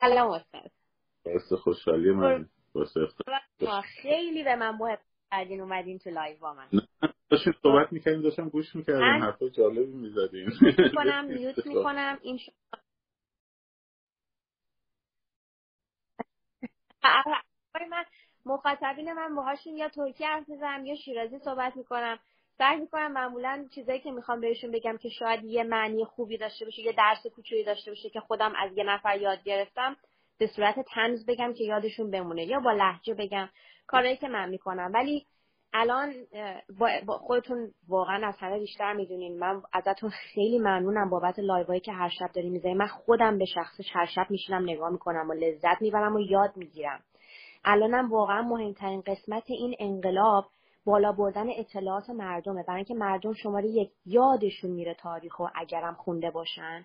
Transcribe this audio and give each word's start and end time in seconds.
سلام 0.00 0.30
استاد 0.30 0.70
باعث 1.24 1.52
خوشحالی 1.52 2.10
من. 2.10 2.48
خیلی 4.02 4.44
به 4.44 4.56
من 4.56 4.70
محبت 4.70 5.00
کردین 5.30 5.60
اومدین 5.60 5.98
تو 5.98 6.10
live 6.10 6.38
با 6.38 6.54
من. 6.54 6.66
داشتیم 7.30 7.54
صحبت 7.62 7.92
می‌کردیم 7.92 8.22
داشتم 8.22 8.48
گوش 8.48 8.76
می‌کردم 8.76 9.22
حرفای 9.22 9.50
جالبی 9.50 9.92
می‌زدیم. 9.92 10.48
می‌کنم 10.60 11.24
mute 11.34 11.66
می‌کنم 11.66 12.18
این 12.22 12.40
من 17.90 18.04
مخاطبین 18.46 19.12
من 19.12 19.34
باهاشون 19.34 19.76
یا 19.76 19.88
ترکی 19.88 20.24
حرف 20.24 20.48
می‌زنم 20.48 20.86
یا 20.86 20.94
شیرازی 20.96 21.38
صحبت 21.38 21.76
می‌کنم. 21.76 22.18
سعی 22.58 22.76
می‌کنم 22.80 23.12
معمولا 23.12 23.66
چیزایی 23.74 24.00
که 24.00 24.10
می‌خوام 24.10 24.40
بهشون 24.40 24.70
بگم 24.70 24.96
که 24.96 25.08
شاید 25.08 25.44
یه 25.44 25.64
معنی 25.64 26.04
خوبی 26.04 26.38
داشته 26.38 26.64
باشه 26.64 26.82
یه 26.82 26.92
درس 26.92 27.26
کوچولی 27.34 27.64
داشته 27.64 27.90
باشه 27.90 28.10
که 28.10 28.20
خودم 28.20 28.52
از 28.58 28.76
یه 28.76 28.84
نفر 28.84 29.20
یاد 29.20 29.42
گرفتم 29.42 29.96
به 30.38 30.46
صورت 30.46 30.74
تنز 30.94 31.26
بگم 31.26 31.54
که 31.54 31.64
یادشون 31.64 32.10
بمونه 32.10 32.44
یا 32.44 32.60
با 32.60 32.72
لحجه 32.72 33.14
بگم 33.14 33.48
کارهایی 33.86 34.16
که 34.16 34.28
من 34.28 34.48
می‌کنم. 34.48 34.90
ولی 34.94 35.26
الان 35.72 36.14
با 37.06 37.18
خودتون 37.18 37.70
واقعا 37.88 38.28
از 38.28 38.34
همه 38.38 38.58
بیشتر 38.58 38.92
می‌دونین. 38.92 39.38
من 39.38 39.62
ازتون 39.72 40.10
خیلی 40.10 40.58
ممنونم 40.58 41.10
بابت 41.10 41.38
لایوهایی 41.38 41.80
که 41.80 41.92
هر 41.92 42.08
شب 42.08 42.32
داری 42.34 42.50
می‌ذاری 42.50 42.74
من 42.74 42.86
خودم 42.86 43.38
به 43.38 43.44
شخصش 43.44 43.90
هر 43.92 44.06
شب 44.06 44.26
میشینم 44.30 44.62
نگاه 44.62 44.90
می‌کنم 44.90 45.30
و 45.30 45.32
لذت 45.32 45.82
می‌برم 45.82 46.16
و 46.16 46.20
یاد 46.20 46.56
می‌گیرم. 46.56 47.00
الانم 47.64 48.10
واقعا 48.12 48.42
مهمترین 48.42 49.00
قسمت 49.00 49.44
این 49.46 49.74
انقلاب 49.78 50.44
بالا 50.88 51.12
بردن 51.12 51.46
اطلاعات 51.50 52.10
مردمه. 52.10 52.62
برای 52.62 52.76
اینکه 52.76 52.94
مردم 52.94 53.32
شماره 53.32 53.68
یک 53.68 53.90
یادشون 54.06 54.70
میره 54.70 54.94
تاریخ 54.94 55.40
و 55.40 55.46
اگرم 55.54 55.94
خونده 55.94 56.30
باشن. 56.30 56.84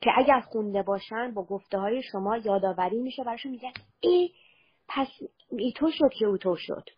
که 0.00 0.10
اگر 0.16 0.40
خونده 0.40 0.82
باشن 0.82 1.34
با 1.34 1.42
گفته 1.44 1.78
های 1.78 2.02
شما 2.02 2.36
یادآوری 2.36 3.00
میشه. 3.00 3.24
براشون 3.24 3.52
میگن 3.52 3.72
ای 4.00 4.30
پس 4.88 5.08
ایتو 5.50 5.90
شد 5.90 6.10
که 6.18 6.26
اوتو 6.26 6.56
شد. 6.56 6.90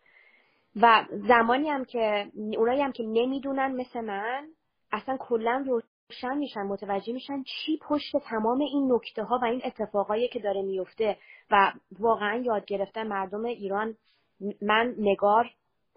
و 0.76 1.04
زمانی 1.28 1.68
هم 1.68 1.84
که 1.84 2.26
اونایی 2.58 2.80
هم 2.82 2.92
که 2.92 3.02
نمی‌دونن 3.02 3.72
مثل 3.72 4.00
من 4.00 4.48
اصلا 4.92 5.16
کلا 5.20 5.64
روشن 5.66 6.38
میشن 6.38 6.62
متوجه 6.62 7.12
میشن 7.12 7.42
چی 7.42 7.78
پشت 7.88 8.16
تمام 8.24 8.60
این 8.60 8.92
نکته 8.92 9.22
ها 9.22 9.38
و 9.42 9.44
این 9.44 9.60
اتفاقایی 9.64 10.28
که 10.28 10.38
داره 10.38 10.62
میفته 10.62 11.16
و 11.50 11.72
واقعا 12.00 12.42
یاد 12.44 12.64
گرفتن 12.64 13.08
مردم 13.08 13.44
ایران 13.44 13.96
من 14.62 14.94
نگار 14.98 15.50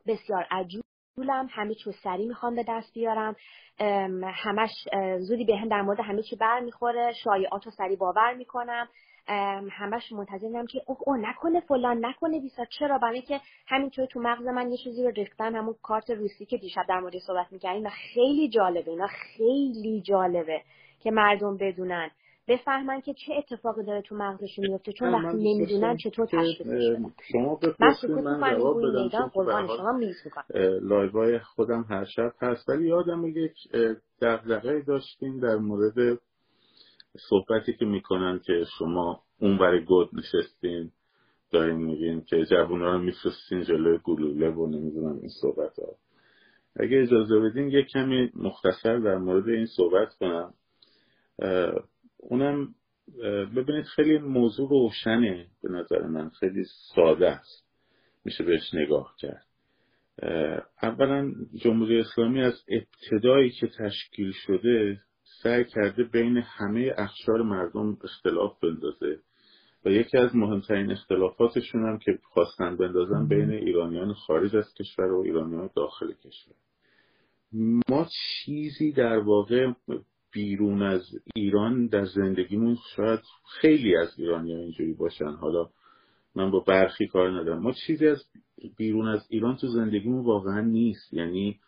بسیار 0.07 0.47
عجولم. 0.51 1.47
همه 1.51 1.75
چیز 1.75 1.95
سریع 2.03 2.27
می‌خوام 2.27 2.55
به 2.55 2.65
دست 2.67 2.93
بیارم. 2.93 3.35
همش 4.23 4.71
زودی 5.19 5.45
به 5.45 5.57
هم 5.57 5.69
در 5.69 5.81
مورد 5.81 5.99
همه 5.99 6.21
چی 6.21 6.35
بر 6.35 6.59
می‌خوره. 6.59 7.13
شایعات 7.23 7.65
رو 7.65 7.71
سریع 7.71 7.97
باور 7.97 8.33
می‌کنم. 8.33 8.89
همش 9.71 10.11
منتظرم 10.11 10.67
که 10.67 10.81
اوه 10.85 10.97
اوه 11.05 11.17
نکنه 11.17 11.59
فلان 11.59 12.05
نکنه 12.05 12.39
بیسا. 12.39 12.65
چرا؟ 12.65 12.97
برای 12.97 13.21
که 13.21 13.41
همینطور 13.67 14.05
تو 14.05 14.19
مغز 14.19 14.47
من 14.47 14.71
یه 14.71 14.77
چیزی 14.77 15.03
رو 15.03 15.09
ریختن 15.09 15.55
همون 15.55 15.75
کارت 15.83 16.09
روسی 16.09 16.45
که 16.45 16.57
دیشب 16.57 16.85
در 16.89 16.99
مورد 16.99 17.17
صحبت 17.17 17.47
می‌کردیم. 17.51 17.85
و 17.85 17.89
خیلی 17.89 18.49
جالبه 18.49 18.91
اینا 18.91 19.07
خیلی 19.07 20.01
جالبه 20.01 20.61
که 20.99 21.11
مردم 21.11 21.57
بدونن. 21.57 22.11
بفهمن 22.47 23.01
که 23.01 23.13
چه 23.13 23.33
اتفاقی 23.33 23.83
داره 23.83 24.01
تو 24.01 24.15
مغزشون 24.15 24.67
میفته 24.67 24.93
چون 24.93 25.13
وقتی 25.13 25.37
نمی‌دونن 25.37 25.97
چطور 25.97 26.25
تشخیصش 26.25 26.97
شما 27.31 27.55
بپرسید 27.55 28.11
من, 28.11 28.39
من 28.39 28.57
جواب 28.57 28.81
بدم 28.81 29.27
قربان 29.33 29.67
شما 29.67 29.99
لایوهای 30.81 31.39
خودم 31.39 31.85
هر 31.89 32.05
شب 32.05 32.33
هست. 32.41 32.69
ولی 32.69 32.87
یادم 32.87 33.25
یک 33.25 33.53
دغدغه 34.21 34.81
داشتیم 34.81 35.39
در 35.39 35.55
مورد 35.55 36.19
صحبتی 37.29 37.73
که 37.73 37.85
می‌کنن 37.85 38.39
که 38.39 38.65
شما 38.79 39.23
اون 39.39 39.57
برای 39.57 39.85
گود 39.85 40.09
نشستین 40.13 40.91
دارین 41.51 41.77
میگین 41.77 42.21
که 42.21 42.45
جوون 42.45 42.79
رو 42.79 42.99
میفرستین 42.99 43.63
جلوی 43.63 43.99
گلوله 44.03 44.49
و 44.49 44.67
نمی‌دونم 44.67 45.19
این 45.19 45.29
صحبت 45.41 45.79
ها 45.79 45.95
اگه 46.79 47.01
اجازه 47.01 47.39
بدین 47.39 47.67
یک 47.67 47.87
کمی 47.87 48.31
مختصر 48.35 48.97
در 48.99 49.17
مورد 49.17 49.49
این 49.49 49.65
صحبت 49.65 50.13
کنم. 50.13 50.53
اونم 52.29 52.75
ببینید 53.55 53.85
خیلی 53.85 54.17
موضوع 54.17 54.69
روشنه 54.69 55.47
به 55.63 55.69
نظر 55.69 56.07
من 56.07 56.29
خیلی 56.29 56.63
ساده 56.95 57.29
است. 57.29 57.65
میشه 58.25 58.43
بهش 58.43 58.73
نگاه 58.73 59.15
کرد. 59.19 59.45
اولا 60.81 61.31
جمهوری 61.55 61.99
اسلامی 61.99 62.41
از 62.41 62.63
ابتدایی 62.69 63.49
که 63.49 63.67
تشکیل 63.67 64.31
شده 64.31 65.01
سعی 65.43 65.63
کرده 65.65 66.03
بین 66.03 66.37
همه 66.37 66.93
اخشار 66.97 67.41
مردم 67.41 67.97
اختلاف 68.03 68.59
بندازه 68.63 69.19
و 69.85 69.89
یکی 69.89 70.17
از 70.17 70.35
مهمترین 70.35 70.91
اختلافاتشون 70.91 71.85
هم 71.85 71.99
که 71.99 72.19
خواستن 72.23 72.77
بندازن 72.77 73.27
بین 73.27 73.51
ایرانیان 73.51 74.13
خارج 74.13 74.55
از 74.55 74.73
کشور 74.73 75.11
و 75.11 75.21
ایرانیان 75.21 75.69
داخل 75.75 76.11
کشور. 76.13 76.55
ما 77.89 78.07
چیزی 78.45 78.91
در 78.91 79.17
واقع 79.17 79.71
بیرون 80.35 80.81
از 80.81 81.01
ایران 81.35 81.87
در 81.87 82.05
زندگیمون 82.05 82.77
شاید 82.95 83.19
خیلی 83.61 83.95
از 83.95 84.19
ایرانی 84.19 84.53
ها 84.53 84.59
اینجوری 84.59 84.93
باشن. 84.93 85.31
حالا 85.31 85.69
من 86.35 86.51
با 86.51 86.59
برخی 86.59 87.07
کار 87.07 87.41
ندارم. 87.41 87.61
ما 87.61 87.71
چیزی 87.87 88.07
از 88.07 88.23
بیرون 88.77 89.07
از 89.07 89.27
ایران 89.29 89.55
تو 89.55 89.67
زندگیمون 89.67 90.25
واقعا 90.25 90.61
نیست. 90.61 91.13
یعنی 91.13 91.59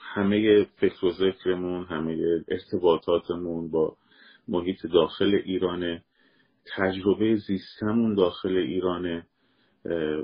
همه 0.00 0.64
فکر 0.64 1.06
و 1.06 1.10
ذکرمون 1.10 1.84
همه 1.84 2.44
ارتباطاتمون 2.48 3.70
با 3.70 3.96
محیط 4.48 4.86
داخل 4.86 5.40
ایرانه 5.44 6.02
تجربه 6.76 7.36
زیستمون 7.36 8.14
داخل 8.14 8.56
ایرانه 8.56 9.26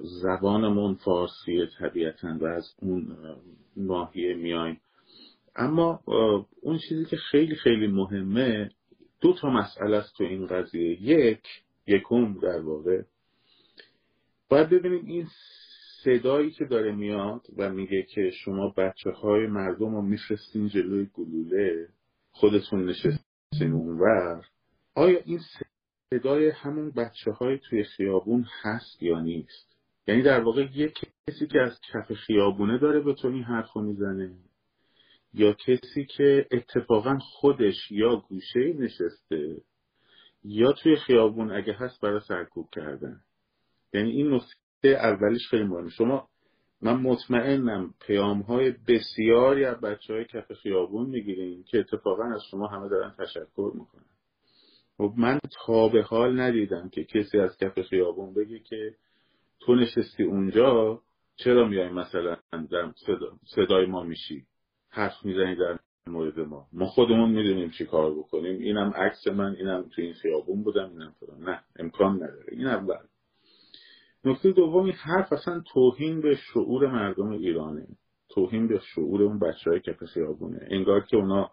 زبانمون 0.02 0.94
فارسیه 0.94 1.66
طبیعتا 1.78 2.38
و 2.40 2.44
از 2.44 2.74
اون 2.78 3.16
ناحیه 3.76 4.34
میایم. 4.34 4.80
اما 5.56 6.00
اون 6.60 6.78
چیزی 6.88 7.04
که 7.04 7.16
خیلی 7.16 7.54
خیلی 7.54 7.86
مهمه 7.86 8.70
دو 9.20 9.32
تا 9.32 9.50
مسئله 9.50 9.96
است 9.96 10.14
تو 10.16 10.24
این 10.24 10.46
قضیه. 10.46 11.02
یک 11.02 11.42
یکم 11.86 12.40
در 12.42 12.60
واقع. 12.60 13.02
باید 14.48 14.68
ببینیم 14.68 15.06
این 15.06 15.26
صدایی 16.04 16.50
که 16.50 16.64
داره 16.64 16.92
میاد 16.92 17.46
و 17.56 17.70
میگه 17.70 18.02
که 18.02 18.30
شما 18.30 18.74
بچه 18.76 19.10
های 19.10 19.46
مردم 19.46 19.94
رو 19.94 20.02
میفرستین 20.02 20.68
جلوی 20.68 21.06
گلوله 21.14 21.88
خودتون 22.30 22.88
نشستین 22.88 23.72
اونور 23.72 24.44
آیا 24.94 25.18
این 25.24 25.40
صدای 26.10 26.50
همون 26.50 26.90
بچه 26.90 27.30
های 27.30 27.58
توی 27.58 27.84
خیابون 27.84 28.46
هست 28.62 29.02
یا 29.02 29.20
نیست؟ 29.20 29.76
یعنی 30.06 30.22
در 30.22 30.40
واقع 30.40 30.68
یک 30.74 30.98
کسی 31.26 31.46
که 31.46 31.60
از 31.60 31.80
کف 31.92 32.12
خیابونه 32.12 32.78
داره 32.78 33.00
به 33.00 33.14
تو 33.14 33.28
این 33.28 33.42
حرف 33.42 33.76
می‌زنه؟ 33.76 34.30
یا 35.34 35.52
کسی 35.52 36.04
که 36.04 36.46
اتفاقا 36.50 37.18
خودش 37.18 37.90
یا 37.90 38.16
گوشه 38.16 38.72
نشسته 38.78 39.62
یا 40.44 40.72
توی 40.72 40.96
خیابون 40.96 41.52
اگه 41.52 41.72
هست 41.72 42.00
برای 42.00 42.20
سرکوب 42.20 42.68
کردن. 42.72 43.20
یعنی 43.94 44.10
این 44.10 44.34
نکته 44.34 44.88
اولیش 44.88 45.48
خیلی 45.50 45.64
مهمه. 45.64 45.90
شما 45.90 46.28
من 46.82 46.96
مطمئنم 47.00 47.94
پیام 48.00 48.40
های 48.40 48.74
بسیاری 48.88 49.64
از 49.64 49.80
بچه 49.80 50.14
های 50.14 50.24
کف 50.24 50.52
خیابون 50.52 51.10
می‌گیرین 51.10 51.64
که 51.64 51.78
اتفاقا 51.78 52.24
از 52.24 52.40
شما 52.50 52.66
همه 52.66 52.88
دارن 52.88 53.14
تشکر 53.18 53.72
می‌کنن. 53.74 54.04
و 54.98 55.08
خب 55.08 55.14
من 55.16 55.38
تا 55.66 55.88
به 55.88 56.02
حال 56.02 56.40
ندیدم 56.40 56.88
که 56.88 57.04
کسی 57.04 57.38
از 57.38 57.56
کف 57.56 57.82
خیابون 57.82 58.34
بگه 58.34 58.58
که 58.58 58.94
تو 59.60 59.74
نشستی 59.74 60.22
اونجا 60.22 61.00
چرا 61.36 61.68
میای 61.68 61.88
مثلا 61.88 62.36
در 62.70 62.92
صدای 63.54 63.86
ما 63.86 64.02
میشی؟ 64.02 64.46
حرف 64.94 65.24
می‌زنی 65.24 65.56
در 65.56 65.78
مورد 66.06 66.40
ما. 66.40 66.66
ما 66.72 66.86
خودمون 66.86 67.30
می‌دونیم 67.30 67.70
چی 67.70 67.84
کار 67.86 68.14
بکنیم. 68.14 68.58
اینم 68.60 68.92
عکس 68.96 69.26
من 69.26 69.56
اینم 69.56 69.82
تو 69.82 70.02
این 70.02 70.12
خیابون 70.12 70.62
بودم 70.62 70.90
اینم 70.90 71.14
فلان. 71.20 71.50
نه 71.50 71.60
امکان 71.78 72.14
نداره. 72.14 72.46
این 72.48 72.66
اول. 72.66 73.04
نکته 74.24 74.52
دوم 74.52 74.84
این 74.84 74.92
حرف 74.92 75.32
اصلا 75.32 75.62
توهین 75.72 76.20
به 76.20 76.34
شعور 76.34 76.86
مردم 76.86 77.30
ایرانه. 77.30 77.86
توهین 78.28 78.68
به 78.68 78.80
شعور 78.94 79.22
اون 79.22 79.38
بچه 79.38 79.70
های 79.70 79.80
کف 79.80 80.04
خیابونه. 80.04 80.66
انگار 80.70 81.00
که 81.00 81.16
اونا 81.16 81.50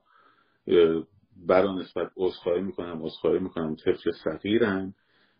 برا 1.48 1.80
نسبت 1.80 2.12
عذرخواهی 2.18 2.62
می‌کنم 2.62 3.06
عذرخواهی 3.06 3.40
می‌کنم 3.40 3.76
طفل 3.76 4.12
صغیرن. 4.24 4.94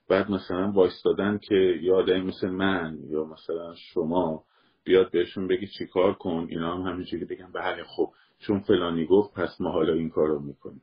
بعد 0.10 0.32
مثلا 0.32 0.72
وایستادن 0.72 1.38
که 1.38 1.56
یا 1.82 2.06
مثل 2.24 2.50
من 2.50 2.98
یا 3.10 3.24
مثلا 3.24 3.76
شما 3.76 4.44
بیاد 4.90 5.12
بهشون 5.12 5.48
بگی 5.48 5.68
چیکار 5.68 6.14
کن 6.14 6.48
اینا 6.50 6.76
هم 6.76 6.92
همینجوری 6.92 7.26
بگن 7.26 7.52
بله 7.52 7.84
خب 7.84 8.12
چون 8.40 8.60
فلانی 8.60 9.06
گفت 9.06 9.34
پس 9.34 9.62
ما 9.62 9.72
حالا 9.72 9.94
این 9.94 10.10
کار 10.10 10.28
رو 10.28 10.40
می‌کنیم. 10.40 10.82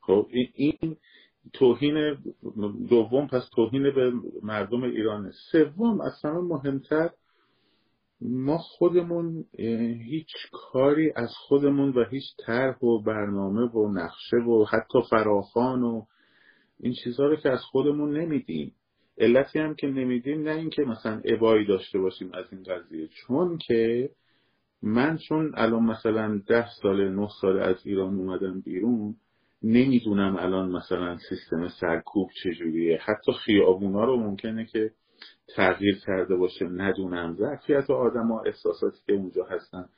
خب 0.00 0.28
این 0.54 0.96
توهین 1.52 2.16
دوم 2.88 3.26
پس 3.26 3.48
توهین 3.54 3.82
به 3.82 4.12
مردم 4.42 4.82
ایرانه. 4.82 5.32
سوم 5.52 6.00
همه 6.24 6.40
مهمتر 6.40 7.10
ما 8.20 8.58
خودمون 8.58 9.44
هیچ 10.08 10.32
کاری 10.52 11.12
از 11.16 11.30
خودمون 11.48 11.90
و 11.90 12.04
هیچ 12.10 12.24
طرح 12.46 12.78
و 12.78 13.02
برنامه 13.02 13.70
و 13.70 13.92
نقشه 13.92 14.36
و 14.36 14.64
حتی 14.64 14.98
فراخان 15.10 15.82
و 15.82 16.04
این 16.80 16.94
چیزها 17.04 17.26
رو 17.26 17.36
که 17.36 17.50
از 17.50 17.60
خودمون 17.60 18.16
نمیدیم. 18.16 18.74
علتی 19.18 19.58
هم 19.58 19.74
که 19.74 19.86
نمیدیم 19.86 20.42
نه 20.42 20.50
اینکه 20.50 20.82
مثلا 20.82 21.22
ابایی 21.24 21.66
داشته 21.66 21.98
باشیم 21.98 22.30
از 22.34 22.44
این 22.52 22.62
قضیه 22.62 23.08
چون 23.08 23.58
که 23.58 24.10
من 24.82 25.18
چون 25.28 25.52
الان 25.54 25.82
مثلا 25.82 26.40
ده 26.46 26.68
سال 26.82 27.08
نه 27.08 27.28
سال 27.40 27.58
از 27.58 27.86
ایران 27.86 28.14
اومدم 28.14 28.60
بیرون 28.60 29.16
نمی‌دونم 29.62 30.36
الان 30.36 30.70
مثلا 30.70 31.18
سیستم 31.28 31.68
سرکوب 31.68 32.30
چجوریه. 32.42 32.98
حتی 33.04 33.32
خیابونا 33.32 34.04
رو 34.04 34.16
ممکنه 34.16 34.64
که 34.64 34.90
تغییر 35.56 35.98
کرده 36.06 36.36
باشه 36.36 36.64
ندونم. 36.64 37.34
ظرفیت 37.38 37.90
آدم 37.90 38.32
ها 38.32 38.42
احساساتی 38.42 38.98
که 39.06 39.12
اونجا 39.12 39.44
هستن. 39.44 39.88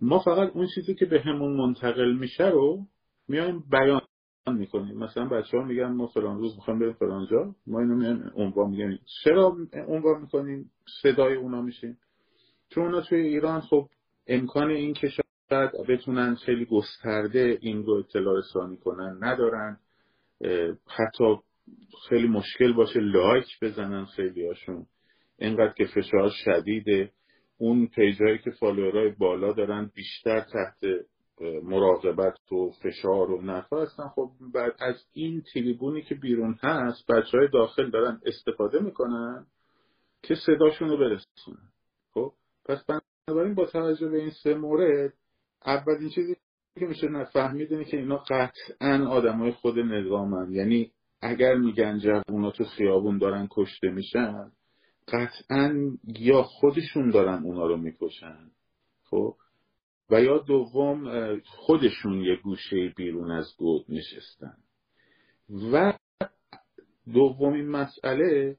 ما 0.00 0.18
فقط 0.18 0.50
اون 0.54 0.66
چیزی 0.74 0.94
که 0.94 1.06
به 1.06 1.20
همون 1.20 1.56
منتقل 1.56 2.12
میشه 2.12 2.48
رو 2.48 2.86
میایم 3.28 3.64
بیان. 3.70 4.00
می‌کنیم. 4.46 4.98
مثلا 4.98 5.26
بچه 5.26 5.58
ها 5.58 5.64
میگن 5.64 5.92
ما 5.92 6.06
فلان 6.06 6.38
روز 6.38 6.56
می‌خوایم 6.56 6.80
بریم 6.80 6.92
فلان 6.92 7.26
جا. 7.30 7.54
ما 7.66 7.80
اینو 7.80 7.94
میایم 7.94 8.32
عنوان 8.36 8.70
میگیم 8.70 8.98
چرا 9.24 9.56
عنوان 9.88 10.20
می‌کنیم؟ 10.20 10.70
صدای 11.02 11.34
اونا 11.34 11.62
میشیم. 11.62 11.98
چون 12.68 12.84
اونا 12.84 13.00
توی 13.00 13.18
ایران 13.18 13.60
خب 13.60 13.88
امکان 14.26 14.70
این 14.70 14.94
که 14.94 15.08
شاید 15.08 15.70
بتونن 15.88 16.34
خیلی 16.34 16.64
گسترده 16.64 17.58
این 17.60 17.84
رو 17.84 17.92
اطلاع 17.94 18.38
رسانی 18.38 18.76
کنن 18.76 19.18
ندارن. 19.20 19.78
حتی 20.86 21.36
خیلی 22.08 22.28
مشکل 22.28 22.72
باشه 22.72 23.00
لایک 23.00 23.46
بزنن 23.62 24.04
خیلی 24.04 24.46
هاشون 24.46 24.86
اینقدر 25.38 25.72
که 25.72 25.84
فشار 25.84 26.30
شدیده. 26.44 27.12
اون 27.58 27.86
پیجایی 27.86 28.38
که 28.38 28.50
فالوورای 28.50 29.10
بالا 29.10 29.52
دارن 29.52 29.90
بیشتر 29.94 30.40
تحت 30.40 30.84
مراقبت 31.62 32.52
و 32.52 32.70
فشار 32.70 33.30
و 33.30 33.42
نفع 33.42 33.76
هستن. 33.76 34.08
خب 34.08 34.30
بعد 34.54 34.72
از 34.78 35.04
این 35.12 35.42
تریبونی 35.52 36.02
که 36.02 36.14
بیرون 36.14 36.58
هست 36.62 37.06
بچه 37.10 37.38
های 37.38 37.48
داخل 37.52 37.90
دارن 37.90 38.20
استفاده 38.26 38.78
می‌کنن 38.78 39.46
که 40.22 40.34
صداشون 40.34 40.88
رو 40.88 40.96
برسونن. 40.96 41.68
خب 42.14 42.32
پس 42.64 42.84
بنابراین 43.28 43.54
با 43.54 43.66
توجه 43.66 44.08
به 44.08 44.18
این 44.18 44.30
سه 44.42 44.54
مورد 44.54 45.12
اولین 45.66 46.08
چیزی 46.08 46.36
که 46.78 46.86
میشه 46.86 47.24
فهمید 47.32 47.72
اینه 47.72 47.84
که 47.84 47.96
اینا 47.96 48.16
قطعا 48.16 49.06
آدمای 49.08 49.52
خود 49.52 49.78
نظامن. 49.78 50.52
یعنی 50.52 50.92
اگر 51.22 51.54
میگن 51.54 51.98
جوونا 51.98 52.50
تو 52.50 52.64
خیابون 52.64 53.18
دارن 53.18 53.48
کشته 53.50 53.88
میشن 53.90 54.52
قطعا 55.08 55.96
یا 56.18 56.42
خودشون 56.42 57.10
دارن 57.10 57.42
اونا 57.44 57.66
رو 57.66 57.76
می‌کشن. 57.76 58.50
خب 59.10 59.34
و 60.12 60.22
یا 60.22 60.38
دوم 60.38 61.40
خودشون 61.44 62.20
یه 62.20 62.36
گوشه 62.36 62.92
بیرون 62.96 63.30
از 63.30 63.54
گود 63.58 63.84
نشستن. 63.88 64.56
و 65.72 65.92
دومین 67.12 67.68
مسئله 67.68 68.56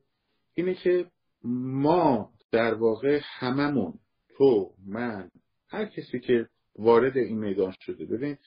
اینه 0.53 0.73
که 0.73 1.05
ما 1.45 2.29
در 2.51 2.73
واقع 2.73 3.19
هممون 3.23 3.93
تو 4.37 4.71
من 4.87 5.29
هر 5.69 5.85
کسی 5.85 6.19
که 6.19 6.47
وارد 6.79 7.17
این 7.17 7.39
میدان 7.39 7.73
شده 7.79 8.05
ببین 8.05 8.37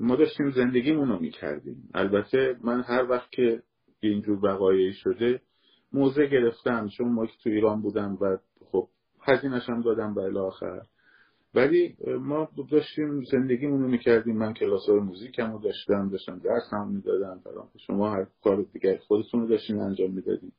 ما 0.00 0.16
داشتیم 0.16 0.50
زندگیمون 0.50 1.08
رو 1.08 1.18
می‌کردیم. 1.18 1.90
البته 1.94 2.56
من 2.64 2.82
هر 2.82 3.10
وقت 3.10 3.30
که 3.30 3.62
اینجور 4.00 4.44
وقایعی 4.44 4.92
شده 4.92 5.40
موزه 5.92 6.26
گرفتم 6.26 6.88
چون 6.88 7.12
ما 7.12 7.26
تو 7.26 7.50
ایران 7.50 7.82
بودم 7.82 8.18
و 8.20 8.38
خب 8.72 8.88
هزینهش 9.22 9.68
هم 9.68 9.82
دادم 9.82 10.14
به 10.14 10.40
آخر. 10.40 10.82
ولی 11.56 11.96
ما 12.20 12.48
داشتیم 12.70 13.24
زندگیمون 13.24 13.82
رو 13.82 13.88
می‌کردیم. 13.88 14.36
من 14.36 14.54
کلاس 14.54 14.88
های 14.88 14.98
موزیکم 14.98 15.52
رو 15.52 15.58
داشتم 15.58 16.08
داشتم 16.08 16.38
درس 16.38 16.72
هم 16.72 16.88
می‌دادم. 16.88 17.42
شما 17.86 18.10
هر 18.10 18.26
کار 18.44 18.66
دیگر 18.72 18.96
خودتون 18.96 19.40
رو 19.40 19.48
داشتین 19.48 19.80
انجام 19.80 20.10
می‌دادید 20.10 20.54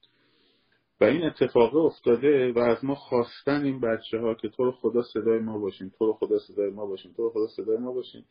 و 1.02 1.04
این 1.04 1.24
اتفاق 1.24 1.76
افتاده 1.76 2.54
و 2.54 2.60
از 2.60 2.86
ما 2.86 2.96
خواستن 2.96 3.64
این 3.64 3.82
بچه 3.82 4.20
ها 4.20 4.34
که 4.34 4.50
تو 4.50 4.64
رو 4.66 4.72
خدا 4.72 5.02
صدای 5.02 5.40
ما 5.40 5.58
باشین 5.58 5.92
تو 6.00 6.06
رو 6.06 6.14
خدا 6.14 6.40
صدای 6.40 6.70
ما 6.70 6.86
باشین 6.86 7.14
تو 7.14 7.24
رو 7.24 7.30
خدا 7.30 7.48
صدای 7.48 7.78
ما 7.78 7.92
باشین. 7.92 8.24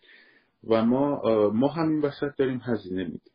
و 0.68 0.84
ما 0.84 1.20
ما 1.50 1.68
همین 1.68 2.00
وسط 2.00 2.36
داریم 2.38 2.60
هزینه 2.62 3.04
میدیم. 3.04 3.32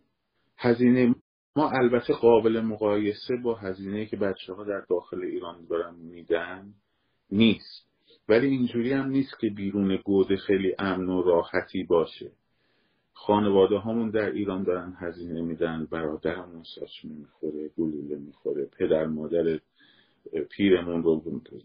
هزینه 0.57 1.15
ما 1.55 1.69
البته 1.69 2.13
قابل 2.13 2.61
مقایسه 2.61 3.35
با 3.43 3.55
هزینه 3.55 4.05
که 4.05 4.17
بچه 4.17 4.53
ها 4.53 4.63
در 4.63 4.85
داخل 4.89 5.21
ایران 5.21 5.65
دارن 5.69 5.95
میدن 5.95 6.73
نیست. 7.31 7.90
ولی 8.29 8.47
اینجوری 8.47 8.93
هم 8.93 9.07
نیست 9.09 9.39
که 9.39 9.49
بیرون 9.49 9.95
گوده 9.95 10.37
خیلی 10.37 10.75
امن 10.79 11.09
و 11.09 11.21
راحتی 11.21 11.83
باشه. 11.83 12.31
خانواده 13.13 13.79
همون 13.79 14.09
در 14.09 14.31
ایران 14.31 14.63
دارن 14.63 14.93
هزینه 14.99 15.41
میدن 15.41 15.87
برادرمون 15.91 16.63
ساچمه 16.75 17.11
می‌خوره 17.19 17.69
گلوله 17.77 18.17
می‌خوره 18.17 18.69
پدر 18.79 19.05
مادر 19.05 19.59
پیرمون 20.51 21.03
رو 21.03 21.21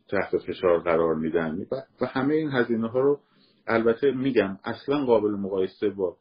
تحت 0.08 0.38
فشار 0.46 0.80
قرار 0.80 1.14
میدن. 1.14 1.66
و 2.00 2.06
همه 2.06 2.34
این 2.34 2.50
هزینه 2.50 2.88
ها 2.88 3.00
رو 3.00 3.20
البته 3.66 4.10
میگم 4.10 4.58
اصلا 4.64 5.04
قابل 5.04 5.30
مقایسه 5.30 5.90
با 5.90 6.16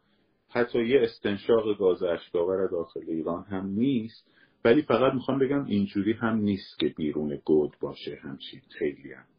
حتی 0.49 0.85
یه 0.85 1.01
استنشاق 1.01 1.77
گاز 1.77 2.03
اشکاور 2.03 2.67
داخل 2.67 3.01
ایران 3.07 3.43
هم 3.43 3.67
نیست. 3.67 4.31
ولی 4.65 4.81
فقط 4.81 5.13
می‌خوام 5.13 5.39
بگم 5.39 5.65
اینجوری 5.65 6.13
هم 6.13 6.37
نیست 6.37 6.79
که 6.79 6.93
بیرون 6.97 7.39
گود 7.45 7.75
باشه 7.81 8.19
همچین 8.23 8.61
خیلی 8.79 9.13
هم. 9.13 9.34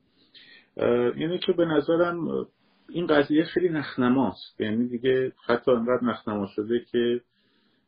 یعنی 1.16 1.38
که 1.38 1.52
به 1.52 1.64
نظرم 1.64 2.46
این 2.88 3.06
قضیه 3.06 3.44
خیلی 3.44 3.68
نخنماست. 3.68 4.60
یعنی 4.60 4.88
دیگه 4.88 5.32
حتی 5.46 5.70
انقدر 5.70 6.04
نخنما 6.04 6.46
شده 6.46 6.84
که 6.92 7.20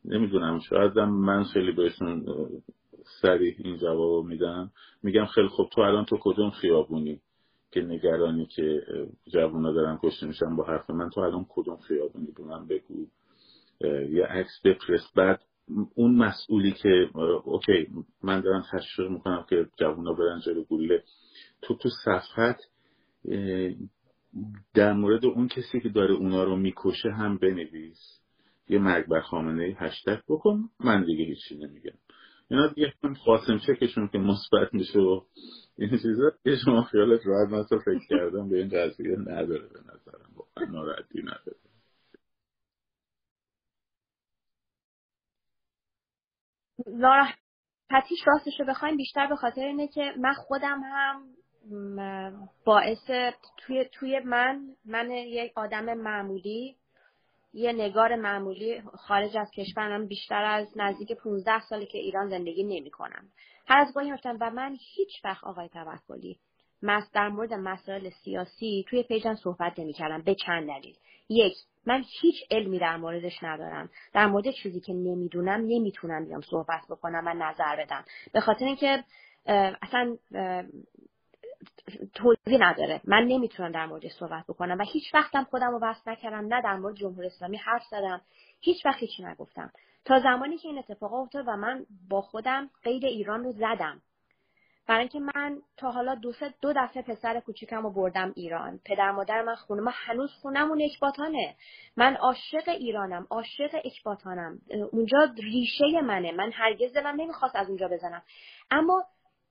نمی‌دونم 0.05 0.59
شاید 0.59 0.99
من 0.99 1.45
خیلی 1.45 1.73
بهشون 1.73 2.27
سریع 3.23 3.55
این 3.59 3.77
جواب 3.77 4.25
میدم. 4.25 4.71
میگم 5.03 5.27
خیلی 5.27 5.49
خب 5.49 5.69
تو 5.73 5.81
الان 5.81 6.05
تو 6.05 6.19
کدوم 6.21 6.51
خیابونی 6.51 7.21
که 7.71 7.81
نگرانی 7.83 8.47
که 8.47 8.83
جوونا 9.33 9.73
دارن 9.73 9.99
کشته 10.03 10.27
میشن 10.27 10.57
با 10.57 10.65
حرف 10.65 10.91
من؟ 10.91 11.11
تو 11.11 11.21
الان 11.21 11.47
کدوم 11.49 11.77
خیابونی؟ 11.77 12.27
به 12.37 12.45
من 12.45 12.67
بگو. 12.67 13.07
یه 14.11 14.25
عکس 14.25 14.61
بفرست. 14.65 15.15
بعد 15.17 15.41
اون 15.95 16.15
مسئولی 16.15 16.73
که 16.73 17.11
اوکی 17.45 17.89
من 18.23 18.41
دارم 18.41 18.65
تشویق 18.73 19.11
می‌کنم 19.11 19.45
که 19.49 19.67
جوونا 19.79 20.13
برن 20.13 20.41
جلو 20.41 20.65
گوله 20.65 21.03
تو 21.63 21.75
تو 21.75 21.89
صفحت 22.05 22.57
در 24.75 24.93
مورد 24.93 25.25
اون 25.25 25.49
کسی 25.49 25.81
که 25.81 25.89
داره 25.89 26.15
اونا 26.15 26.45
رو 26.45 26.57
می‌کشه 26.57 27.11
هم 27.11 27.39
بنویس. 27.39 28.21
یه 28.69 28.79
مرگ 28.79 29.07
بر 29.07 29.21
خامنه 29.21 29.77
هشتگ 29.79 30.21
بکن. 30.29 30.71
من 30.81 31.05
دیگه 31.05 31.25
هیچی 31.25 31.59
نمیگم. 31.59 31.99
اینا 32.51 32.67
دیگه 32.67 32.93
هم 33.05 33.15
خواستم 33.15 33.59
چکشون 33.59 34.09
که 34.09 34.19
مثبت 34.19 34.75
میشه 34.75 34.99
و 34.99 35.21
این 35.79 35.91
چیزا. 35.91 36.33
یه 36.45 36.57
شما 36.65 36.83
خیالت 36.83 37.21
راحت. 37.27 37.53
من 37.53 37.79
فکر 37.79 38.07
کردم 38.09 38.49
به 38.49 38.59
این 38.59 38.69
قضیه 38.69 39.17
نداره 39.19 39.69
به 39.69 39.81
نظرم. 39.81 40.31
واقعا 40.37 40.73
ناراحتی 40.73 41.23
نداره. 41.23 41.59
ناراحتیش 46.87 48.19
راستش 48.27 48.61
رو 48.61 48.67
بخوایم 48.67 48.97
بیشتر 48.97 49.27
به 49.27 49.37
خاطر 49.37 49.61
اینه 49.61 49.89
که 49.89 50.13
من 50.21 50.33
خودم 50.33 50.81
هم 50.85 51.23
باعث 52.65 53.11
توی 53.57 53.85
توی 53.93 54.21
من 54.21 54.61
من 54.85 55.11
یک 55.11 55.53
آدم 55.57 55.95
معمولی 55.95 56.77
یه 57.55 57.73
نگار 57.73 58.17
معمولی 58.17 58.81
خارج 58.81 59.37
از 59.37 59.51
کشورم 59.51 60.07
بیشتر 60.07 60.45
از 60.45 60.69
نزدیک 60.77 61.13
15 61.13 61.61
سالی 61.61 61.87
که 61.87 61.99
ایران 61.99 62.29
زندگی 62.29 62.65
نمی 62.65 62.91
کنم. 62.91 63.29
هر 63.67 63.79
از 63.79 63.95
گاهی 63.95 64.13
و 64.41 64.51
من 64.51 64.77
هیچ 64.95 65.25
وقت 65.25 65.45
آقای 65.45 65.69
توکلی 65.69 66.39
در 67.15 67.29
مورد 67.29 67.55
مسائل 67.55 68.11
سیاسی 68.11 68.85
توی 68.89 69.03
پیجم 69.03 69.35
صحبت 69.35 69.79
نمی 69.79 69.93
کردم 69.93 70.23
به 70.23 70.35
چند 70.35 70.69
دلیل. 70.69 70.97
یک 71.29 71.55
من 71.87 72.05
هیچ 72.21 72.35
علمی 72.51 72.79
در 72.79 72.97
موردش 72.97 73.43
ندارم. 73.43 73.91
در 74.13 74.27
مورد 74.27 74.51
چیزی 74.63 74.81
که 74.81 74.93
نمی‌دونم 74.93 75.61
نمی‌تونم 75.61 76.25
بیام 76.25 76.41
صحبت 76.41 76.83
بکنم 76.91 77.23
و 77.27 77.35
نظر 77.35 77.77
بدم. 77.77 78.05
به 78.33 78.41
خاطر 78.41 78.65
اینکه 78.65 79.05
اصلا 79.83 80.17
توضیح 82.15 82.59
نداره. 82.61 83.01
من 83.05 83.23
نمی‌تونم 83.23 83.73
در 83.73 83.87
موردش 83.87 84.13
صحبت 84.13 84.45
بکنم 84.49 84.79
و 84.79 84.83
هیچ 84.83 85.15
وقتم 85.15 85.45
خودم 85.45 85.71
رو 85.71 85.79
بحث 85.79 86.09
نکردم 86.09 86.55
نه 86.55 86.63
در 86.63 86.77
مورد 86.77 86.97
جمهوری 86.97 87.27
اسلامی 87.27 87.57
حرف 87.57 87.83
زدم 87.91 88.21
هیچ 88.61 88.87
وقت 88.87 88.99
هیچی 88.99 89.23
نگفتم. 89.23 89.73
تا 90.05 90.21
زمانی 90.21 90.59
که 90.59 90.69
این 90.69 90.79
اتفاق 90.79 91.15
افتاد 91.15 91.45
و 91.49 91.57
من 91.57 91.87
با 92.09 92.21
خودم 92.21 92.71
قید 92.83 93.05
ایران 93.05 93.45
رو 93.45 93.53
زدم. 93.53 94.03
برای 94.87 95.01
اینکه 95.01 95.21
من 95.35 95.63
تا 95.77 95.91
حالا 95.91 96.15
دو, 96.15 96.33
دو 96.61 96.73
دفعه 96.77 97.03
پسر 97.03 97.41
کوچیکم 97.41 97.83
رو 97.83 97.91
بردم 97.91 98.33
ایران. 98.37 98.81
پدر 98.85 99.11
مادر 99.11 99.43
من 99.43 99.55
خونه 99.55 99.83
ما 99.83 99.91
هنوز 99.95 100.33
خونمون 100.33 100.83
اکباتانه. 100.83 101.55
من 101.97 102.17
عاشق 102.17 102.69
ایرانم 102.69 103.27
عاشق 103.31 103.81
اکباتانم. 103.85 104.59
اونجا 104.93 105.19
ریشه 105.37 106.01
منه. 106.03 106.33
من 106.33 106.51
هرگز 106.53 106.93
دلم 106.93 107.21
نمی‌خواست 107.21 107.57
از 107.57 107.69
اونجا 107.69 107.89
بزنم. 107.89 108.23
اما 108.71 109.05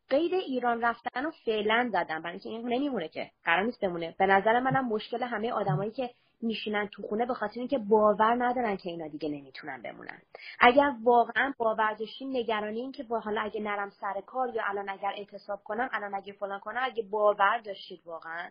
قید 0.09 0.33
ایران 0.33 0.81
رفتن 0.81 1.23
رو 1.23 1.31
فعلا 1.45 1.89
زدم 1.91 2.21
برای 2.21 2.31
اینکه 2.31 2.49
این 2.49 2.67
نمیمونه 2.67 3.07
که. 3.07 3.31
قرار 3.43 3.63
نیست 3.63 3.81
بمونه. 3.81 4.15
به 4.19 4.25
نظر 4.25 4.59
منم 4.59 4.87
مشکل 4.87 5.23
همه 5.23 5.51
آدمایی 5.51 5.91
که 5.91 6.09
میشینن 6.41 6.87
تو 6.87 7.03
خونه 7.03 7.25
به 7.25 7.33
خاطر 7.33 7.59
اینکه 7.59 7.77
باور 7.77 8.45
ندارن 8.45 8.77
که 8.77 8.89
اینا 8.89 9.07
دیگه 9.07 9.29
نمی‌تونن 9.29 9.81
بمونن. 9.81 10.21
اگر 10.59 10.91
واقعا 11.03 11.53
باور 11.57 11.93
داشتیم 11.93 12.29
نگرانی 12.29 12.79
این 12.79 12.91
که 12.91 13.03
با 13.03 13.19
حالا 13.19 13.41
اگه 13.41 13.61
نرم 13.61 13.89
سر 13.89 14.21
کار 14.25 14.55
یا 14.55 14.63
الان 14.65 14.89
اگر 14.89 15.13
اعتصاب 15.17 15.63
کنم 15.63 15.89
الان 15.91 16.15
اگه 16.15 16.33
فلان 16.33 16.59
کنم 16.59 16.81
اگه 16.83 17.03
باور 17.03 17.57
داشتید 17.57 18.01
واقعا 18.05 18.49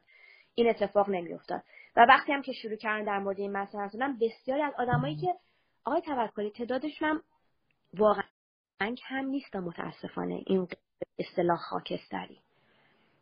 این 0.55 0.69
اتفاق 0.69 1.11
نمیافتاد. 1.11 1.63
و 1.97 2.07
وقتی 2.09 2.33
هم 2.33 2.43
که 2.43 2.53
شروع 2.53 2.77
کردن 2.77 3.05
در 3.05 3.19
مورد 3.19 3.39
این 3.39 3.53
مسئله 3.53 3.83
هستن 3.83 4.19
بسیاری 4.19 4.63
از 4.63 4.73
آدمایی 4.79 5.17
که 5.17 5.35
آقای 5.85 6.01
توکلی 6.01 6.51
تعدادشون 6.51 7.09
هم 7.09 7.23
واقعا 7.95 8.25
هم 8.81 9.27
نیست 9.27 9.57
متاسفانه. 9.57 10.43
این 10.47 10.69
اصطلاح 11.19 11.59
خاکستری. 11.59 12.39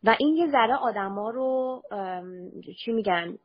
و 0.04 0.16
این 0.18 0.36
یه 0.36 0.50
ذره 0.50 0.74
آدما 0.74 1.30
رو 1.30 1.82
چی 2.84 2.92
میگن 2.92 3.38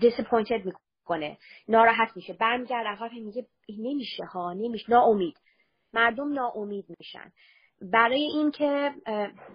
disappointed 0.00 0.64
می‌کنه. 0.64 1.38
ناراحت 1.68 2.16
میشه. 2.16 2.32
برمیگرد 2.32 2.86
عقب 2.86 3.12
میگه 3.12 3.46
نمیشه 3.78 4.24
ها 4.24 4.52
نمیشه 4.52 4.90
ناامید. 4.90 5.36
مردم 5.92 6.32
ناامید 6.32 6.84
میشن. 6.98 7.32
برای 7.82 8.22
اینکه 8.22 8.90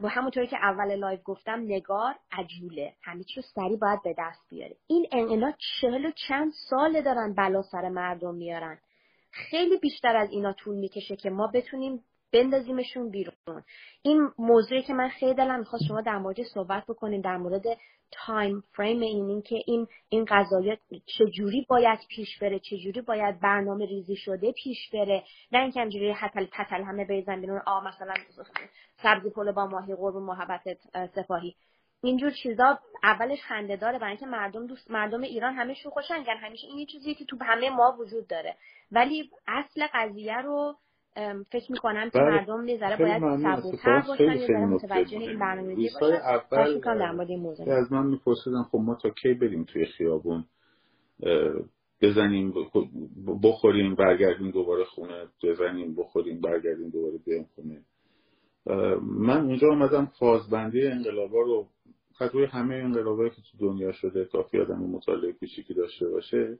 با 0.01 0.09
همونطوری 0.09 0.47
که 0.47 0.57
اول 0.57 0.95
live 0.95 1.19
گفتم 1.25 1.59
نگار 1.59 2.15
عجوله. 2.31 2.93
همه 3.01 3.23
چیز 3.23 3.45
سریع 3.55 3.77
باید 3.77 3.99
به 4.03 4.15
دست 4.17 4.49
بیاره. 4.49 4.75
این 4.87 5.07
اینا 5.11 5.53
چهل 5.81 6.05
و 6.05 6.11
چند 6.27 6.51
ساله 6.69 7.01
دارن 7.01 7.33
بلا 7.33 7.61
سر 7.61 7.89
مردم 7.89 8.35
میارن. 8.35 8.77
خیلی 9.31 9.77
بیشتر 9.77 10.15
از 10.15 10.31
اینا 10.31 10.53
طول 10.53 10.75
می‌کشه 10.75 11.15
که 11.15 11.29
ما 11.29 11.47
بتونیم 11.47 12.03
بندازیمشون 12.33 13.09
بیرون. 13.09 13.63
این 14.01 14.29
موضوعی 14.37 14.81
که 14.81 14.93
من 14.93 15.09
خیلی 15.09 15.33
دلم 15.33 15.59
می‌خواست 15.59 15.83
شما 15.87 16.01
در 16.01 16.17
مورد 16.17 16.43
صحبت 16.43 16.85
بکنین 16.85 17.21
در 17.21 17.37
مورد 17.37 17.63
time 18.11 18.63
frame 18.73 19.01
این 19.01 19.29
این 19.29 19.41
که 19.41 19.55
این 19.65 19.87
این 20.09 20.25
قضايا 20.29 20.77
چجوری 21.05 21.65
باید 21.69 21.99
پیش 22.09 22.39
بره 22.39 22.59
چجوری 22.59 23.01
باید 23.01 23.39
برنامه 23.39 23.85
ریزی 23.85 24.15
شده 24.15 24.51
پیش 24.51 24.89
بره. 24.93 25.23
نه 25.51 25.59
اینکه 25.59 25.81
همجوری 25.81 26.11
حتل 26.11 26.45
تتل 26.51 26.83
همه 26.83 27.05
بریزن 27.05 27.41
بیرون 27.41 27.61
آ 27.65 27.79
مثلا 27.79 28.13
سبزی 29.03 29.29
پلو 29.29 29.51
با 29.53 29.65
ماهی 29.65 29.95
قرب 29.95 30.15
محبت 30.15 30.61
سپاهی. 31.15 31.55
اینجور 32.03 32.31
چیزا 32.31 32.79
اولش 33.03 33.41
خنده 33.41 33.75
داره 33.75 33.99
برای 33.99 34.11
اینکه 34.11 34.25
مردم 34.25 34.67
دوست 34.67 34.91
مردم 34.91 35.21
ایران 35.21 35.53
همه 35.53 35.73
شو 35.73 35.89
خوشنگن 35.89 36.37
همیشه 36.37 36.67
این 36.67 36.85
چیزی 36.85 37.15
که 37.15 37.25
تو 37.25 37.37
همه 37.41 37.69
ما 37.69 37.97
وجود 37.99 38.27
داره. 38.27 38.55
ولی 38.91 39.29
اصل 39.47 39.87
قضیه 39.93 40.37
رو 40.37 40.75
فکر 41.49 41.71
می‌کنم 41.71 42.09
که 42.09 42.19
بله. 42.19 42.29
مردم 42.29 42.61
نظره 42.69 42.97
باید 42.97 43.21
صبورتر 43.21 44.03
باشن 44.07 44.23
یه 44.23 44.65
متوجه 44.65 45.17
این 45.17 45.39
برنامه 45.39 45.75
باشن 45.75 46.05
اول 46.05 46.79
در 46.79 47.11
مورد 47.11 47.29
این 47.29 47.39
موضوع. 47.39 47.69
از 47.69 47.91
من 47.91 48.07
میپرسیدم 48.07 48.63
خب 48.71 48.77
ما 48.77 48.95
تا 48.95 49.09
کی 49.09 49.33
بریم 49.33 49.63
توی 49.63 49.85
خیابون؟ 49.85 50.45
بزنیم 52.01 52.53
بخوریم 53.43 53.95
برگردیم 53.95 54.51
دوباره 54.51 54.83
خونه 54.83 55.27
بزنیم 55.43 55.95
بخوریم 55.95 56.41
برگردیم 56.41 56.89
دوباره 56.89 57.17
بیایم 57.25 57.47
خونه. 57.55 57.81
من 59.01 59.41
اونجا 59.41 59.67
آمدم 59.71 60.11
فازبندی 60.19 60.87
انقلابا 60.87 61.41
رو 61.41 61.67
روی 62.33 62.45
همه 62.45 62.75
انقلابایی 62.75 63.29
که 63.29 63.41
تو 63.51 63.57
دنیا 63.67 63.91
شده 63.91 64.25
کافی 64.25 64.59
آدم 64.59 64.79
مطالعه 64.79 65.33
کوچیکی 65.33 65.73
داشته 65.73 66.09
باشه 66.09 66.59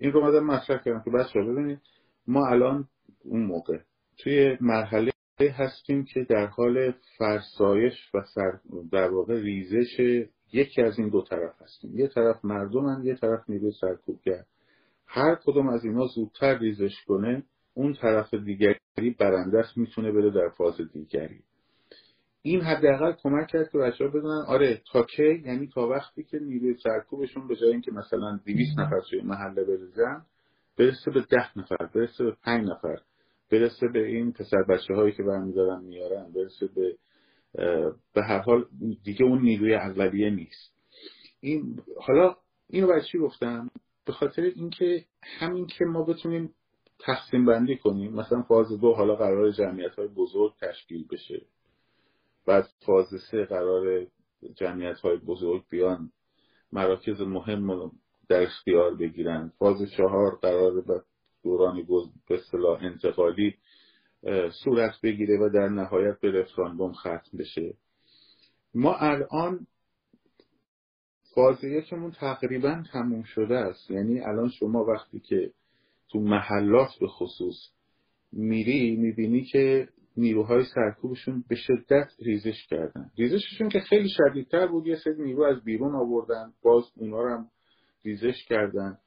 این 0.00 0.12
رو 0.12 0.24
آمدم 0.24 0.44
مطرح 0.44 0.82
کردم 0.84 1.02
که 1.04 1.10
بس 1.10 1.32
ببینید 1.36 1.80
ما 2.26 2.46
الان 2.46 2.88
اون 3.28 3.42
موقع. 3.42 3.78
توی 4.18 4.56
مرحله 4.60 5.12
هستیم 5.40 6.04
که 6.04 6.26
در 6.28 6.46
حال 6.46 6.92
فرسایش 7.18 8.14
و 8.14 8.22
سر 8.34 8.58
در 8.92 9.10
واقع 9.10 9.34
ریزش 9.40 10.00
یکی 10.52 10.82
از 10.82 10.98
این 10.98 11.08
دو 11.08 11.22
طرف 11.22 11.62
هستیم. 11.62 11.98
یه 11.98 12.08
طرف 12.08 12.44
مردم 12.44 13.02
یه 13.04 13.14
طرف 13.14 13.50
نیروی 13.50 13.72
سرکوبگر. 13.80 14.44
هر 15.06 15.34
کدوم 15.44 15.68
از 15.68 15.84
اینا 15.84 16.06
زودتر 16.06 16.58
ریزش 16.58 17.04
کنه 17.06 17.42
اون 17.74 17.94
طرف 17.94 18.34
دیگری 18.34 19.10
برندست 19.18 19.78
می‌تونه 19.78 20.12
بره 20.12 20.30
در 20.30 20.48
فاز 20.48 20.80
دیگری. 20.92 21.40
این 22.42 22.60
حداقل 22.60 23.12
کمک 23.12 23.46
کرد 23.46 23.70
که 23.70 23.78
بچه‌ها 23.78 24.10
بدونن 24.10 24.44
آره 24.48 24.82
تا 24.92 25.02
کی؟ 25.02 25.42
یعنی 25.44 25.66
تا 25.74 25.88
وقتی 25.88 26.22
که 26.22 26.38
نیروی 26.38 26.74
سرکوبشون 26.82 27.48
به 27.48 27.56
جای 27.56 27.70
اینکه 27.70 27.92
مثلا 27.92 28.40
200 28.46 28.78
نفر 28.78 29.00
توی 29.10 29.20
محله 29.20 29.64
بریزن 29.64 30.22
برسه 30.78 31.10
به 31.10 31.20
ده 31.30 31.58
نفر 31.58 31.86
برسه 31.94 32.24
به 32.24 32.36
پنج 32.44 32.68
نفر. 32.68 32.96
برسه 33.50 33.88
به 33.88 34.06
این 34.06 34.32
پسر 34.32 34.62
بچه 34.62 34.94
هایی 34.94 35.12
که 35.12 35.22
برمیدارن 35.22 35.84
میارن 35.84 36.32
برسه 36.32 36.66
به 36.66 36.96
به 38.14 38.22
هر 38.22 38.38
حال 38.38 38.64
دیگه 39.04 39.24
اون 39.24 39.42
نیروی 39.42 39.74
اولیه 39.74 40.30
نیست. 40.30 40.74
این 41.40 41.80
حالا 42.00 42.36
اینو 42.68 42.86
برای 42.86 43.02
چی 43.12 43.18
گفتم؟ 43.18 43.70
به 44.06 44.12
خاطر 44.12 44.42
اینکه 44.42 45.04
همین 45.22 45.66
که 45.66 45.84
ما 45.84 46.02
بتونیم 46.02 46.54
تقسیم 46.98 47.46
بندی 47.46 47.76
کنیم 47.76 48.12
مثلا 48.12 48.42
فاز 48.42 48.80
دو 48.80 48.92
حالا 48.92 49.16
قرار 49.16 49.50
جمعیت 49.50 49.94
های 49.94 50.08
بزرگ 50.08 50.52
تشکیل 50.60 51.06
بشه. 51.10 51.42
بعد 52.46 52.68
فاز 52.86 53.06
سه 53.30 53.44
قرار 53.44 54.06
جمعیت 54.54 55.00
های 55.00 55.16
بزرگ 55.16 55.64
بیان 55.70 56.12
مراکز 56.72 57.20
مهم 57.20 57.92
در 58.28 58.42
اختیار 58.42 58.94
بگیرن. 58.94 59.52
فاز 59.58 59.76
چهار 59.96 60.38
قرار 60.42 60.84
دوران 61.46 61.86
به 62.28 62.34
اصطلاح 62.34 62.82
انتقالی 62.82 63.54
صورت 64.64 65.00
بگیره 65.02 65.38
و 65.38 65.48
در 65.48 65.68
نهایت 65.68 66.20
به 66.20 66.30
رفراندوم 66.30 66.92
ختم 66.92 67.38
بشه. 67.38 67.74
ما 68.74 68.94
الان 68.94 69.66
فاز 71.34 71.64
یکمون 71.64 72.10
تقریبا 72.10 72.82
تموم 72.92 73.22
شده 73.22 73.56
است. 73.56 73.90
یعنی 73.90 74.20
الان 74.20 74.48
شما 74.48 74.84
وقتی 74.84 75.20
که 75.20 75.52
تو 76.08 76.20
محلات 76.20 76.90
به 77.00 77.06
خصوص 77.06 77.56
میری 78.32 78.96
می‌بینی 78.96 79.44
که 79.44 79.88
نیروهای 80.16 80.64
سرکوبشون 80.74 81.44
به 81.48 81.56
شدت 81.56 82.08
ریزش 82.18 82.66
کردن. 82.70 83.10
ریزششون 83.18 83.68
که 83.68 83.80
خیلی 83.80 84.08
شدیدتر 84.08 84.66
بود 84.66 84.86
یه 84.86 84.96
سری 84.96 85.22
نیرو 85.22 85.42
از 85.42 85.64
بیرون 85.64 85.94
آوردن 85.94 86.52
باز 86.62 86.84
اونا 86.96 87.22
رو 87.22 87.30
هم 87.30 87.50
ریزش 88.04 88.44
کردن. 88.48 88.98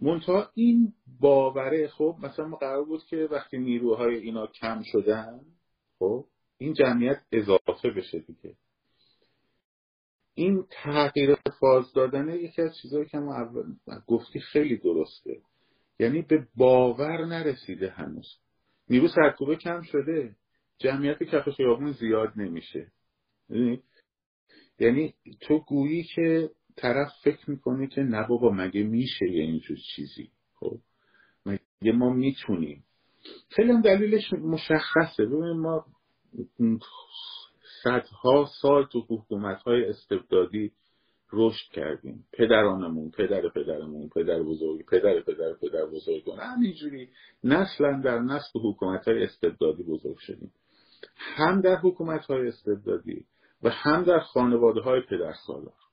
منتها 0.00 0.50
این 0.54 0.92
باوره 1.20 1.88
خب 1.88 2.16
مثلا 2.22 2.48
ما 2.48 2.56
قرار 2.56 2.84
بود 2.84 3.04
که 3.04 3.16
وقتی 3.30 3.58
نیروهای 3.58 4.14
اینا 4.14 4.46
کم 4.46 4.82
شدن 4.84 5.40
خب 5.98 6.24
این 6.58 6.72
جمعیت 6.72 7.20
اضافه 7.32 7.90
بشه 7.90 8.18
دیگه. 8.18 8.56
این 10.34 10.66
تغییر 10.70 11.34
فاز 11.60 11.92
دادن 11.92 12.28
یکی 12.28 12.62
از 12.62 12.76
چیزهایی 12.82 13.06
که 13.06 13.18
ما 13.18 13.34
اول 13.34 13.74
گفتی 14.06 14.40
خیلی 14.40 14.76
درسته. 14.76 15.40
یعنی 15.98 16.22
به 16.22 16.46
باور 16.56 17.24
نرسیده 17.24 17.90
هنوز. 17.90 18.28
نیرو 18.90 19.08
سرکوبه 19.08 19.56
کم 19.56 19.82
شده. 19.82 20.36
جمعیت 20.78 21.22
کف 21.22 21.48
خیابون 21.48 21.92
زیاد 21.92 22.32
نمیشه. 22.36 22.92
یعنی, 23.50 23.82
یعنی 24.78 25.14
تو 25.40 25.58
گویی 25.58 26.04
که 26.14 26.50
طرف 26.78 27.08
فکر 27.24 27.50
می‌کنه 27.50 27.86
که 27.86 28.00
نه 28.00 28.26
بابا 28.28 28.50
مگه 28.50 28.82
میشه 28.82 29.30
یه 29.30 29.42
اینجور 29.42 29.76
چیزی؟ 29.94 30.30
خب 30.54 30.78
مگه 31.46 31.92
ما 31.92 32.10
می‌تونیم؟ 32.10 32.84
خیلی 33.48 33.72
هم 33.72 33.80
دلیلش 33.80 34.32
مشخصه. 34.32 35.24
ببین 35.26 35.60
ما 35.60 35.84
صدها 37.82 38.48
سال 38.62 38.84
تو 38.84 39.06
حکومت 39.08 39.62
های 39.62 39.84
استبدادی 39.84 40.72
رشد 41.32 41.72
کردیم. 41.72 42.24
پدرانمون 42.32 43.10
پدر 43.10 43.48
پدرمون 43.48 44.08
پدر 44.08 44.42
بزرگ 44.42 44.86
پدر 44.86 45.20
پدر 45.20 45.54
پدر 45.62 45.86
بزرگان 45.86 46.38
همینجوری 46.38 47.08
نسلا 47.44 48.00
در 48.04 48.18
نسل 48.18 48.58
حکومت 48.64 49.08
های 49.08 49.24
استبدادی 49.24 49.82
بزرگ 49.82 50.16
شدیم. 50.18 50.52
هم 51.16 51.60
در 51.60 51.76
حکومت 51.76 52.24
های 52.24 52.48
استبدادی 52.48 53.24
و 53.62 53.70
هم 53.70 54.04
در 54.04 54.18
خانواده 54.18 54.80
های 54.80 55.00
پدر 55.00 55.32
سالار 55.46 55.87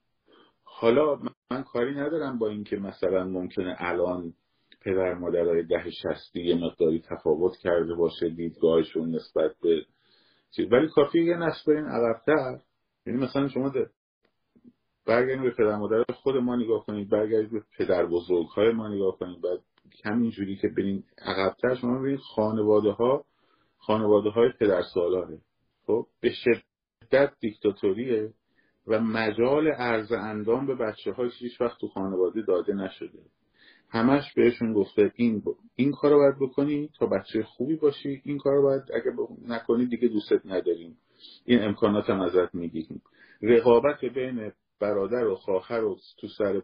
حالا 0.78 1.18
من 1.50 1.62
کاری 1.62 1.94
ندارم 1.94 2.38
با 2.38 2.48
اینکه 2.48 2.76
مثلا 2.76 3.24
ممکنه 3.24 3.76
الان 3.78 4.32
پدر 4.80 5.14
مادرهای 5.14 5.62
ده 5.62 5.90
شستی 5.90 6.40
یه 6.40 6.54
مقداری 6.54 7.02
تفاوت 7.08 7.56
کرده 7.56 7.94
باشه 7.94 8.28
دیدگاهشون 8.28 9.14
نسبت 9.14 9.56
به 9.62 9.82
چیز. 10.50 10.72
ولی 10.72 10.88
کافی 10.88 11.24
یه 11.24 11.36
نسل 11.36 11.72
برین 11.72 11.84
عقبتر. 11.84 12.60
یعنی 13.06 13.18
مثلا 13.18 13.48
شما 13.48 13.72
برگردید 15.06 15.42
به 15.42 15.50
پدر 15.50 15.76
مادر 15.76 16.04
خود 16.14 16.36
ما 16.36 16.56
نگاه 16.56 16.86
کنید 16.86 17.10
برگردید 17.10 17.50
به 17.50 17.62
پدر 17.78 18.06
بزرگ 18.06 18.46
های 18.46 18.72
ما 18.72 18.88
نگاه 18.88 19.18
کنید. 19.18 19.42
بعد 19.42 19.60
همینجوری 20.04 20.56
که 20.56 20.68
برین 20.68 21.04
عقبتر 21.18 21.74
شما 21.74 21.98
ببینید 21.98 22.20
خانواده 22.20 22.90
ها 22.90 23.24
خانواده 23.78 24.30
های 24.30 24.48
پدر 24.60 24.82
سالاره. 24.94 25.38
خب 25.86 26.06
به 26.20 26.30
شدت 26.30 27.32
دیکتاتوریه. 27.40 28.32
و 28.86 29.00
مجال 29.00 29.68
عرض 29.68 30.12
اندام 30.12 30.66
به 30.66 30.74
بچه 30.74 31.12
های 31.12 31.30
هیچ 31.38 31.60
وقت 31.60 31.80
تو 31.80 31.88
خانواده 31.88 32.42
داده 32.42 32.74
نشده. 32.74 33.18
همش 33.90 34.32
بهشون 34.34 34.72
گفته 34.72 35.12
این 35.16 35.40
ب... 35.40 35.44
این 35.76 35.92
کار 35.92 36.10
رو 36.10 36.18
باید 36.18 36.38
بکنی 36.40 36.90
تا 36.98 37.06
بچه 37.06 37.42
خوبی 37.42 37.76
باشی 37.76 38.22
این 38.24 38.38
کار 38.38 38.54
رو 38.54 38.62
باید 38.62 38.82
اگر 38.94 39.12
نکنی 39.48 39.86
دیگه 39.86 40.08
دوستت 40.08 40.46
نداریم. 40.46 40.96
این 41.44 41.62
امکانات 41.62 42.10
هم 42.10 42.20
ازت 42.20 42.54
می‌گیریم. 42.54 43.02
رقابت 43.42 44.04
بین 44.04 44.52
برادر 44.80 45.26
و 45.26 45.34
خواهر 45.34 45.78
رو 45.78 45.96
تو 46.18 46.28
سر 46.28 46.62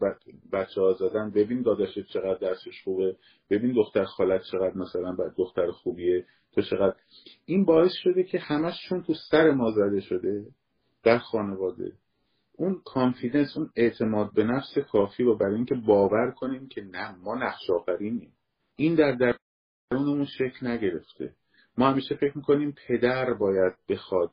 بچه 0.53 0.81
ها 0.81 0.93
زدن 0.93 1.31
ببین 1.31 1.63
داداشت 1.63 2.01
چقدر 2.01 2.39
درسش 2.39 2.83
خوبه 2.85 3.17
ببین 3.51 3.73
دختر 3.73 4.05
خالت 4.05 4.43
چقدر 4.53 4.77
مثلا 4.77 5.17
دختر 5.37 5.71
خوبیه 5.71 6.27
تو 6.55 6.63
چقدر. 6.63 6.97
این 7.47 7.65
باعث 7.65 7.93
شده 7.93 8.23
که 8.23 8.39
همشون 8.39 9.03
تو 9.03 9.15
سر 9.31 9.51
ما 9.51 9.71
زده 9.71 10.01
شده 10.01 10.47
در 11.03 11.19
خانواده. 11.19 11.93
اون 12.63 12.81
کانفیدنس 12.85 13.57
اون 13.57 13.71
اعتماد 13.77 14.35
به 14.35 14.45
نفس 14.45 14.79
کافی 14.93 15.23
رو 15.23 15.37
برای 15.37 15.55
اینکه 15.55 15.75
باور 15.75 16.31
کنیم 16.31 16.69
که 16.69 16.83
نه 16.83 17.17
ما 17.17 17.35
نقش 17.35 17.71
آفرینیم. 17.71 18.33
این 18.77 18.95
در 18.95 19.35
درونمون 19.91 20.25
شکل 20.25 20.67
نگرفته. 20.67 21.35
ما 21.79 21.91
همیشه 21.91 22.15
فکر 22.15 22.39
می‌کنیم 22.39 22.75
پدر 22.89 23.35
باید 23.35 23.73
بخواد 23.89 24.31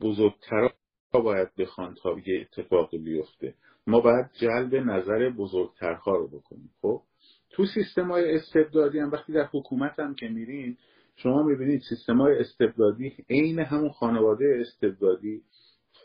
بزرگترها 0.00 0.70
باید 1.12 1.48
بخوان 1.58 1.94
تا 2.02 2.16
یه 2.26 2.40
اتفاقی 2.40 2.98
بیفته. 2.98 3.54
ما 3.86 4.00
باید 4.00 4.26
جلب 4.40 4.74
نظر 4.74 5.30
بزرگترها 5.30 6.16
رو 6.16 6.28
بکنیم. 6.28 6.70
خب؟ 6.82 7.02
تو 7.50 7.66
سیستم 7.66 8.10
های 8.10 8.34
استبدادی 8.34 8.98
هم 8.98 9.10
وقتی 9.10 9.32
در 9.32 9.48
حکومت 9.52 9.98
هم 9.98 10.14
که 10.14 10.28
میرین 10.28 10.76
شما 11.16 11.42
می‌بینید 11.42 11.82
سیستم 11.88 12.20
های 12.20 12.38
استبدادی 12.38 13.12
عین 13.30 13.58
همون 13.58 13.90
خانواده 13.90 14.58
استبدادی 14.60 15.42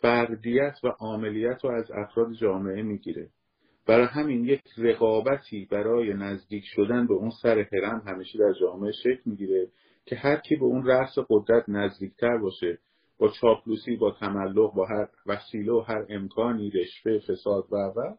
فردیت 0.02 0.80
و 0.84 0.88
عاملیت 0.88 1.58
رو 1.64 1.72
از 1.72 1.92
افراد 1.92 2.34
جامعه 2.34 2.82
می‌گیره. 2.82 3.30
برای 3.88 4.06
همین 4.06 4.46
یک 4.46 4.62
رقابتی 4.78 5.68
برای 5.72 6.14
نزدیک 6.14 6.64
شدن 6.66 7.08
به 7.08 7.14
اون 7.14 7.30
سر 7.42 7.68
هرم 7.74 8.04
همیشه 8.08 8.40
در 8.40 8.54
جامعه 8.60 8.92
شکل 8.92 9.22
می‌گیره 9.26 9.68
که 10.06 10.16
هر 10.16 10.36
کی 10.36 10.56
به 10.56 10.66
اون 10.66 10.86
رأس 10.86 11.16
قدرت 11.30 11.70
نزدیکتر 11.70 12.38
باشه 12.38 12.78
با 13.20 13.30
چاپلوسی 13.42 13.96
با 13.96 14.12
تملق 14.12 14.74
با 14.74 14.86
هر 14.86 15.08
وسیله 15.26 15.72
و 15.72 15.80
هر 15.80 16.06
امکانی 16.10 16.70
رشوه 16.70 17.20
فساد 17.20 17.68
و 17.72 17.76
و 17.76 18.16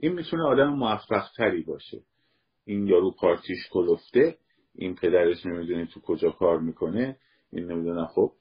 این 0.00 0.12
می‌تونه 0.12 0.42
آدم 0.42 0.68
موفق 0.68 1.24
تری 1.36 1.62
باشه. 1.62 2.02
این 2.64 2.86
یارو 2.86 3.10
پارتیش 3.10 3.68
کلفته 3.70 4.36
این 4.74 4.94
پدرش 4.94 5.46
نمی‌دونه 5.46 5.86
تو 5.86 6.00
کجا 6.00 6.30
کار 6.30 6.60
می‌کنه 6.60 7.16
این 7.52 7.72
نمی‌دونه 7.72 8.06
خب. 8.06 8.32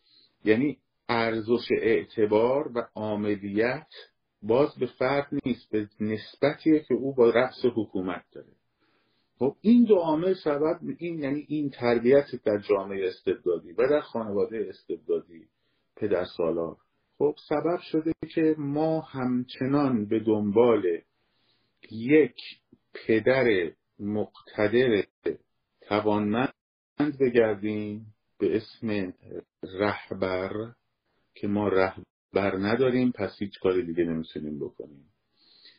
یعنی 0.45 0.77
ارزش 1.09 1.67
اعتبار 1.81 2.71
و 2.75 2.87
عاملیت 2.95 3.87
باز 4.41 4.75
به 4.79 4.85
فرد 4.85 5.27
نیست 5.45 5.71
به 5.71 5.89
نسبتیه 5.99 6.79
که 6.79 6.93
او 6.93 7.15
با 7.15 7.29
رأس 7.29 7.65
حکومت 7.75 8.25
داره. 8.31 8.53
خب 9.39 9.55
این 9.61 9.83
دو 9.83 9.95
عامل 9.95 10.33
سبب 10.33 10.79
این 10.97 11.19
یعنی 11.19 11.45
این 11.47 11.69
تربیت 11.69 12.25
در 12.45 12.57
جامعه 12.57 13.07
استبدادی 13.07 13.71
و 13.71 13.87
در 13.89 13.99
خانواده 13.99 14.65
استبدادی 14.69 15.47
پدر 15.95 16.25
سالار. 16.37 16.77
خب 17.17 17.35
سبب 17.49 17.79
شده 17.91 18.13
که 18.35 18.55
ما 18.57 19.01
همچنان 19.01 20.05
به 20.05 20.19
دنبال 20.19 21.01
یک 21.91 22.35
پدر 22.93 23.71
مقتدر 23.99 25.03
توانمند 25.81 26.53
بگردیم 27.19 28.05
به 28.39 28.57
اسم 28.57 29.13
رهبر 29.63 30.51
که 31.35 31.47
ما 31.47 31.67
رهبر 31.67 32.57
نداریم 32.57 33.11
پس 33.11 33.35
هیچ 33.39 33.59
کاری 33.59 33.85
دیگه 33.85 34.03
نمی‌تونیم 34.03 34.59
بکنیم. 34.59 35.05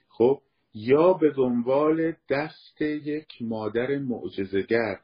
خب 0.09 0.41
یا 0.75 1.13
به 1.13 1.31
دنبال 1.31 2.13
دست 2.31 2.81
یک 2.81 3.29
مادر 3.41 3.99
معجزگر 3.99 5.01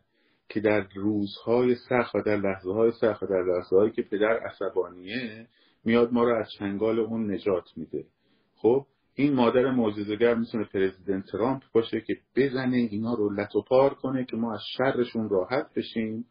که 0.48 0.60
در 0.60 0.86
روزهای 0.94 1.74
سخت 1.74 2.14
و 2.14 2.22
در 2.22 2.36
لحظه 2.36 2.72
های 2.72 2.92
سخت 3.00 3.22
و 3.22 3.26
در 3.26 3.42
لحظه 3.42 3.76
هایی 3.76 3.92
که 3.92 4.02
پدر 4.02 4.38
عصبانیه 4.38 5.46
میاد 5.84 6.12
ما 6.12 6.24
رو 6.24 6.36
از 6.36 6.50
چنگال 6.58 6.98
اون 6.98 7.34
نجات 7.34 7.64
میده. 7.76 8.04
خب 8.56 8.86
این 9.14 9.32
مادر 9.34 9.70
معجزهگر 9.70 10.34
می‌تونه 10.34 10.64
پرزیدنت 10.64 11.26
ترامپ 11.26 11.62
باشه 11.72 12.00
که 12.00 12.16
بزنه 12.36 12.76
اینا 12.76 13.14
رو 13.14 13.30
لطوپار 13.30 13.94
کنه 13.94 14.24
که 14.24 14.36
ما 14.36 14.54
از 14.54 14.60
شرشون 14.76 15.28
راحت 15.28 15.74
بشیم. 15.76 16.24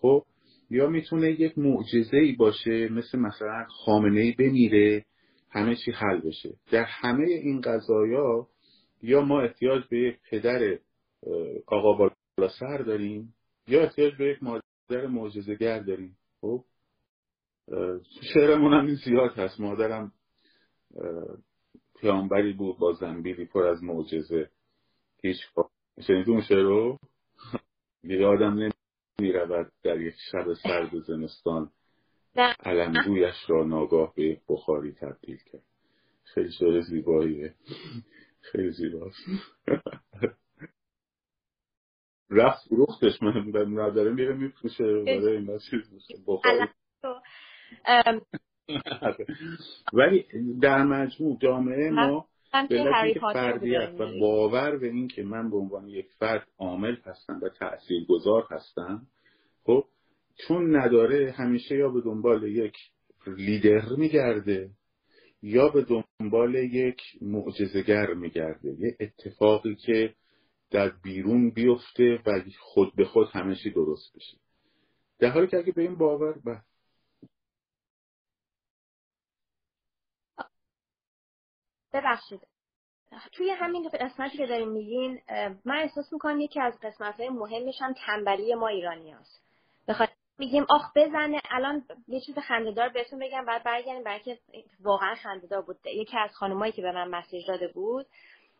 خب 0.00 0.24
یا 0.70 0.86
می‌تونه 0.86 1.30
یک 1.30 1.58
معجزه 1.58 2.16
ای 2.16 2.32
باشه 2.32 2.88
مثل 2.88 3.18
مثلا 3.18 3.66
خامنه 3.84 4.20
ای 4.20 4.32
بمیره 4.32 5.04
همه 5.50 5.76
چی 5.76 5.90
حل 5.90 6.20
بشه. 6.20 6.54
در 6.70 6.84
همه 6.84 7.26
این 7.26 7.60
قضایا 7.60 8.46
یا 9.02 9.20
ما 9.20 9.40
احتیاج 9.40 9.82
به 9.90 9.98
یک 9.98 10.16
پدر 10.30 10.78
آقا 11.66 11.92
بالا 11.92 12.50
سر 12.60 12.78
داریم 12.78 13.34
یا 13.68 13.82
احتیاج 13.82 14.16
به 14.16 14.24
یک 14.24 14.42
مادر 14.42 15.06
معجزه‌گر 15.06 15.78
داریم. 15.78 16.16
خب؟ 16.40 16.64
شعرمون 18.34 18.72
هم 18.72 18.94
زیاد 18.94 19.30
هست. 19.38 19.60
مادرم 19.60 20.12
پیامبری 22.00 22.52
بود 22.52 22.78
با 22.78 22.92
زنبیلی 22.92 23.44
پر 23.44 23.62
از 23.66 23.82
معجزه. 23.82 24.50
هیچ 25.22 25.36
شنیدی 26.06 26.30
اون 26.30 26.42
شعر 26.42 26.62
رو؟ 26.62 26.98
آدم 29.20 29.26
نمی‌رود 29.26 29.72
در 29.82 30.00
یک 30.00 30.14
شب 30.32 30.54
سرد 30.54 30.98
زمستان 30.98 31.70
علمگویش 32.64 33.34
را 33.48 33.64
ناگاه 33.64 34.14
به 34.14 34.22
یک 34.22 34.40
بخاری 34.48 34.92
تبدیل 34.92 35.38
کرد. 35.52 35.62
خیلی 36.24 36.52
شعر 36.52 36.80
زیباییه. 36.80 37.54
خیلی 38.40 38.70
زیباست. 38.70 39.16
رفت 42.30 42.68
فروختش 42.68 43.22
من 43.22 43.52
نداره 43.56 44.10
میره 44.10 44.34
میفروشه 44.34 44.84
برای 44.84 45.36
این 45.36 45.58
چیز 45.70 45.90
بخاری. 46.26 46.68
ولی 49.92 50.26
در 50.62 50.82
مجموع 50.82 51.38
جامعه 51.42 51.90
ما 51.90 52.29
به 52.52 53.14
فردیت 53.32 53.92
و 53.98 54.18
باور 54.20 54.78
به 54.78 54.86
این 54.86 55.08
که 55.08 55.22
من 55.22 55.50
به 55.50 55.56
عنوان 55.56 55.88
یک 55.88 56.06
فرد 56.18 56.46
عامل 56.58 56.96
هستم 57.04 57.40
و 57.42 57.48
تأثیر 57.48 58.04
گذار 58.08 58.46
هستم 58.50 59.06
خب 59.64 59.84
چون 60.46 60.76
نداره 60.76 61.34
همیشه 61.36 61.76
یا 61.76 61.88
به 61.88 62.00
دنبال 62.00 62.42
یک 62.42 62.74
لیدر 63.26 63.88
میگرده 63.98 64.70
یا 65.42 65.68
به 65.68 65.86
دنبال 66.20 66.54
یک 66.54 67.00
معجزگر 67.22 68.14
میگرده. 68.14 68.76
یه 68.78 68.96
اتفاقی 69.00 69.74
که 69.74 70.14
در 70.70 70.92
بیرون 71.02 71.50
بیفته 71.50 72.18
و 72.26 72.42
خود 72.58 72.96
به 72.96 73.04
خود 73.04 73.28
همه 73.32 73.54
چی 73.54 73.70
درست 73.70 74.16
بشه. 74.16 74.36
در 75.18 75.30
حالی 75.30 75.46
که 75.46 75.56
اگه 75.56 75.72
به 75.72 75.82
این 75.82 75.94
باور 75.94 76.34
به 76.44 76.60
ببخشید. 81.92 82.40
توی 83.32 83.50
همین 83.50 83.88
قسمتی 83.88 84.38
که 84.38 84.46
داریم 84.46 84.68
میگین 84.68 85.20
من 85.64 85.76
احساس 85.76 86.12
می‌کنم 86.12 86.40
یکی 86.40 86.60
از 86.60 86.78
قسمت 86.82 87.20
های 87.20 87.28
مهمش 87.28 87.82
هم 87.82 87.94
تنبلی 88.06 88.54
ما 88.54 88.68
ایرانی 88.68 89.10
هست 89.10 89.42
بخاطر 89.88 90.12
میگیم 90.38 90.66
آخ 90.70 90.82
بزنه 90.96 91.40
الان 91.50 91.84
یه 92.08 92.20
چیز 92.20 92.38
خندهدار 92.38 92.88
بهتون 92.88 93.18
بگم 93.18 93.44
بعد 93.44 93.64
برگردیم 93.64 94.04
برای 94.04 94.20
که 94.20 94.38
واقعا 94.80 95.14
خندهدار 95.14 95.62
بود. 95.62 95.76
یکی 95.86 96.18
از 96.18 96.30
خانمایی 96.34 96.72
که 96.72 96.82
به 96.82 96.92
من 96.92 97.08
مسیج 97.08 97.46
داده 97.48 97.68
بود 97.68 98.06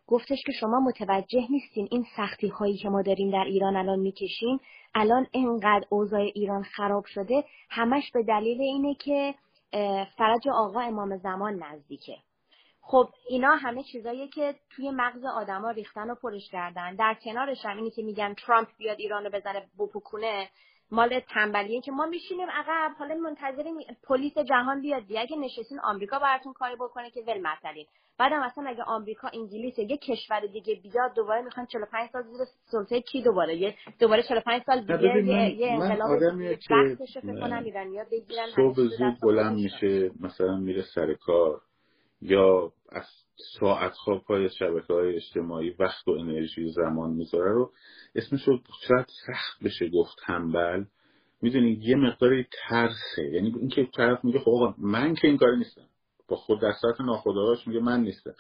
گفتش 0.06 0.38
که 0.46 0.52
شما 0.52 0.80
متوجه 0.80 1.46
نیستین 1.50 1.88
این 1.90 2.04
سختی 2.16 2.48
هایی 2.48 2.76
که 2.76 2.88
ما 2.88 3.02
داریم 3.02 3.30
در 3.30 3.44
ایران 3.44 3.76
الان 3.76 3.98
می‌کشیم. 3.98 4.60
الان 4.94 5.26
انقدر 5.34 5.86
اوضاع 5.88 6.20
ایران 6.20 6.62
خراب 6.62 7.04
شده 7.04 7.44
همش 7.70 8.10
به 8.14 8.22
دلیل 8.22 8.60
اینه 8.60 8.94
که 8.94 9.34
فرج 10.18 10.48
آقا 10.54 10.80
امام 10.80 11.16
زمان 11.16 11.62
نزدیکه. 11.62 12.16
خب 12.90 13.08
اینا 13.28 13.54
همه 13.54 13.82
چیزاییه 13.82 14.28
که 14.28 14.54
توی 14.70 14.90
مغز 14.90 15.24
آدما 15.24 15.70
ریختن 15.70 16.10
و 16.10 16.14
پرش 16.14 16.50
کردن. 16.50 16.94
در 16.94 17.16
کنارش 17.24 17.58
هم 17.64 17.76
اینی 17.76 17.90
که 17.90 18.02
میگن 18.02 18.34
ترامپ 18.34 18.68
بیاد 18.78 18.96
ایران 18.98 19.24
رو 19.24 19.30
بزنه 19.30 19.62
بپکونه 19.78 20.48
مال 20.90 21.20
تنبلیه. 21.20 21.80
که 21.80 21.92
ما 21.92 22.06
میشینیم 22.06 22.50
عقب 22.50 22.94
حالا 22.98 23.14
منتظریم 23.14 23.74
پلیس 24.08 24.38
جهان 24.38 24.80
بیاد. 24.80 25.06
دیگه 25.06 25.20
اگه 25.20 25.36
نشستین 25.36 25.80
آمریکا 25.84 26.18
براتون 26.18 26.52
کاری 26.52 26.76
بکنه 26.76 27.10
که 27.10 27.20
ول 27.26 27.40
مثلین 27.40 27.86
بعدم 28.18 28.42
اصلا 28.42 28.64
اگه 28.68 28.82
آمریکا 28.82 29.28
انگلیس 29.34 29.78
یه 29.78 29.96
کشور 29.96 30.40
دیگه 30.40 30.74
بیاد 30.74 31.14
دوباره 31.16 31.42
می‌خوان 31.42 31.66
45 31.66 32.10
سال 32.10 32.22
زیر 32.22 32.46
سلطه 32.64 33.00
کی 33.00 33.22
دوباره؟ 33.22 33.56
یه 33.56 33.74
دوباره 34.00 34.22
45 34.22 34.62
سال 34.62 34.80
دیگه 34.80 35.26
یه, 35.26 35.54
یه 35.54 35.72
انقلاب 35.72 36.18
فکر 37.06 37.40
کنم 37.40 37.64
ایرانیا 37.64 38.04
بگیرن 38.12 38.46
صبح 38.56 38.74
زود 38.74 39.20
بلند 39.22 39.54
میشه 39.54 40.10
مثلا 40.20 40.56
میره 40.56 40.82
سر 40.94 41.14
کار. 41.14 41.60
یا 42.22 42.72
از 42.88 43.04
ساعت 43.60 43.92
خواب 43.92 44.24
پای 44.24 44.48
شبکه 44.58 44.92
های 44.92 45.16
اجتماعی 45.16 45.70
وقت 45.70 46.08
و 46.08 46.10
انرژی 46.10 46.72
زمان 46.72 47.10
می‌ذاره 47.10 47.52
رو 47.52 47.72
اسمش 48.14 48.48
رو 48.48 48.58
شاید 48.88 49.06
سخت 49.26 49.64
بشه 49.64 49.88
گفت 49.88 50.16
تنبل. 50.26 50.84
می‌دونی 51.42 51.78
یه 51.82 51.96
مقداری 51.96 52.46
ترسه. 52.68 53.22
یعنی 53.32 53.54
اینکه 53.58 53.88
طرف 53.96 54.24
میگه 54.24 54.38
خب 54.38 54.74
من 54.78 55.14
که 55.14 55.28
این 55.28 55.36
کاری 55.36 55.56
نیستم. 55.56 55.86
با 56.28 56.36
خود 56.36 56.60
در 56.60 56.72
سطح 56.72 57.04
ناخودآگاهش 57.04 57.66
میگه 57.66 57.80
من 57.80 58.00
نیستم. 58.00 58.34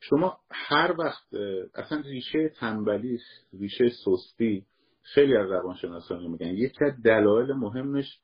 شما 0.00 0.38
هر 0.50 0.94
وقت 0.98 1.34
اصلا 1.74 2.00
ریشه 2.00 2.48
تنبلی 2.48 3.18
ریشه 3.60 3.88
سستی 3.88 4.66
خیلی 5.02 5.36
از 5.36 5.50
روانشناسان 5.50 6.26
میگن. 6.26 6.46
یکی 6.46 6.84
از 6.84 7.02
دلایل 7.02 7.52
مهمش 7.52 8.18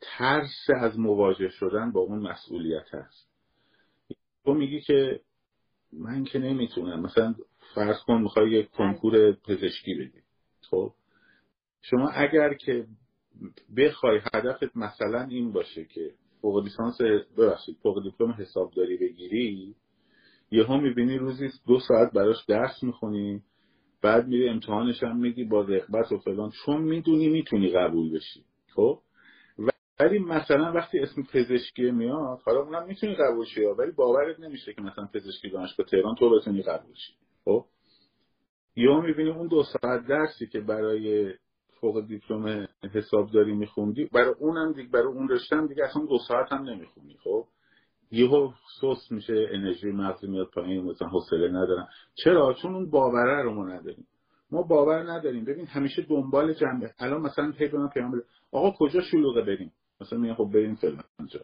ترس 0.00 0.66
از 0.80 0.98
مواجه 0.98 1.48
شدن 1.48 1.92
با 1.92 2.00
اون 2.00 2.18
مسئولیت 2.18 2.94
هست. 2.94 3.33
تو 4.44 4.54
میگی 4.54 4.80
که 4.80 5.20
من 5.92 6.24
که 6.24 6.38
نمی‌تونم. 6.38 7.00
مثلا 7.00 7.34
فرض 7.74 7.96
کن 8.06 8.22
می‌خوای 8.22 8.50
یک 8.50 8.66
بله. 8.66 8.76
کنکور 8.76 9.32
پزشکی 9.32 9.94
بدی. 9.94 10.22
خب؟ 10.70 10.92
شما 11.82 12.08
اگر 12.08 12.54
که 12.54 12.86
بخوای 13.76 14.20
هدفت 14.34 14.76
مثلا 14.76 15.22
این 15.30 15.52
باشه 15.52 15.84
که 15.84 16.10
فوق 16.40 16.64
لیسانس 16.64 17.00
ببخشید 17.38 17.76
فوق 17.82 18.02
دیپلم 18.02 18.30
حسابداری 18.30 18.96
بگیری 18.96 19.74
یهو 20.50 20.76
می‌بینی 20.76 21.18
روزی 21.18 21.48
دو 21.66 21.80
ساعت 21.80 22.12
براش 22.12 22.44
درس 22.48 22.82
می‌خونی 22.82 23.42
بعد 24.02 24.28
میری 24.28 24.48
امتحانش 24.48 25.02
هم 25.02 25.16
میگی 25.16 25.44
با 25.44 25.60
رغبت 25.60 26.12
و 26.12 26.18
فلان. 26.18 26.50
چون 26.64 26.82
می‌دونی 26.82 27.28
می‌تونی 27.28 27.70
قبول 27.72 28.16
بشی. 28.16 28.44
خب؟ 28.74 29.00
ولی 30.00 30.18
مثلا 30.18 30.72
وقتی 30.72 30.98
اسم 30.98 31.22
پزشکی 31.22 31.90
میاد 31.90 32.40
حالا 32.44 32.60
اونم 32.60 32.86
می‌تونی 32.86 33.14
قبول 33.14 33.46
شی 33.46 33.64
ولی 33.64 33.90
باورت 33.90 34.40
نمیشه 34.40 34.72
که 34.72 34.82
مثلا 34.82 35.08
پزشکی 35.14 35.50
دانشگاه 35.50 35.86
تهران 35.86 36.14
تو 36.14 36.30
بتونی 36.30 36.62
قبول 36.62 36.94
شی. 36.94 37.12
خب؟ 37.44 37.64
یا 38.76 39.00
می‌بینی 39.00 39.30
اون 39.30 39.48
دو 39.48 39.62
ساعت 39.62 40.06
درسی 40.06 40.46
که 40.46 40.60
برای 40.60 41.34
فوق 41.80 42.06
دیپلم 42.06 42.68
حسابداری 42.94 43.52
میخوندی 43.52 44.04
برای 44.04 44.34
اونم 44.38 44.72
دیگه 44.72 44.88
برای 44.88 45.06
اون 45.06 45.28
رشته 45.28 45.66
دیگه 45.66 45.84
اصلا 45.84 46.02
دو 46.06 46.18
ساعت 46.28 46.52
هم 46.52 46.62
نمی‌خونی. 46.62 47.16
خب؟ 47.24 47.46
یهو 48.10 48.50
سوس 48.80 49.12
میشه 49.12 49.48
انرژی 49.50 49.90
مغزی 49.90 50.26
میاد 50.26 50.50
پایین 50.54 50.84
مثلا 50.84 51.08
حوصله 51.08 51.48
ندارم. 51.48 51.88
چرا؟ 52.14 52.54
چون 52.62 52.74
اون 52.74 52.90
باوره 52.90 53.42
رو 53.42 53.54
ما 53.54 53.64
نداریم. 53.64 54.06
ما 54.50 54.62
باور 54.62 55.12
نداریم. 55.12 55.44
ببین 55.44 55.66
همیشه 55.66 56.02
دنبال 56.02 56.52
جنبه. 56.52 56.90
الان 56.98 57.20
مثلا 57.20 57.50
هی 57.50 57.68
به 57.68 57.88
پیام 57.94 58.12
بده. 58.12 58.22
آقا 58.52 58.72
کجا 58.78 59.00
شلوغه 59.00 59.42
بریم؟ 59.42 59.72
مثلا 60.04 60.18
میگم 60.18 60.34
خب 60.34 60.50
بریم 60.54 60.74
فلان 60.74 61.04
اونجا 61.18 61.40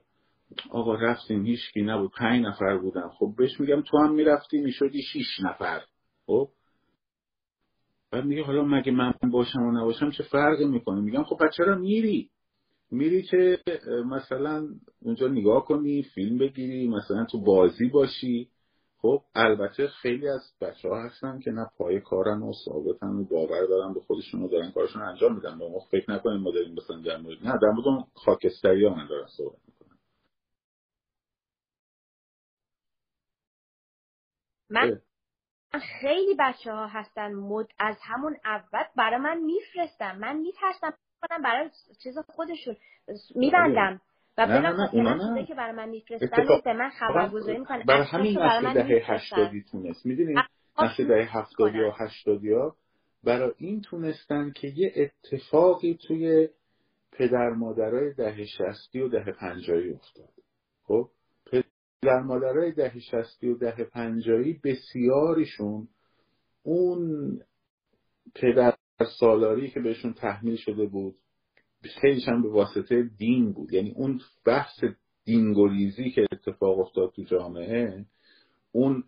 آقا 0.70 0.94
رفتیم 0.94 1.46
هیچکی 1.46 1.83
نبود 1.83 2.11
پنج 2.18 2.46
نفر 2.46 2.79
بودن. 2.79 3.09
خب 3.09 3.35
بهش 3.38 3.61
میگم 3.61 3.81
تو 3.83 3.99
هم 3.99 4.14
می‌رفتی 4.14 4.61
می‌شدی 4.61 5.03
شیش 5.03 5.40
نفر. 5.44 5.81
خب؟ 6.27 6.49
بعد 8.11 8.25
میگه 8.25 8.44
حالا 8.44 8.64
مگه 8.64 8.92
من 8.92 9.12
باشم 9.33 9.62
و 9.62 9.73
نباشم 9.73 10.11
چه 10.11 10.23
فرقی 10.23 10.64
می‌کنه؟ 10.64 11.01
میگم 11.01 11.25
خب 11.25 11.37
بچه 11.37 11.57
چرا 11.57 11.75
میری؟ 11.79 12.31
میری 12.90 13.23
که 13.23 13.59
مثلا 14.07 14.68
اونجا 15.03 15.29
نگاه 15.29 15.64
کنی 15.64 16.03
فیلم 16.03 16.38
بگیری 16.38 16.88
مثلا 16.88 17.25
تو 17.25 17.40
بازی 17.40 17.88
باشی. 17.88 18.49
خب 19.02 19.22
البته 19.34 19.88
خیلی 19.88 20.28
از 20.28 20.52
بچه 20.60 20.88
ها 20.88 21.02
هستن 21.02 21.40
که 21.40 21.50
نه 21.50 21.70
پای 21.78 22.00
کارن 22.00 22.42
و 22.42 22.52
ثابتن 22.64 23.06
و 23.06 23.24
باور 23.24 23.66
دارن 23.66 23.94
به 23.94 24.00
خودشون 24.00 24.42
و 24.42 24.48
دارن 24.48 24.70
کارشون 24.70 25.02
انجام 25.02 25.34
میدن. 25.34 25.54
و 25.54 25.68
ما 25.68 25.78
فکر 25.90 26.10
نکنیم 26.10 26.40
ما 26.40 26.50
داریم 26.50 26.74
مثلا 26.74 27.00
در 27.00 27.16
مورد 27.16 27.38
نه 27.46 27.58
در 27.62 27.68
مورد 27.68 28.06
خاکستری 28.14 28.84
ها 28.84 28.94
من 28.94 29.06
دارن 29.06 29.26
صحبت 29.26 29.58
می‌کنم 29.66 29.98
من 34.70 35.00
خیلی 36.00 36.34
بچه 36.38 36.72
ها 36.72 36.86
هستن 36.86 37.34
مد 37.34 37.66
از 37.78 37.96
همون 38.02 38.36
اول 38.44 38.84
برای 38.96 39.20
من 39.20 39.38
میفرستم 39.38 40.18
من 40.18 40.36
میترسم 40.36 40.94
کنم 41.28 41.42
برای 41.42 41.70
چیز 42.02 42.18
خودشون. 42.18 42.76
میبندم. 43.34 44.00
و 44.38 44.47
نه 44.47 44.61
نه 44.61 44.77
نه 44.77 44.95
اونا 44.95 45.35
نه. 45.35 45.47
که 45.47 45.55
برای 45.55 45.73
من 45.73 45.88
میفرستن 45.88 46.45
به 46.64 46.73
من 46.73 46.90
خبرگزاری 46.90 47.59
می‌کنن 47.59 47.83
برای 47.83 48.07
همین 48.07 48.38
نسل 48.38 48.73
دهه 48.73 49.12
هشتادی 49.12 49.64
تونست. 49.71 50.07
می‌دونی؟ 50.07 50.35
نسل 50.83 51.07
دهه 51.09 51.38
هفتادی 51.38 51.79
و 51.81 51.90
هشتادی 51.90 52.53
ها 52.53 52.77
برای 53.25 53.53
این 53.57 53.81
تونستن 53.81 54.53
که 54.57 54.69
یه 54.69 54.93
اتفاقی 54.97 55.99
توی 56.07 56.49
پدر 57.12 57.51
مادرای 57.51 58.14
دهه 58.14 58.45
شستی 58.45 59.01
و 59.01 59.09
دهه 59.09 59.33
پنجایی 59.33 59.90
افتاد. 59.90 60.29
خب؟ 60.85 61.09
پدر 61.47 62.21
مادرای 62.21 62.73
دهه 62.73 62.99
شستی 63.01 63.49
و 63.49 63.59
دهه 63.59 63.85
پنجایی 63.85 64.61
بسیاریشون 64.64 65.88
اون 66.62 67.40
پدر 68.35 68.75
سالاری 69.21 69.71
که 69.71 69.81
بهشون 69.81 70.12
تحمیل 70.12 70.57
شده 70.57 70.87
بود 70.87 71.16
خیلیش 72.01 72.29
هم 72.29 72.43
به 72.43 72.49
واسطه 72.49 73.11
دین 73.19 73.53
بود. 73.53 73.73
یعنی 73.73 73.93
اون 73.97 74.21
بحث 74.47 74.85
دینگوریزی 75.25 76.11
که 76.11 76.27
اتفاق 76.33 76.79
افتاد 76.79 77.12
تو 77.16 77.23
جامعه 77.23 78.05
اون 78.73 79.05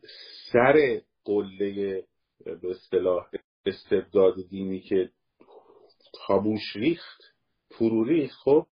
سر 0.52 1.00
قله 1.24 2.04
به 2.44 2.70
اصطلاح 2.70 3.26
استبداد 3.66 4.34
دینی 4.50 4.80
که 4.80 5.10
خابوش 6.26 6.76
ریخت 6.76 7.22
فرو 7.68 8.04
ریخت 8.04 8.36
خب 8.44 8.66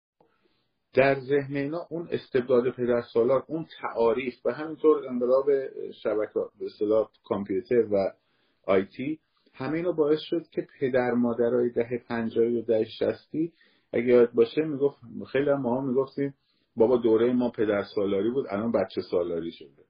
در 0.93 1.19
ذهن 1.19 1.55
اینا 1.55 1.87
اون 1.89 2.07
استبداد 2.11 2.71
پدر 2.71 3.01
سالار 3.13 3.43
اون 3.47 3.65
تعاریف 3.81 4.45
و 4.45 4.53
همینطور 4.53 5.07
انقلاب 5.07 5.45
شبکه 6.03 6.39
به 6.59 6.65
اصطلاح 6.65 7.09
کامپیوتر 7.23 7.87
و 7.91 8.13
آیتی 8.63 9.19
همه 9.53 9.77
اینا 9.77 9.91
باعث 9.91 10.19
شد 10.21 10.47
که 10.51 10.67
پدر 10.79 11.11
مادرای 11.11 11.69
ده 11.69 12.03
پنجایی 12.07 12.57
و 12.57 12.61
ده 12.61 12.85
شستی 12.85 13.53
اگه 13.93 14.05
یاد 14.05 14.31
باشه 14.33 14.61
می‌گفت 14.61 14.97
خیلی 15.31 15.49
هم 15.49 15.61
ما 15.61 15.81
می‌گفتیم 15.81 16.33
بابا 16.75 16.97
دوره 16.97 17.33
ما 17.33 17.49
پدر 17.49 17.83
سالاری 17.95 18.29
بود 18.29 18.45
الان 18.49 18.71
بچه 18.71 19.01
سالاری 19.01 19.51
شده. 19.51 19.83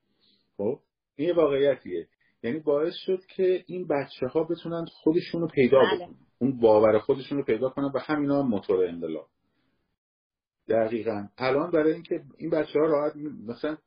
خب؟ 0.57 0.79
این 1.15 1.27
یه 1.27 1.33
واقعیتیه. 1.33 2.07
یعنی 2.43 2.59
باعث 2.59 2.93
شد 3.05 3.19
که 3.35 3.63
این 3.67 3.87
بچه 3.87 4.27
ها 4.27 4.43
بتونن 4.43 4.85
خودشون 4.85 5.41
رو 5.41 5.47
پیدا 5.47 5.79
بله. 5.79 5.95
بکنن. 5.95 6.15
اون 6.39 6.59
باور 6.59 6.99
خودشون 6.99 7.37
رو 7.37 7.43
پیدا 7.43 7.69
کنن 7.69 7.91
و 7.95 7.99
همینا 7.99 8.43
هم 8.43 8.49
موتور 8.49 8.85
انقلاب. 8.85 9.27
دقیقا. 10.69 11.27
الان 11.37 11.71
برای 11.71 11.93
اینکه 11.93 12.23
این 12.37 12.49
بچه 12.49 12.79
ها 12.79 12.85
راحت 12.85 13.15
مثلا 13.47 13.77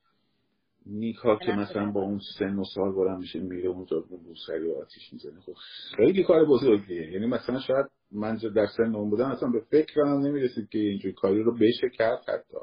نیکا 0.87 1.37
که 1.37 1.53
مثلا 1.53 1.91
با 1.91 2.01
اون 2.01 2.21
سن 2.39 2.59
و 2.59 2.65
سال 2.75 2.93
بلند 2.93 3.19
میشه 3.19 3.41
میره 3.41 3.69
اونجا 3.69 4.05
روسری 4.27 4.69
و 4.69 4.75
آتیش 4.83 5.13
می‌زنه. 5.13 5.41
خب 5.41 5.55
خیلی 5.97 6.25
کار 6.25 6.45
بزرگیه. 6.45 7.13
یعنی 7.13 7.27
مثلا 7.27 7.61
شاید 7.61 7.87
من 8.15 8.37
در 8.37 8.67
سن 8.67 8.95
اون 8.95 9.11
بودم 9.11 9.31
اصلا 9.31 9.49
به 9.49 9.61
فکر 9.61 10.01
هم 10.01 10.21
نمی‌رسید 10.21 10.69
که 10.69 10.79
اینجور 10.79 11.13
کاری 11.13 11.43
رو 11.43 11.55
بشه 11.55 11.89
کرد 11.99 12.19
حتی. 12.29 12.59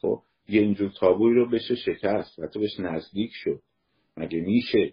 خب 0.00 0.22
یه 0.48 0.60
اینجور 0.60 0.90
تابوی 1.00 1.34
رو 1.34 1.50
بشه 1.50 1.74
شکست 1.74 2.40
حتی 2.40 2.60
بهش 2.60 2.80
نزدیک 2.80 3.30
شد. 3.34 3.60
مگه 4.16 4.40
میشه؟ 4.40 4.92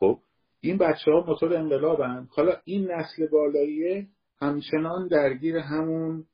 خب 0.00 0.18
این 0.60 0.78
بچه 0.78 1.10
ها 1.10 1.24
موتور 1.26 1.54
انقلابن. 1.54 2.28
حالا 2.30 2.56
این 2.64 2.90
نسل 2.90 3.26
بالاییه 3.32 4.06
همچنان 4.40 5.08
درگیر 5.08 5.56
همون 5.56 6.24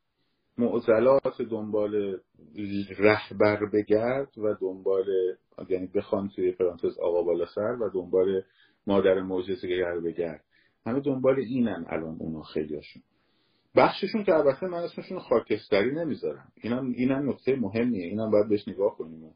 معضلات 0.58 1.42
دنبال 1.50 2.20
رهبر 2.98 3.58
بگرد 3.72 4.38
و 4.38 4.54
دنبال 4.60 5.06
یعنی 5.68 5.86
بخوان 5.86 6.28
توی 6.28 6.52
پرانتز 6.52 6.98
آقا 6.98 7.22
بالا 7.22 7.46
سر 7.46 7.76
و 7.80 7.90
دنبال 7.94 8.42
مادر 8.86 9.20
معجزه 9.20 9.68
گر 9.68 10.00
بگرد. 10.00 10.44
همه 10.86 11.00
دنبال 11.00 11.38
اینن 11.38 11.84
الان 11.88 12.16
اونا 12.20 12.42
خیلیاشون. 12.42 13.02
بخششون 13.76 14.24
که 14.24 14.34
البته 14.34 14.66
من 14.66 14.78
اسمشون 14.78 15.18
خاکستری 15.18 15.94
نمی‌ذارم. 15.94 16.52
اینم 16.54 16.92
اینم 16.92 17.28
نکته 17.28 17.56
مهمیه. 17.56 18.04
اینم 18.04 18.30
باید 18.30 18.48
بهش 18.48 18.68
نگاه 18.68 18.96
کنیم. 18.96 19.34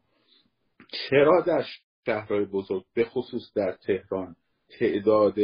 چرا 1.11 1.41
در 1.41 1.65
شهرهای 2.07 2.45
بزرگ 2.45 2.85
به 2.95 3.05
خصوص 3.05 3.53
در 3.55 3.73
تهران 3.73 4.37
تعداد 4.79 5.39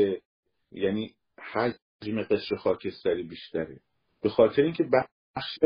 یعنی 0.73 1.15
حجم 1.53 2.23
قشر 2.31 2.57
خاکستری 2.57 3.23
بیشتره؟ 3.23 3.81
به 4.23 4.29
خاطر 4.29 4.63
اینکه 4.63 4.85
بخش 4.93 5.59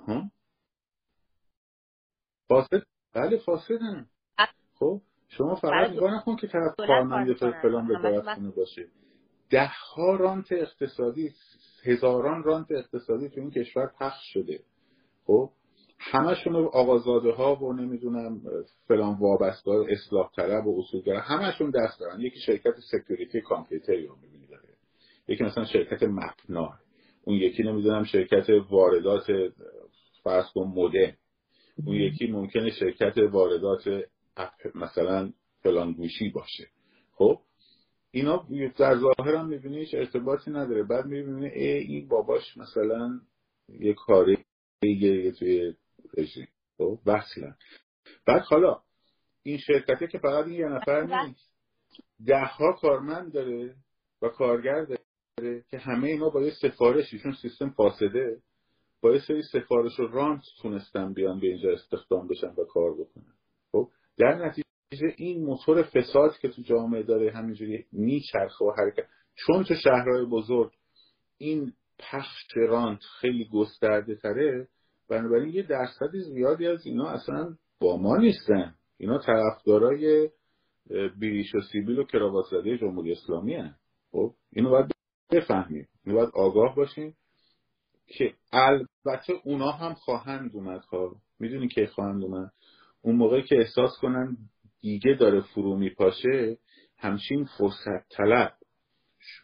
ها؟ 0.00 0.30
فاسد؟ 2.48 2.82
بله 3.14 3.36
فاسدن. 3.36 4.06
خب 4.74 5.00
شما 5.28 5.54
فقط 5.54 5.90
نگاه 5.90 6.14
نکن 6.14 6.36
که 6.36 6.46
طرف 6.46 6.74
کارمند 6.76 7.32
فلان 7.36 7.90
وزارت 7.90 8.38
باشه. 8.56 8.88
ده 9.50 9.70
ها 9.94 10.16
رانت 10.16 10.52
اقتصادی 10.52 11.30
هزاران 11.84 12.42
رانت 12.42 12.66
اقتصادی 12.70 13.28
تو 13.28 13.40
این 13.40 13.50
کشور 13.50 13.90
پخش 14.00 14.32
شده. 14.32 14.60
خب 15.26 15.50
همشون 15.98 16.56
آقازاده 16.56 17.32
ها 17.32 17.56
و 17.56 17.72
نمی‌دونم 17.72 18.40
فلان 18.88 19.18
وابسته 19.18 19.70
اصلاح 19.70 20.30
طلب 20.36 20.66
و 20.66 20.78
اصولگرا 20.78 21.20
همشون 21.20 21.70
دست 21.70 22.00
دارن. 22.00 22.20
یکی 22.20 22.40
شرکت 22.40 22.74
سکیوریتی 22.90 23.40
کامپیوتری 23.40 24.06
رو 24.06 24.16
می‌بینی 24.22 24.46
داره. 24.46 24.68
یکی 25.28 25.44
مثلا 25.44 25.64
شرکت 25.64 26.02
مپنا 26.02 26.72
اون 27.24 27.36
یکی 27.36 27.62
نمی‌دونم 27.62 28.04
شرکت 28.04 28.46
واردات 28.70 29.26
فرض 30.22 30.44
کن 30.54 30.72
مده 30.76 31.16
اون 31.86 31.96
یکی 31.96 32.26
ممکنه 32.26 32.70
شرکت 32.70 33.18
واردات 33.18 34.04
مثلا 34.74 35.32
فلان 35.62 35.92
گوشی 35.92 36.28
باشه. 36.28 36.66
خب 37.14 37.38
اینا 38.10 38.46
در 38.78 38.98
ظاهر 38.98 39.34
هم 39.34 39.48
می‌بینی 39.48 39.78
هیچ 39.78 39.94
ارتباطی 39.94 40.50
نداره. 40.50 40.82
بعد 40.82 41.06
می‌بینی 41.06 41.48
ای 41.48 41.78
این 41.78 42.08
باباش 42.08 42.56
مثلا 42.56 43.20
یه 43.68 43.94
کاری 43.94 44.44
یه 44.82 45.32
توی 45.32 45.74
رژیم. 46.18 46.48
خب 46.78 46.98
وصلا. 47.06 47.54
بعد 48.26 48.42
حالا 48.42 48.80
این 49.42 49.58
شرکته 49.58 50.06
که 50.06 50.18
فقط 50.18 50.46
این 50.46 50.54
یه 50.54 50.68
نفر 50.68 51.26
نیست 51.26 51.50
ده 52.26 52.44
ها 52.44 52.72
کارمند 52.72 53.32
داره 53.32 53.74
و 54.22 54.28
کارگر 54.28 54.84
داره 54.84 55.64
که 55.70 55.78
همه 55.78 56.08
اینا 56.08 56.28
با 56.28 56.42
یه 56.42 56.52
سفارشی 56.62 57.18
چون 57.18 57.32
سیستم 57.42 57.70
فاسده 57.70 58.42
با 59.00 59.12
یه 59.12 59.20
سری 59.20 59.42
سفارش 59.42 60.00
و 60.00 60.06
رانت 60.06 60.42
تونستن 60.62 61.12
بیان 61.12 61.40
به 61.40 61.46
اینجا 61.46 61.72
استخدام 61.72 62.28
بشن 62.28 62.48
و 62.48 62.64
کار 62.64 62.94
بکنن. 62.94 63.34
خب 63.72 63.88
در 64.18 64.46
نتیجه 64.46 64.67
این 65.16 65.44
موتور 65.44 65.82
فساد 65.82 66.38
که 66.38 66.48
تو 66.48 66.62
جامعه 66.62 67.02
داره 67.02 67.32
همینجوری 67.32 67.84
میچرخه 67.92 68.64
و 68.64 68.72
حرکت. 68.78 69.06
چون 69.34 69.64
تو 69.64 69.74
شهرهای 69.74 70.24
بزرگ 70.24 70.72
این 71.38 71.72
پخش 71.98 72.44
رانت 72.56 73.00
خیلی 73.20 73.48
گسترده 73.52 74.14
تره 74.14 74.68
بنابراین 75.08 75.54
یه 75.54 75.62
درصد 75.62 76.16
زیادی 76.16 76.66
از 76.66 76.86
اینا 76.86 77.08
اصلا 77.08 77.56
با 77.80 77.96
ما 77.96 78.16
نیستن. 78.16 78.74
اینا 78.98 79.18
طرفدارای 79.18 80.30
بیریش 81.18 81.54
و 81.54 81.60
سیبیل 81.60 81.98
و 81.98 82.04
کراوات 82.04 82.44
زده 82.50 82.78
جمهوری 82.78 83.12
اسلامی 83.12 83.54
هن. 83.54 83.74
خب 84.12 84.34
اینو 84.52 84.70
باید 84.70 84.92
بفهمیم. 85.30 85.88
اینو 86.04 86.18
باید 86.18 86.30
آگاه 86.34 86.76
باشیم 86.76 87.16
که 88.06 88.34
البته 88.52 89.32
اونا 89.44 89.70
هم 89.70 89.94
خواهند 89.94 90.50
اومد 90.54 90.84
ها 90.84 91.16
می‌دونی 91.38 91.68
که 91.68 91.86
خواهند 91.86 92.24
اومد؟ 92.24 92.52
اون 93.02 93.16
موقعی 93.16 93.42
که 93.42 93.56
احساس 93.56 93.90
کنن 94.00 94.36
دیگه 94.80 95.16
داره 95.20 95.40
فرو 95.40 95.76
میپاشه 95.76 96.58
همچین 96.98 97.44
فرصت 97.58 98.08
طلب 98.10 98.52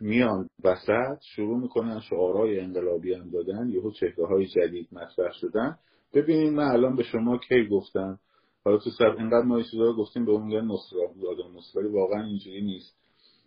میان 0.00 0.48
وسط 0.64 1.18
شروع 1.34 1.58
می‌کنن 1.58 2.00
شعارهای 2.00 2.60
انقلابی 2.60 3.14
هم 3.14 3.30
دادن 3.30 3.68
یهو 3.68 3.90
چهره 3.90 4.26
های 4.26 4.46
جدید 4.46 4.88
مطرح 4.92 5.32
شدن. 5.32 5.78
ببینید 6.14 6.52
من 6.52 6.64
الان 6.64 6.96
به 6.96 7.02
شما 7.02 7.38
کی 7.38 7.68
گفتم؟ 7.70 8.18
حالا 8.64 8.78
تو 8.78 8.90
سر 8.90 9.06
اینقدر 9.06 9.44
ما 9.44 9.62
گفتیم 9.98 10.24
به 10.24 10.32
اون 10.32 10.46
میگن 10.46 10.70
آدم 10.70 11.56
ولی 11.74 11.88
واقعا 11.88 12.24
اینجوری 12.24 12.62
نیست. 12.62 12.96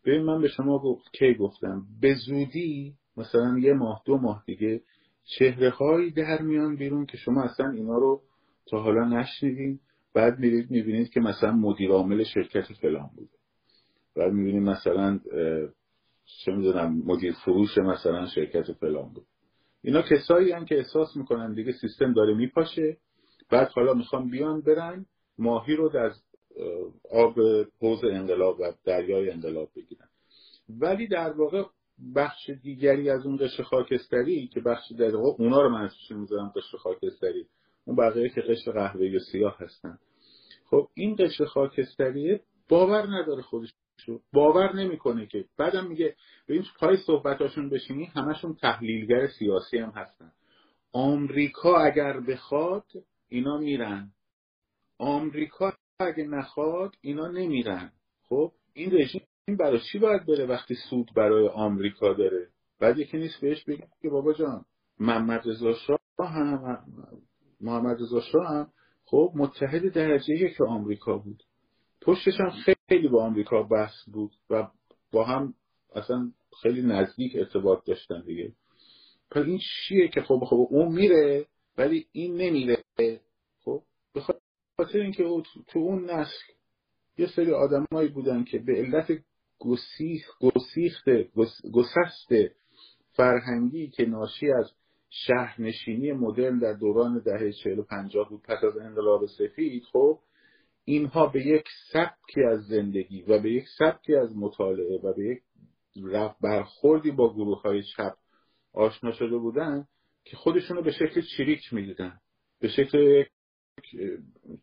ببین 0.06 0.22
من 0.22 0.42
به 0.42 0.48
شما 0.48 0.80
گفت 0.80 1.12
کی 1.14 1.34
گفتم؟ 1.34 1.86
به 2.02 2.16
زودی 2.26 2.94
مثلا 3.18 3.60
یه 3.60 3.74
ماه 3.74 4.02
دو 4.06 4.18
ماه 4.18 4.44
دیگه 4.46 4.82
چهره 5.38 5.70
هایی 5.70 6.12
در 6.12 6.42
میان 6.42 6.76
بیرون 6.76 7.06
که 7.06 7.18
شما 7.18 7.44
اصلا 7.44 7.70
اینا 7.70 7.98
رو 7.98 8.22
تا 8.70 8.82
حالا 8.82 9.08
نشنیدین. 9.08 9.80
بعد 10.18 10.40
میرید 10.40 10.72
می‌بینید 10.72 11.10
که 11.10 11.20
مثلا 11.20 11.52
مدیر 11.52 11.92
عامل 11.92 12.24
شرکت 12.24 12.74
فلان 12.82 13.10
بوده. 13.16 13.32
بعد 14.16 14.32
می‌بینید 14.34 14.64
مثلا 14.64 15.20
چه 16.46 16.52
می‌دونم 16.52 17.04
مدیر 17.06 17.34
فروش 17.46 17.78
مثلا 17.78 18.28
شرکت 18.28 18.72
فلان 18.72 19.10
بود. 19.14 19.26
اینا 19.84 20.02
کسایی 20.02 20.52
هم 20.52 20.66
که 20.66 20.78
احساس 20.78 21.18
می‌کنن 21.18 21.54
دیگه 21.54 21.72
سیستم 21.72 22.14
داره 22.14 22.34
میپاشه. 22.34 22.98
بعد 23.52 23.68
حالا 23.68 23.94
می‌خوام 23.94 24.30
بیان 24.30 24.62
برن 24.62 25.06
ماهی 25.38 25.76
رو 25.76 25.90
در 25.90 26.12
آب 27.12 27.40
حوز 27.82 28.04
انقلاب 28.04 28.60
و 28.60 28.74
دریای 28.86 29.30
انقلاب 29.30 29.70
بگیرن. 29.76 30.08
ولی 30.70 31.08
در 31.08 31.32
واقع 31.32 31.64
بخش 32.16 32.50
دیگری 32.50 33.10
از 33.10 33.26
اون 33.26 33.38
قشر 33.38 33.64
خاکستری 33.64 34.48
که 34.48 34.60
بخش 34.60 34.92
در 34.92 35.16
واقع 35.16 35.44
اونا 35.44 35.62
رو 35.62 35.70
من 35.70 35.90
می‌ذارم 36.10 36.54
قشر 36.56 36.78
خاکستری 36.78 37.46
اون 37.86 37.96
بقیه 37.96 38.30
که 38.30 38.42
قشر 38.42 38.72
قهوه 38.72 39.16
و 39.16 39.20
سیاه 39.32 39.58
هستن. 39.60 40.00
خب 40.70 40.88
این 40.94 41.16
قشر 41.20 41.46
خاکستری 41.46 42.40
باور 42.70 43.08
نداره 43.08 43.42
خودش 43.42 43.74
باور 44.34 44.76
نمی‌کنه 44.76 45.26
که. 45.26 45.46
بعدم 45.58 45.88
میگه 45.88 46.16
به 46.48 46.54
این 46.54 46.64
پای 46.80 46.98
صحبتاشون 46.98 47.70
بشینی 47.70 48.06
همشون 48.06 48.54
تحلیلگر 48.54 49.28
سیاسی 49.28 49.78
هم 49.78 49.90
هستن. 49.90 50.32
آمریکا 50.94 51.78
اگر 51.78 52.20
بخواد 52.20 52.86
اینا 53.30 53.58
میرن. 53.58 54.12
آمریکا 54.98 55.74
اگه 56.00 56.24
نخواد 56.24 56.96
اینا 57.02 57.28
نمیرن. 57.28 57.92
خب 58.30 58.52
این 58.74 58.94
رژیم 58.94 59.22
برای 59.60 59.80
چی 59.92 60.00
باید 60.00 60.26
بره 60.26 60.46
وقتی 60.46 60.76
سود 60.90 61.12
برای 61.16 61.48
آمریکا 61.48 62.14
داره؟ 62.14 62.48
بعد 62.80 62.98
یکی 62.98 63.18
نیست 63.18 63.42
بهش 63.42 63.64
بگه 63.64 63.88
که 64.02 64.10
بابا 64.10 64.34
جان 64.34 64.66
محمد 65.00 65.42
رضا 65.48 65.74
شاه 65.74 66.00
هم 66.20 66.78
محمد 67.62 68.02
رضا 68.02 68.22
شاه 68.22 68.48
هم 68.48 68.68
خب 69.10 69.32
متحد 69.36 69.94
درجه 69.94 70.50
که 70.58 70.64
آمریکا 70.64 71.18
بود. 71.18 71.44
پشتش 72.02 72.40
هم 72.40 72.50
خیلی 72.90 73.08
با 73.08 73.24
آمریکا 73.24 73.64
بحث 73.64 74.10
بود 74.14 74.32
و 74.50 74.68
با 75.12 75.24
هم 75.24 75.54
اصلا 75.96 76.32
خیلی 76.62 76.82
نزدیک 76.82 77.36
ارتباط 77.36 77.86
داشتن 77.86 78.22
دیگه. 78.22 78.52
پس 79.32 79.46
این 79.46 79.60
چیه 79.60 80.08
که 80.08 80.22
خب 80.22 80.44
خب 80.50 80.68
اون 80.70 80.96
میره 80.96 81.46
ولی 81.78 82.08
این 82.12 82.36
نمیره. 82.36 82.84
خب 83.66 83.84
به 84.14 84.22
خاطر 84.78 85.00
اینکه 85.00 85.24
تو 85.68 85.80
اون 85.80 86.10
نسل 86.10 86.54
یه 87.18 87.28
سری 87.28 87.52
آدمایی 87.52 88.10
بودن 88.10 88.44
که 88.44 88.60
به 88.60 88.74
علت 88.74 89.24
گسیخ 89.60 90.26
گسیخت 90.42 91.06
گسست 91.74 92.56
فرهنگی 93.12 93.90
که 93.90 94.06
ناشی 94.06 94.52
از 94.52 94.72
شهرنشینی 95.26 96.12
مدرن 96.12 96.60
در 96.60 96.74
دوران 96.74 97.22
دهه 97.26 97.52
40 97.52 97.80
و 97.80 97.84
50 97.84 98.30
بود. 98.30 98.42
پس 98.44 98.64
از 98.64 98.78
انقلاب 98.78 99.26
سفید 99.26 99.84
خب 99.84 100.20
اینها 100.86 101.28
به 101.28 101.48
یک 101.48 101.66
سبکی 101.92 102.44
از 102.44 102.66
زندگی 102.66 103.22
و 103.22 103.40
به 103.40 103.52
یک 103.52 103.66
سبکی 103.78 104.16
از 104.16 104.38
مطالعه 104.38 105.00
و 105.04 105.14
به 105.14 105.24
یک 105.24 105.42
برخوردی 106.42 107.12
با 107.12 107.34
گروه 107.34 107.62
های 107.62 107.84
چپ 107.84 108.14
آشنا 108.74 109.12
شده 109.12 109.38
بودن 109.38 109.88
که 110.26 110.38
خودشونو 110.38 110.82
به 110.82 110.92
شکل 110.92 111.22
چریک 111.38 111.74
می‌دیدن. 111.74 112.20
به 112.60 112.68
شکل 112.68 112.98
یک 112.98 113.28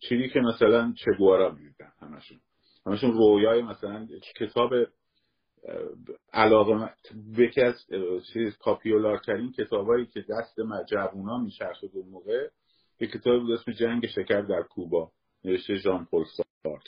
چریک 0.08 0.36
مثلا 0.36 0.94
چگوارا 0.96 1.50
می‌دیدن 1.50 1.92
همشون. 2.00 2.40
همشون 2.86 3.12
رویای 3.12 3.62
مثلا 3.62 4.08
کتاب 4.40 4.72
علاقه 6.32 6.90
یکی 7.38 7.60
از 7.60 7.74
چیز 8.32 8.58
پاپیولار 8.60 9.18
ترین 9.18 9.52
کتابایی 9.52 10.06
که 10.06 10.20
دست 10.20 10.60
جوونا 10.90 11.38
میچرخه 11.38 11.90
اون 11.92 12.08
موقع 12.08 12.48
یه 13.00 13.08
کتاب 13.08 13.40
بود 13.40 13.50
اسم 13.50 13.72
جنگ 13.72 14.06
شکر 14.06 14.40
در 14.40 14.62
کوبا 14.62 15.10
نوشته 15.44 15.74
ژان 15.74 16.04
پل 16.04 16.24
سارت 16.24 16.82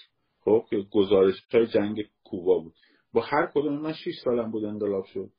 خب 0.45 0.65
که 0.71 0.77
گزارش 0.91 1.35
های 1.53 1.67
جنگ 1.67 2.09
کوبا 2.25 2.59
بود. 2.59 2.75
با 3.13 3.21
هر 3.21 3.51
کدوم 3.55 3.81
من 3.81 3.93
6 3.93 4.15
سالم 4.25 4.51
بود 4.51 4.65
انقلاب 4.65 5.05
شد. 5.05 5.31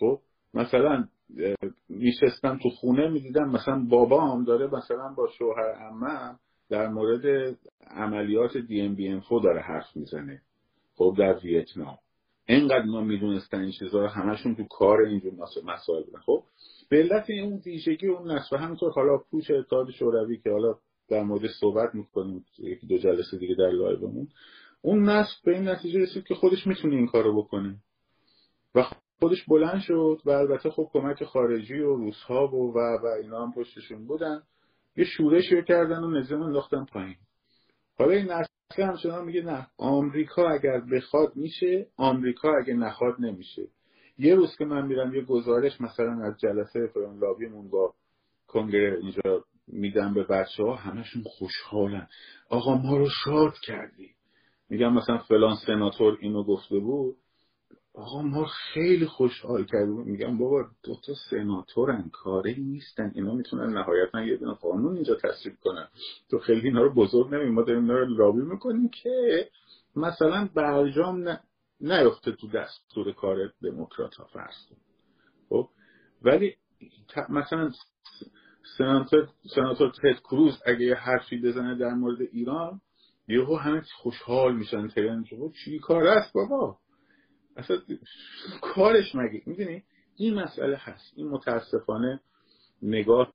خب 0.00 0.20
مثلا 0.54 1.08
میشستم 1.88 2.58
تو 2.62 2.70
خونه 2.70 3.08
می‌دیدم 3.08 3.48
مثلا 3.50 3.86
بابام 3.90 4.44
داره 4.44 4.66
مثلا 4.66 5.14
با 5.16 5.28
شوهر 5.38 5.72
عمم 5.72 6.38
در 6.70 6.88
مورد 6.88 7.56
عملیات 7.90 8.56
دی 8.56 8.80
ام 8.80 8.94
بی 8.94 9.08
ام 9.08 9.22
داره 9.44 9.60
حرف 9.60 9.96
می‌زنه. 9.96 10.42
خب 10.94 11.14
در 11.18 11.38
ویتنام. 11.44 11.98
اینقدر 12.48 12.84
ما 12.84 13.00
می‌دونستن 13.00 13.60
این 13.60 13.70
چیزها 13.70 14.00
رو 14.00 14.06
همشون 14.06 14.54
تو 14.54 14.64
کار 14.64 15.00
اینجور 15.00 15.32
مسائل 15.64 16.02
بودن. 16.04 16.18
خب 16.18 16.42
به 16.88 16.96
علت 16.96 17.30
اون 17.30 17.62
ویژگی 17.66 18.06
اون 18.06 18.30
نسل 18.30 18.56
همینطور 18.56 18.92
حالا 18.92 19.18
پوچ 19.30 19.50
اتحاد 19.50 19.90
شوروی 19.90 20.38
که 20.38 20.50
حالا 20.50 20.74
در 21.08 21.22
مورد 21.22 21.46
صحبت 21.60 21.94
می‌کنیم 21.94 22.44
یکی 22.58 22.86
دو 22.86 22.98
جلسه 22.98 23.38
دیگه 23.38 23.54
در 23.54 23.70
لایومون 23.70 24.28
اون 24.82 25.08
نسل 25.08 25.34
به 25.44 25.52
این 25.52 25.68
نتیجه 25.68 26.00
رسید 26.00 26.24
که 26.24 26.34
خودش 26.34 26.66
می‌تونه 26.66 26.96
این 26.96 27.06
کارو 27.06 27.42
بکنه. 27.42 27.76
و 28.74 28.84
خودش 29.20 29.44
بلند 29.48 29.80
شد 29.80 30.20
و 30.24 30.30
البته 30.30 30.70
خب 30.70 30.90
کمک 30.92 31.24
خارجی 31.24 31.78
و 31.78 31.96
روسها 31.96 32.48
و 32.48 32.72
و, 32.74 32.78
و 32.78 33.06
اینا 33.22 33.42
هم 33.46 33.52
پشتشون 33.52 34.06
بودن. 34.06 34.42
یه 34.96 35.04
شورشی 35.04 35.62
کردن 35.62 36.04
و 36.04 36.10
نظام 36.10 36.42
انداختن 36.42 36.84
پایین. 36.84 37.16
حالا 37.98 38.12
این 38.12 38.32
نسل 38.32 38.82
همچنان 38.82 39.24
میگه 39.24 39.42
نه 39.42 39.66
آمریکا 39.78 40.48
اگر 40.48 40.80
بخواد 40.80 41.36
میشه 41.36 41.86
آمریکا 41.96 42.56
اگه 42.56 42.74
نخواد 42.74 43.14
نمیشه. 43.18 43.62
یه 44.18 44.34
روز 44.34 44.56
که 44.56 44.64
من 44.64 44.86
میرم 44.86 45.14
یه 45.14 45.24
گزارش 45.24 45.80
مثلا 45.80 46.24
از 46.24 46.40
جلسه 46.40 46.86
فران 46.94 47.18
لابیمون 47.18 47.70
با 47.70 47.94
کنگره 48.46 48.98
اینجا 48.98 49.44
میدم 49.68 50.14
به 50.14 50.24
بچه 50.24 50.62
ها 50.62 50.74
همشون 50.74 51.22
خوشحالن. 51.22 52.08
آقا 52.50 52.74
ما 52.74 52.96
رو 52.96 53.08
شاد 53.24 53.54
کردی. 53.62 54.10
میگم 54.70 54.92
مثلا 54.92 55.18
فلان 55.18 55.56
سناتور 55.66 56.18
اینو 56.20 56.44
گفته 56.44 56.78
بود. 56.78 57.16
آقا 57.96 58.22
ما 58.22 58.46
خیلی 58.46 59.06
خوشحال 59.06 59.64
کردیم. 59.64 60.00
میگم 60.00 60.38
بابا 60.38 60.62
دو 60.82 60.94
تا 61.06 61.14
سناتورن 61.30 62.10
کاری 62.12 62.54
نیستن. 62.62 63.12
اینا 63.14 63.34
می‌تونن 63.34 63.78
نهایتا 63.78 64.22
یه 64.22 64.36
دونه 64.36 64.54
قانون 64.54 64.94
اینجا 64.94 65.14
تصویب 65.14 65.56
کنن. 65.62 65.88
تو 66.30 66.38
خیلی 66.38 66.68
اینا 66.68 66.82
رو 66.82 66.94
بزرگ 66.94 67.34
نمیم. 67.34 67.54
ما 67.54 67.62
داریم 67.62 67.82
اینا 67.82 67.98
رو 67.98 68.06
لابی 68.06 68.40
می‌کنیم 68.40 68.88
که 68.88 69.48
مثلا 69.96 70.48
برجام 70.54 71.28
ن... 71.28 71.38
نیفته 71.80 72.32
تو 72.32 72.48
دستور 72.48 73.12
کار 73.12 73.52
دموکرات 73.62 74.14
ها 74.14 74.24
فرض 74.24 74.54
خب؟ 75.48 75.68
ولی 76.22 76.54
مثلا 77.28 77.70
سناتور 78.78 79.28
سناتور 79.54 79.90
تد 79.90 80.20
کروز 80.20 80.62
اگه 80.66 80.80
یه 80.80 80.94
حرفی 80.94 81.40
بزنه 81.40 81.78
در 81.78 81.94
مورد 81.94 82.20
ایران 82.20 82.80
یهو 83.28 83.56
همه 83.56 83.82
خوشحال 84.02 84.56
میشن. 84.56 84.88
ترین 84.88 85.24
چی 85.64 85.78
کار 85.78 86.06
است 86.06 86.32
بابا؟ 86.32 86.78
اصلا 87.56 87.76
کارش 88.62 89.14
مگه؟ 89.14 89.42
می‌دونی؟ 89.46 89.84
این 90.16 90.34
مسئله 90.34 90.76
هست. 90.76 91.12
این 91.16 91.28
متاسفانه 91.28 92.20
نگاه 92.82 93.32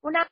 اونم 0.00 0.26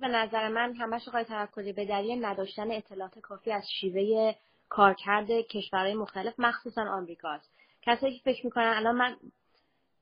به 0.00 0.08
نظر 0.08 0.48
من 0.48 0.74
همش 0.74 1.08
آقای 1.08 1.24
توکلی 1.24 1.72
به 1.72 1.84
دلیل 1.84 2.24
نداشتن 2.24 2.70
اطلاعات 2.70 3.18
کافی 3.18 3.52
از 3.52 3.64
شیوه 3.80 4.34
کارکرد 4.68 5.30
کشورهای 5.30 5.94
مختلف 5.94 6.34
مخصوصا 6.38 6.82
آمریکاست 6.82 7.50
کسایی 7.82 8.18
که 8.18 8.22
فکر 8.24 8.46
می‌کنن 8.46 8.74
الان 8.76 8.96
من 8.96 9.16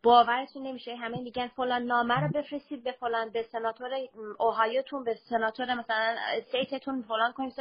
باورتون 0.03 0.63
نمیشه 0.63 0.97
همه 0.97 1.21
میگن 1.21 1.49
فلان 1.49 1.83
نامه 1.83 2.21
رو 2.21 2.29
بفرستید 2.29 2.85
به 2.85 2.93
فلان 2.93 3.31
به 3.31 3.43
سناتور 3.43 3.91
اوهایوتون 4.39 5.05
به 5.05 5.19
سناتور 5.29 5.75
مثلا 5.75 6.17
استیتتون 6.33 7.03
فلان 7.03 7.33
کنید. 7.33 7.55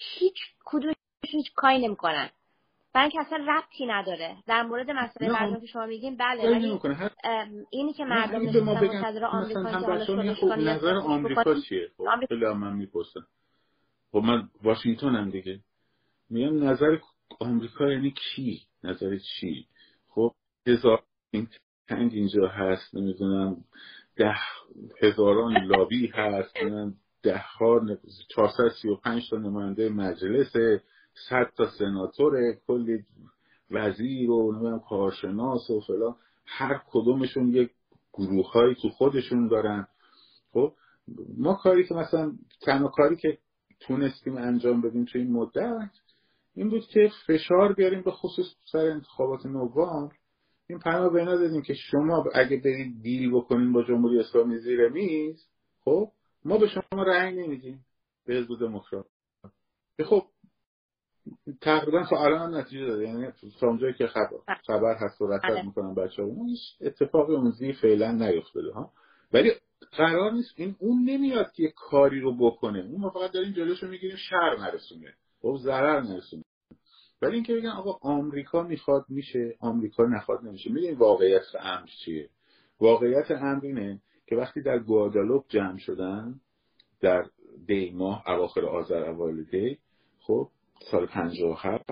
هیچ 0.00 0.36
کدوم 0.64 0.92
هیچ 1.24 1.52
کاری 1.54 1.78
نمی‌کنن. 1.78 2.30
برای 2.94 3.10
اینکه 3.10 3.20
اصلا 3.20 3.44
ربطی 3.48 3.86
نداره. 3.86 4.36
در 4.46 4.62
مورد 4.62 4.90
مسئله 4.90 5.32
مردم 5.32 5.60
که 5.60 5.66
شما 5.66 5.86
میگین 5.86 6.16
بله 6.16 6.50
ولی 6.50 6.78
اینی 7.70 7.92
که 7.92 8.04
مردم 8.04 8.46
بگن. 8.46 8.60
مثلا 8.60 10.34
خب 10.34 10.46
نظر 10.46 10.94
آمریکا 10.94 11.60
چیه؟ 11.60 11.90
خب 11.96 12.26
خیلی 12.28 12.46
من 12.46 12.72
می‌پرسن 12.72 13.20
خب 14.12 14.18
من 14.18 14.48
واشنگتن 14.62 15.14
هم 15.16 15.30
دیگه. 15.30 15.60
میگم 16.30 16.64
نظر 16.68 16.98
آمریکا 17.40 17.92
یعنی 17.92 18.10
کی 18.10 18.62
نظر 18.84 19.18
چی؟ 19.18 19.66
خب 20.08 20.34
هزار 20.66 21.02
تنگ 21.88 22.14
اینجا 22.14 22.48
هست 22.48 22.94
نمی‌دونم 22.94 23.64
ده 24.16 24.36
هزاران 25.02 25.64
لابی 25.64 26.06
هست 26.06 26.56
ده 27.22 27.38
ها 27.38 27.80
435 28.28 29.30
تا 29.30 29.36
نماینده 29.36 29.88
مجلس 29.88 30.52
صد 31.28 31.50
تا 31.56 31.70
سناتور 31.78 32.54
کلی 32.66 33.04
وزیر 33.70 34.30
و 34.30 34.52
نمی‌دونم 34.52 34.80
کارشناس 34.88 35.70
و 35.70 35.80
فلان. 35.80 36.16
هر 36.46 36.82
کدومشون 36.90 37.48
یک 37.48 37.70
گروه 38.12 38.52
هایی 38.52 38.74
تو 38.74 38.88
خودشون 38.88 39.48
دارن. 39.48 39.86
خب 40.52 40.74
ما 41.36 41.54
کاری 41.54 41.86
که 41.86 41.94
مثلا 41.94 42.32
تنها 42.60 42.88
کاری 42.88 43.16
که 43.16 43.38
تونستیم 43.80 44.36
انجام 44.36 44.80
بدیم 44.80 45.04
تو 45.04 45.18
این 45.18 45.32
مدت 45.32 45.90
این 46.54 46.68
بود 46.70 46.86
که 46.86 47.10
فشار 47.26 47.72
بیاریم 47.72 48.02
به 48.02 48.10
خصوص 48.10 48.46
سر 48.72 48.86
انتخابات 48.86 49.46
نوامبر. 49.46 50.14
این 50.66 50.78
پیام 50.78 51.12
به 51.12 51.24
دادیم 51.24 51.62
که 51.62 51.74
شما 51.74 52.24
اگه 52.34 52.56
برید 52.56 53.02
دیل 53.02 53.30
بکنین 53.30 53.72
با 53.72 53.82
جمهوری 53.82 54.18
اسلامی 54.18 54.58
زیر 54.58 54.88
میز 54.88 55.46
خب 55.84 56.12
ما 56.44 56.58
به 56.58 56.68
شما 56.68 57.02
رأی 57.02 57.36
نمیدیم. 57.36 57.84
به 58.26 58.34
حزب 58.34 58.60
دموکرات. 58.60 59.06
خب 60.04 60.22
تقریبا 61.60 62.06
تا 62.10 62.24
الان 62.24 62.54
نتیجه 62.54 62.86
داده 62.86 63.04
یعنی 63.04 63.26
تا 63.60 63.92
که 63.92 64.06
خبر, 64.06 64.56
خبر 64.66 64.96
هست 65.00 65.20
و 65.20 65.26
رسد 65.26 65.48
بله. 65.48 65.62
می‌کنم 65.62 65.94
بچه 65.94 66.22
ها 66.22 66.28
هیچ 66.46 66.60
اتفاق 66.80 67.30
اونزی 67.30 67.72
فعلا 67.72 68.12
نیفتاده 68.12 68.72
ها. 68.72 68.92
ولی 69.32 69.52
قرار 69.92 70.32
نیست 70.32 70.54
این 70.56 70.76
اون 70.78 71.02
نمیاد 71.02 71.52
که 71.52 71.62
یه 71.62 71.72
کاری 71.76 72.20
رو 72.20 72.36
بکنه. 72.36 72.78
اون 72.78 73.00
ما 73.00 73.10
فقط 73.10 73.32
داریم 73.32 73.52
جلوشو 73.52 73.86
می‌گیریم 73.86 74.16
شر 74.16 74.56
نرسونه. 74.58 75.14
خب 75.42 75.56
ضرر 75.62 76.00
نرسونه. 76.00 76.44
ولی 77.22 77.34
اینکه 77.34 77.54
بگن 77.54 77.68
آقا 77.68 78.10
آمریکا 78.10 78.62
می‌خواد 78.62 79.04
میشه. 79.08 79.56
آمریکا 79.60 80.04
نخواد 80.04 80.44
نمیشه. 80.44 80.72
می‌دونی 80.72 80.92
واقعیت 80.92 81.42
امر 81.60 81.88
چیه؟ 82.04 82.28
واقعیت 82.80 83.30
امر 83.30 83.64
اینه 83.64 84.02
که 84.30 84.36
وقتی 84.36 84.62
در 84.62 84.78
گوادالوپ 84.78 85.44
جمع 85.48 85.78
شدن 85.78 86.40
در 87.00 87.22
دی 87.66 87.90
ماه 87.90 88.30
اواخر 88.30 88.64
آذر 88.64 89.04
اوایل 89.04 89.44
دی 89.44 89.78
خب 90.20 90.48
سال 90.90 91.06
57 91.06 91.84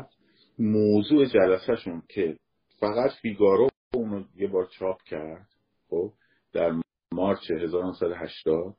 موضوع 0.59 1.25
جلسهشون 1.25 2.03
که 2.09 2.37
فقط 2.81 3.11
فیگارو 3.23 3.69
اونو 3.95 4.25
یه 4.37 4.49
بار 4.49 4.67
چاپ 4.79 5.03
کرد 5.03 5.49
خب 5.91 6.13
در 6.53 6.73
مارچ 7.13 7.51
1980 7.51 8.77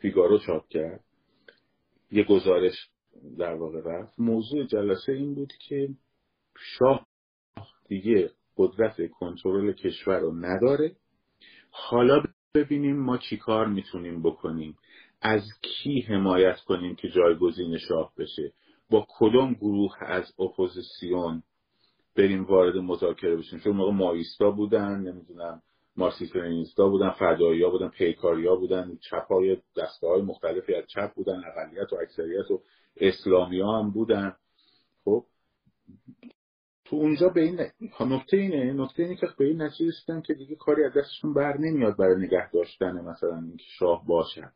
فیگارو 0.00 0.38
چاپ 0.38 0.68
کرد. 0.68 1.04
یه 2.10 2.24
گزارش 2.24 2.90
در 3.38 3.54
واقع 3.54 3.80
رفت. 3.84 4.20
موضوع 4.20 4.66
جلسه 4.66 5.12
این 5.12 5.34
بود 5.34 5.52
که 5.68 5.88
شاه 6.78 7.06
دیگه 7.88 8.30
قدرت 8.56 9.10
کنترل 9.10 9.72
کشور 9.72 10.18
رو 10.18 10.32
نداره. 10.32 10.96
حالا 11.70 12.22
ببینیم 12.54 12.96
ما 12.96 13.18
چیکار 13.18 13.66
می‌تونیم 13.66 14.22
بکنیم. 14.22 14.78
از 15.22 15.42
کی 15.62 16.00
حمایت 16.00 16.60
کنیم 16.60 16.94
که 16.94 17.08
جایگزین 17.08 17.78
شاه 17.78 18.12
بشه؟ 18.18 18.52
با 18.90 19.06
کدام 19.08 19.52
گروه 19.54 19.92
از 20.00 20.40
اپوزیسیون 20.40 21.42
بریم 22.16 22.44
وارد 22.44 22.76
مذاکره 22.76 23.36
بشیم؟ 23.36 23.58
چون 23.58 23.76
موقع 23.76 23.92
مائوئیستا 23.92 24.50
بودن 24.50 25.00
نمی‌دونم 25.00 25.62
مارکسیستا 25.96 26.88
بودن 26.88 27.10
فدایی 27.10 27.62
ها 27.62 27.70
بودن 27.70 27.88
پیکاری 27.88 28.46
ها 28.46 28.56
بودن 28.56 28.98
چپ 29.10 29.26
های 29.32 29.56
دسته 29.76 30.06
های 30.06 30.22
مختلفی 30.22 30.74
از 30.74 30.84
چپ 30.86 31.14
بودن 31.14 31.42
اقلیت 31.46 31.92
و 31.92 31.96
اکثریت 31.96 32.50
و 32.50 32.62
اسلامی 32.96 33.60
ها 33.60 33.78
هم 33.78 33.90
بودن. 33.90 34.36
خب 35.04 35.24
تو 36.94 37.00
اونجا 37.00 37.28
به 37.28 37.40
این 37.40 37.60
نکته 38.00 38.36
اینه 38.36 38.72
نکته 38.72 39.02
اینه 39.02 39.16
که 39.16 39.26
به 39.38 39.44
این 39.44 39.62
نتیجه 39.62 39.88
رسیدن 39.88 40.20
که 40.20 40.34
دیگه 40.34 40.56
کاری 40.56 40.84
از 40.84 40.92
دستشون 40.92 41.34
بر 41.34 41.58
نمیاد 41.58 41.96
برای 41.96 42.26
نگه 42.26 42.50
داشتن 42.50 43.00
مثلا 43.00 43.36
اینکه 43.36 43.64
شاه 43.78 44.06
باشن. 44.06 44.52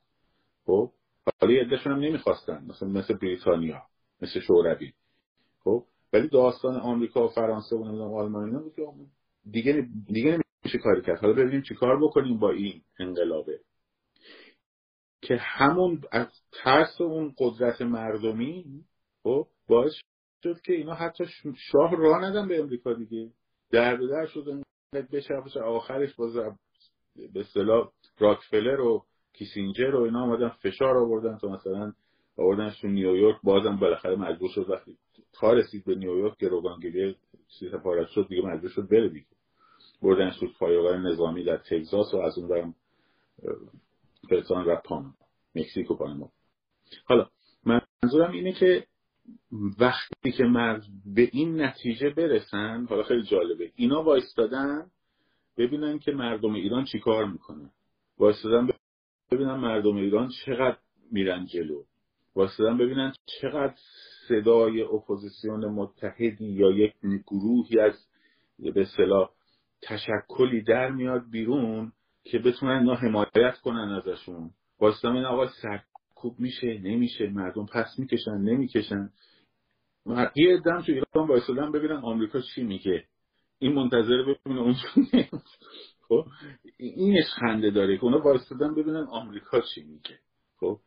خب؟ 0.67 0.93
حالا 1.41 1.53
یه 1.53 1.79
هم 1.79 1.99
نمی‌خواستن 1.99 2.65
مثلا 2.69 2.89
مثل 2.89 3.15
بریتانیا 3.15 3.83
مثل 4.23 4.41
شوروی. 4.41 4.93
خب؟ 5.65 5.85
ولی 6.13 6.29
داستان 6.29 6.77
آمریکا 6.77 7.25
و 7.25 7.29
فرانسه 7.29 7.77
و 7.77 7.85
نمی‌دونم 7.85 8.15
آلمان 8.15 8.45
اینا 8.45 8.63
دیگه 9.51 9.89
دیگه 10.07 10.41
نمیشه 10.65 10.79
کاری 10.79 11.03
کرد. 11.03 11.19
حالا 11.19 11.33
ببینیم 11.33 11.63
چیکار 11.63 12.01
بکنیم 12.01 12.39
با 12.39 12.51
این 12.51 12.83
انقلابه؟ 12.99 13.61
که 15.23 15.37
همون 15.37 16.03
از 16.13 16.27
ترس 16.53 17.01
اون 17.01 17.35
قدرت 17.39 17.83
مردمی 17.83 18.85
خب 19.23 19.47
باعث 19.69 19.93
شد 20.43 20.61
که 20.61 20.73
اینا 20.73 20.95
حتی 20.95 21.25
شاه 21.73 21.97
راه 21.97 22.25
ندن 22.25 22.49
به 22.49 22.61
امریکا 22.61 22.93
دیگه. 22.93 23.31
در 23.71 23.97
به 23.97 24.07
در 24.07 24.27
شد 24.27 24.65
بشه 25.13 25.61
آخرش 25.61 26.15
باز 26.15 26.37
به 27.35 27.41
اصطلاح 27.41 27.93
راکفلر 28.19 28.81
و 28.81 29.05
کیسینجر 29.33 29.95
و 29.95 30.03
اینا 30.03 30.23
آمدن 30.23 30.49
فشار 30.49 30.97
آوردن. 30.97 31.39
تا 31.39 31.49
مثلا 31.49 31.93
آوردنش 32.39 32.81
تو 32.81 32.89
نیویورک. 32.89 33.37
بازم 33.43 33.77
بالاخره 33.77 34.17
مجبور 34.17 34.51
شد 34.55 34.71
وقتی 34.71 34.97
تا 35.33 35.53
رسید 35.53 35.85
به 35.85 35.95
نیویورک 35.95 36.39
گروگانگیری 36.39 37.17
سفارت 37.61 38.09
شد 38.09 38.29
دیگه 38.29 38.43
مجبور 38.43 38.71
شد 38.71 38.89
بره 38.89 39.09
دیگه. 39.09 39.27
بردنش 40.03 40.39
تو 40.39 40.97
نظامی 40.97 41.45
در 41.45 41.57
تگزاس 41.57 42.15
و 42.15 42.17
از 42.17 42.39
اون 42.39 42.49
برم 42.49 42.75
فرستان 44.31 44.67
رفت 44.67 44.87
پاناما 44.87 45.15
مکزیک 45.55 45.91
و 45.91 45.97
پاناما. 45.97 46.31
حالا 47.05 47.29
منظورم 48.03 48.33
اینه 48.33 48.53
که 48.53 48.87
وقتی 49.81 50.33
که 50.33 50.45
مرد 50.45 50.83
به 51.15 51.29
این 51.33 51.61
نتیجه 51.61 52.11
برسن 52.11 52.87
حالا 52.91 53.03
خیلی 53.03 53.23
جالبه. 53.23 53.73
اینا 53.77 54.03
وایستادن 54.03 54.87
ببینن 55.59 55.99
که 55.99 56.13
مردم 56.13 56.55
ایران 56.55 56.85
چیکار 56.85 57.25
می‌کنن. 57.25 57.71
وایستادن 58.19 58.69
ببینن 59.31 59.55
مردم 59.55 59.97
ایران 59.97 60.29
چقدر 60.45 60.79
میرن 61.13 61.47
جلو. 61.47 61.83
واسدن 62.37 62.79
ببینن 62.79 63.13
چقدر 63.41 63.75
صدای 64.29 64.83
اپوزیسیون 64.83 65.65
متحدی 65.67 66.47
یا 66.47 66.71
یک 66.71 66.95
گروهی 67.27 67.81
از 67.81 68.07
به 68.75 68.85
صلاح 68.85 69.31
تشکلی 69.83 70.63
در 70.63 70.91
میاد 70.91 71.31
بیرون 71.31 71.93
که 72.25 72.39
بتونن 72.39 72.79
اینا 72.79 72.95
حمایت 72.95 73.59
کنن 73.65 74.03
ازشون. 74.03 74.51
واسدن 74.81 75.13
این 75.13 75.25
آقا 75.25 75.47
سرکوب 76.19 76.41
میشه 76.41 76.79
نمیشه 76.79 77.29
مردم 77.29 77.67
پس 77.67 77.99
می‌کشن 77.99 78.39
نمی‌کشن. 78.39 79.11
یه 80.37 80.55
ادم 80.55 80.83
تو 80.83 80.93
ایران 80.93 81.29
وایسادن 81.29 81.73
ببینن 81.73 81.97
آمریکا 81.97 82.41
چی 82.55 82.63
میگه. 82.63 83.05
این 83.59 83.73
منتظر 83.73 84.23
ببینه 84.23 84.61
اون 84.61 84.75
خب؟ 86.09 86.25
اینش 86.77 87.27
خنده 87.41 87.71
داره. 87.71 87.97
که 87.97 88.05
اونا 88.05 88.19
وایسادن 88.19 88.75
ببینن 88.75 89.07
آمریکا 89.11 89.61
چی 89.75 89.83
میگه. 89.83 90.19
خب؟ 90.61 90.81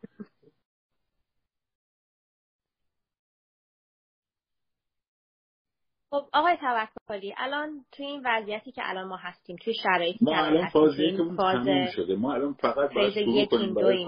خب 6.12 6.28
آقای 6.32 6.56
توکلی 6.56 7.34
الان 7.36 7.84
توی 7.92 8.06
این 8.06 8.22
وضعیتی 8.24 8.72
که 8.72 8.82
الان 8.84 9.08
ما 9.08 9.16
هستیم 9.16 9.56
توی 9.56 9.74
شرایطی 9.74 10.18
ما 10.24 10.44
الان 10.44 10.68
فاز 10.68 10.96
تموم 11.16 11.86
شده. 11.86 12.16
ما 12.16 12.34
الان 12.34 12.52
فقط 12.52 12.94
باید 12.94 13.12
شروع 13.12 13.46
کنیم 13.46 13.74
برای 13.74 14.04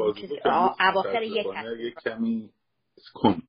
اواخر 0.80 1.22
یک 1.22 1.46
یک 1.78 1.94
کمی 2.04 2.50
کن 3.14 3.42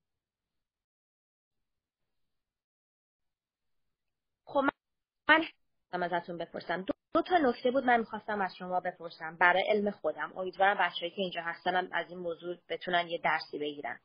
خب 4.45 4.63
من 5.93 6.03
ازتون 6.03 6.37
بپرسم. 6.37 6.85
دو, 7.15 7.21
تا 7.21 7.37
نکته 7.37 7.71
بود 7.71 7.83
من 7.83 7.99
می‌خواستم 7.99 8.41
از 8.41 8.55
شما 8.55 8.79
بپرسم. 8.79 9.37
برای 9.39 9.63
علم 9.69 9.91
خودم. 9.91 10.33
امیدوارم 10.37 10.77
بچه‌ای 10.79 11.11
که 11.11 11.21
اینجا 11.21 11.41
هستن 11.41 11.89
از 11.91 12.09
این 12.09 12.19
موضوع 12.19 12.55
بتونن 12.69 13.07
یه 13.07 13.17
درسی 13.17 13.59
بگیرن. 13.59 13.99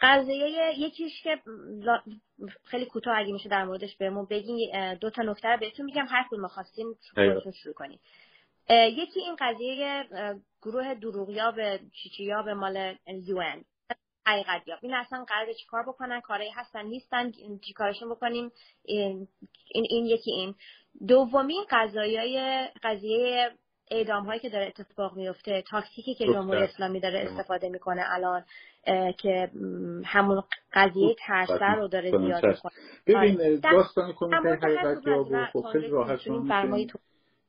قضیه 0.00 0.72
یکیش 0.78 1.22
که 1.22 1.38
خیلی 2.64 2.86
کوتاه 2.86 3.18
اگه 3.18 3.32
میشه 3.32 3.48
در 3.48 3.64
موردش 3.64 3.96
بهمون 3.96 4.26
بگین 4.30 4.94
دو 4.94 5.10
تا 5.10 5.22
نکته 5.22 5.48
رو 5.48 5.58
بهتون 5.58 5.86
میگم. 5.86 6.06
هر 6.08 6.26
کدوم 6.30 6.46
خواستین 6.46 6.94
خودتون 7.14 7.52
شروع 7.52 7.74
کنید 7.74 8.00
یکی 8.70 9.20
این 9.20 9.36
قضیه 9.38 10.04
گروه 10.62 10.94
دروغیاب 10.94 11.76
چیچیاب 11.76 12.48
مال 12.48 12.96
یو 13.06 13.42
حقیقت 14.26 14.68
یاب 14.68 14.78
این 14.82 14.94
اصلا 14.94 15.24
قرار 15.24 15.52
چیکار 15.52 15.82
بکنن؟ 15.82 16.20
کاری 16.20 16.50
هستن؟ 16.50 16.86
نیستن؟ 16.86 17.32
چیکارشون 17.64 18.10
بکنیم؟ 18.10 18.52
این, 18.84 19.28
این 19.68 20.06
یکی 20.06 20.30
این. 20.30 20.54
دومین 21.08 21.64
قضایای 21.70 22.66
قضیه 22.82 23.50
اعدام 23.90 24.24
هایی 24.24 24.40
که 24.40 24.48
داره 24.48 24.66
اتفاق 24.66 25.16
میفته 25.16 25.62
تاکتیکی 25.70 26.14
که 26.14 26.24
جمهوری 26.24 26.62
اسلامی 26.62 27.00
داره 27.00 27.18
استفاده 27.18 27.68
می‌کنه 27.68 28.02
الان 28.06 28.44
که 29.18 29.50
همون 30.04 30.42
قضیه 30.72 31.16
ترسر 31.18 31.74
رو 31.74 31.88
داره 31.88 32.10
زیاد 32.10 32.46
می‌کنه. 32.46 32.72
ببین 33.06 33.40
آره. 33.40 33.56
داستان 33.56 34.12
کمیته 34.16 34.48
حقیقت 34.48 35.06
یا 35.06 35.46
خب 35.52 35.66
خیلی 35.72 35.86
راحت 35.88 36.20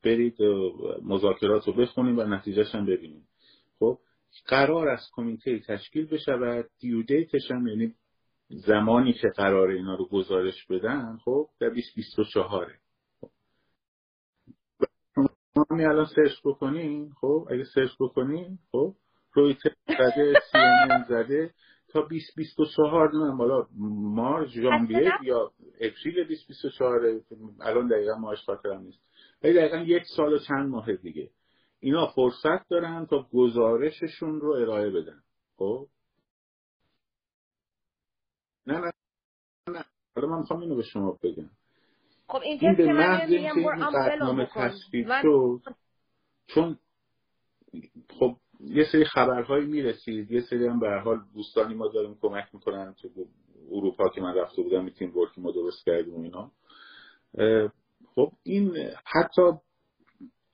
برید 0.03 0.37
مذاکرات 1.03 1.67
رو 1.67 1.73
بخونیم 1.73 2.19
و 2.19 2.23
نتیجهش 2.23 2.75
هم 2.75 2.85
ببینیم. 2.85 3.27
خب 3.79 3.97
قرار 4.45 4.87
است 4.87 5.11
کمیته 5.15 5.59
تشکیل 5.59 6.05
بشود. 6.05 6.65
due 6.79 7.03
date 7.03 7.35
ش 7.35 7.51
هم 7.51 7.67
یعنی 7.67 7.93
زمانی 8.49 9.13
که 9.13 9.27
قرار 9.35 9.69
اینا 9.69 9.95
رو 9.95 10.07
گزارش 10.07 10.65
بدن 10.69 11.17
خب 11.25 11.47
در 11.59 11.69
2024 11.69 12.71
همین 15.71 15.87
الان 15.87 16.05
search 16.05 16.41
بکنین 16.45 17.13
خب؟ 17.21 17.47
اگه 17.51 17.63
search 17.63 17.89
بکنین 17.99 18.59
خب؟ 18.71 18.95
رویتر 19.33 19.71
زده 19.87 20.33
سی 20.51 21.03
زده. 21.09 21.53
تا 21.87 22.01
2024 22.01 23.09
نمی‌دونم 23.09 23.37
بالا 23.37 23.67
مارچ 24.15 24.49
ژانویه 24.49 25.11
یا 25.23 25.51
اپریل 25.81 26.23
2024 26.23 27.21
الان 27.61 27.87
دقیقا 27.87 28.15
ماهش 28.15 28.43
خاطرم 28.45 28.81
نیست. 28.81 28.99
ولی 29.43 29.53
دقیقا 29.53 29.77
یک 29.77 30.03
سال 30.15 30.33
و 30.33 30.39
چند 30.39 30.69
ماه 30.69 30.93
دیگه. 30.93 31.29
اینا 31.79 32.07
فرصت 32.15 32.69
دارن 32.69 33.05
تا 33.05 33.27
گزارششون 33.33 34.41
رو 34.41 34.51
ارائه 34.51 34.89
بدن. 34.89 35.23
خب؟ 35.57 35.87
نه 38.67 38.79
نه 38.79 38.91
نه. 39.67 39.85
حالا 40.15 40.27
من 40.27 40.39
می‌خوام 40.39 40.59
اینو 40.59 40.75
به 40.75 40.83
شما 40.83 41.19
بگم. 41.23 41.49
خب 42.33 42.41
این 42.41 42.75
به 42.75 42.93
محض 42.93 43.31
اینکه 43.31 43.57
این 43.57 43.89
قطنامه 43.89 44.49
تصویب 44.53 45.07
شد 45.21 45.61
چون 46.47 46.77
خب 48.19 48.35
یه 48.59 48.85
سری 48.91 49.05
خبرهایی 49.05 49.65
می‌رسید 49.65 50.31
یه 50.31 50.41
سری 50.41 50.67
هم 50.67 50.79
به 50.79 51.01
حال 51.05 51.19
دوستانی 51.33 51.73
ما 51.73 51.87
داریم 51.87 52.17
کمک 52.21 52.45
می‌کنن 52.53 52.95
تو 53.01 53.09
اروپا 53.71 54.09
که 54.09 54.21
من 54.21 54.35
رفته 54.35 54.61
بودم 54.61 54.83
میتین 54.83 55.11
که 55.35 55.41
ما 55.41 55.51
درست 55.51 55.85
کردیم 55.85 56.15
و 56.15 56.21
اینا. 56.21 56.51
خب 58.15 58.31
این 58.43 58.77
حتی 59.05 59.51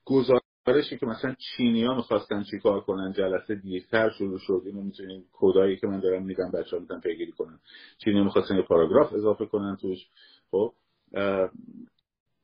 گزارشی 0.06 0.98
که 0.98 1.06
مثلا 1.06 1.36
چینی 1.40 1.84
ها 1.84 1.96
می‌خواستن 1.96 2.44
چیکار 2.44 2.82
کنن 2.82 3.14
جلسه 3.14 3.56
دیرتر 3.56 4.10
شروع 4.10 4.40
شد 4.40 4.62
اینو 4.66 4.82
می‌تونین 4.82 5.26
کدایی 5.34 5.78
که 5.78 5.88
من 5.88 6.00
دارم 6.00 6.24
میدم 6.24 6.52
بچه 6.52 6.76
ها 6.76 6.80
می‌تونن 6.80 7.02
پیگیری 7.02 7.32
کنن. 7.32 7.60
چینی 7.98 8.18
ها 8.18 8.24
می‌خواستن 8.24 8.56
یه 8.56 8.62
پاراگراف 8.62 9.14
اضافه 9.14 9.46
کنن 9.46 9.78
توش. 9.82 10.08
خب 10.52 10.74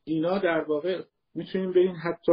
اینا 0.03 0.39
در 0.39 0.63
واقع 0.67 1.03
می‌تونیم 1.35 1.71
ببین 1.71 1.95
حتی 1.95 2.31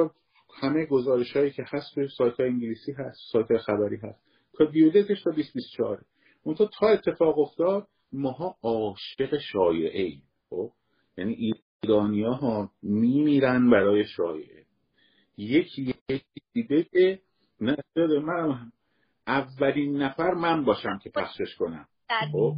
همه 0.60 0.86
گزارش 0.86 1.36
هایی 1.36 1.50
که 1.50 1.64
هست 1.68 1.94
توی 1.94 2.08
سایت 2.18 2.40
های 2.40 2.48
انگلیسی 2.48 2.92
هست 2.92 3.18
سایت 3.32 3.56
خبری 3.56 3.96
هست. 3.96 4.22
تا 4.58 4.64
دیودتش 4.64 5.22
تا 5.22 5.30
2024 5.30 6.02
اون 6.42 6.54
تا 6.54 6.88
اتفاق 6.88 7.38
افتاد 7.38 7.88
ماها 8.12 8.56
عاشق 8.62 9.38
شایعه 9.52 10.02
ای 10.02 10.22
خب؟ 10.50 10.70
یعنی 11.18 11.52
ایرانیا 11.82 12.32
ها 12.32 12.70
میمیرن 12.82 13.70
برای 13.70 14.04
شایعه. 14.04 14.64
یکی 15.36 15.94
یکی 16.08 16.62
بگه 16.70 17.20
نه 17.60 17.76
من 17.96 18.72
اولین 19.26 20.02
نفر 20.02 20.34
من 20.34 20.64
باشم 20.64 20.98
که 21.02 21.10
پخشش 21.10 21.54
کنم. 21.58 21.88
خب؟ 22.32 22.54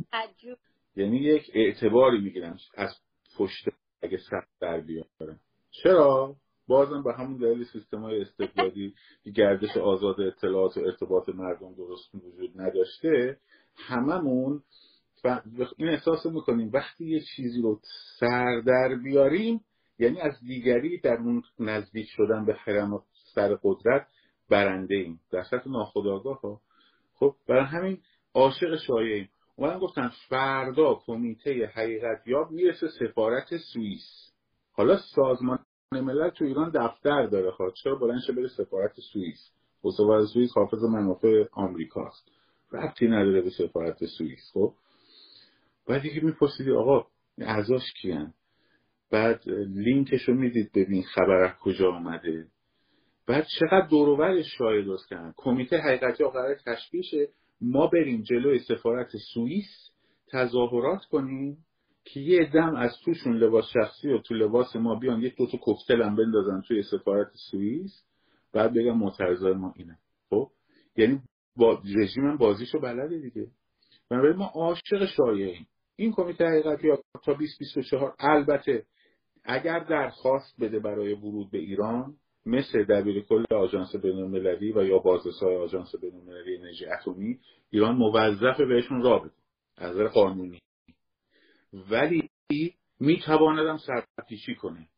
یعنی 0.97 1.17
یک 1.17 1.51
اعتباری 1.55 2.21
می‌گیرن. 2.21 2.59
از 2.77 3.04
پشت 3.39 3.69
اگه 4.03 4.17
سخت 4.17 4.49
در 4.61 4.81
بیارن 4.81 5.39
چرا؟ 5.71 6.37
بازم 6.67 7.03
به 7.03 7.15
همون 7.15 7.37
دلیل 7.37 7.65
سیستم 7.65 8.01
های 8.01 8.21
استبدادی 8.21 8.95
گردش 9.35 9.77
آزاد 9.77 10.21
اطلاعات 10.21 10.77
و 10.77 10.81
ارتباط 10.81 11.29
مردم 11.29 11.75
درست 11.75 12.15
وجود 12.15 12.61
نداشته 12.61 13.39
هممون 13.77 14.63
این 15.77 15.89
احساس 15.89 16.27
می‌کنیم. 16.27 16.71
وقتی 16.73 17.05
یه 17.05 17.21
چیزی 17.37 17.63
رو 17.63 17.81
سر 18.21 18.61
در 18.67 18.95
بیاریم 19.05 19.61
یعنی 19.99 20.21
از 20.21 20.41
دیگری 20.47 21.01
در 21.01 21.17
اون 21.17 21.43
نزدیک 21.61 22.07
شدن 22.09 22.45
به 22.45 22.55
خرم 22.55 22.93
و 22.93 23.01
سر 23.35 23.59
قدرت 23.63 24.07
برنده 24.51 24.95
ایم. 24.95 25.21
در 25.31 25.43
سطح 25.43 25.71
ناخداگاه 25.71 26.41
ها. 26.41 26.61
خب 27.15 27.35
برای 27.49 27.65
همین 27.65 27.99
عاشق 28.35 28.77
شایعیم. 28.87 29.29
اومدن 29.57 29.79
گفتن 29.79 30.13
فردا 30.29 30.95
کمیته 30.95 31.67
حقیقت 31.67 32.27
یاب 32.27 32.51
می‌رسه 32.51 32.89
سفارت 32.89 33.57
سوئیس. 33.57 34.33
حالا 34.73 34.97
سازمان 35.15 35.59
ملل 35.93 36.31
تو 36.31 36.45
ایران 36.45 36.71
دفتر 36.71 37.27
داره 37.27 37.51
خواهد 37.51 37.73
خب. 37.73 37.79
چرا 37.83 37.95
بلند 37.95 38.21
بره 38.37 38.49
سفارت 38.49 38.93
سوئیس؟ 39.13 39.51
و 39.85 39.91
سفارت 39.91 40.25
سوئیس 40.25 40.51
حافظ 40.57 40.83
منافع 40.83 41.45
آمریکاست. 41.53 42.29
ربطی 42.73 43.07
نداره 43.07 43.41
به 43.41 43.51
سفارت 43.51 44.05
سوئیس 44.19 44.51
خب. 44.55 44.73
بعد 45.89 46.03
دیگه 46.03 46.25
میپرسیدی 46.25 46.73
آقا 46.73 47.07
اعضاش 47.39 47.93
کیان؟ 48.03 48.35
بعد 49.11 49.49
لینکش 49.75 50.29
رو 50.29 50.35
می‌دید 50.35 50.73
ببین 50.75 51.03
خبر 51.03 51.43
از 51.43 51.59
کجا 51.59 51.93
آمده 51.93 52.47
بعد 53.27 53.47
چقدر 53.61 53.87
دوروورش 53.91 54.47
شایع 54.59 54.85
درست 54.85 55.09
کردن 55.09 55.35
کمیته 55.37 55.77
حقیقتی 55.77 56.25
قرار 56.25 56.55
تشکیل 56.67 57.03
ما 57.61 57.87
بریم 57.87 58.23
جلوی 58.23 58.59
سفارت 58.59 59.09
سوئیس 59.35 59.91
تظاهرات 60.33 61.05
کنیم 61.05 61.59
که 62.05 62.21
یه 62.21 62.51
دم 62.55 62.75
از 62.77 62.93
توشون 63.05 63.37
لباس 63.37 63.65
شخصی 63.73 64.09
و 64.09 64.19
تو 64.19 64.35
لباس 64.35 64.77
ما 64.77 64.95
بیان 64.95 65.23
یک 65.23 65.37
دو 65.37 65.47
تا 65.47 65.59
کوکتل 65.59 66.03
هم 66.03 66.17
بندازن 66.17 66.61
توی 66.69 66.83
سفارت 66.83 67.31
سوئیس 67.51 68.05
بعد 68.53 68.75
بگم 68.75 68.99
معترضای 68.99 69.55
ما 69.55 69.75
اینه. 69.77 69.99
خب؟ 70.31 70.51
یعنی 70.97 71.21
با 71.57 71.83
رژیم 71.97 72.37
بازیشو 72.37 72.81
بلده 72.81 73.19
دیگه. 73.19 73.47
بنابراین 74.11 74.37
ما 74.37 74.47
عاشق 74.55 75.07
شایعیم. 75.17 75.67
این 75.97 76.13
کمیته 76.13 76.45
حقیقتی 76.45 76.89
تا 77.25 77.33
2024 77.33 78.15
البته 78.19 78.85
اگر 79.45 79.79
درخواست 79.79 80.61
بده 80.61 80.79
برای 80.79 81.15
ورود 81.15 81.51
به 81.51 81.59
ایران 81.59 82.17
مثل 82.47 82.85
دبیر 82.85 83.23
کل 83.23 83.45
آژانس 83.55 83.97
بینالمللی 83.97 84.73
و 84.73 84.85
یا 84.85 84.99
بازرسای 84.99 85.57
آژانس 85.57 85.95
بینالمللی 85.95 86.57
انرژی 86.57 86.87
اتمی 86.87 87.39
ایران 87.71 87.97
موظف 87.97 88.61
بهشون 88.61 89.03
را 89.03 89.19
بده 89.19 89.33
از 89.77 89.93
نظر 89.93 90.09
قانونی. 90.09 90.61
ولی 91.91 92.31
میتواندم 93.01 93.77
سرپیچی 93.77 94.55
کنه. 94.55 94.89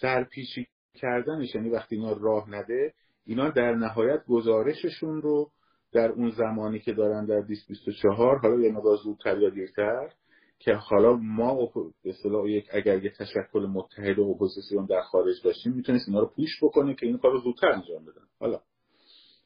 سرپیچی 0.00 0.66
کردنش 0.94 1.54
یعنی 1.54 1.70
وقتی 1.70 1.96
اینا 1.96 2.12
راه 2.12 2.50
نده 2.50 2.94
اینا 3.26 3.50
در 3.50 3.74
نهایت 3.74 4.24
گزارششون 4.26 5.22
رو 5.22 5.50
در 5.92 6.10
اون 6.12 6.30
زمانی 6.30 6.78
که 6.80 6.92
دارن 6.92 7.26
در 7.26 7.40
2024 7.40 8.38
حالا 8.38 8.60
یه 8.60 8.72
مقدار 8.72 8.96
زودتر 8.96 9.38
یا 9.38 9.50
دیرتر 9.50 10.12
که 10.64 10.74
حالا 10.74 11.16
ما 11.16 11.72
به 12.04 12.14
یک 12.50 12.68
اگر 12.72 13.04
یه 13.04 13.10
تشکل 13.10 13.66
متحد 13.66 14.18
و 14.18 14.22
اپوزیسیون 14.22 14.86
در 14.86 15.02
خارج 15.02 15.34
داشتیم 15.44 15.72
می‌تونست 15.72 16.08
اینا 16.08 16.20
رو 16.20 16.26
پوش 16.36 16.50
بکنه 16.62 16.94
که 16.94 17.06
این 17.06 17.18
کار 17.18 17.32
رو 17.32 17.40
زودتر 17.40 17.68
انجام 17.72 18.04
بدن. 18.04 18.26
حالا 18.40 18.60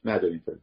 نداریم 0.05 0.39
فعلا. 0.45 0.59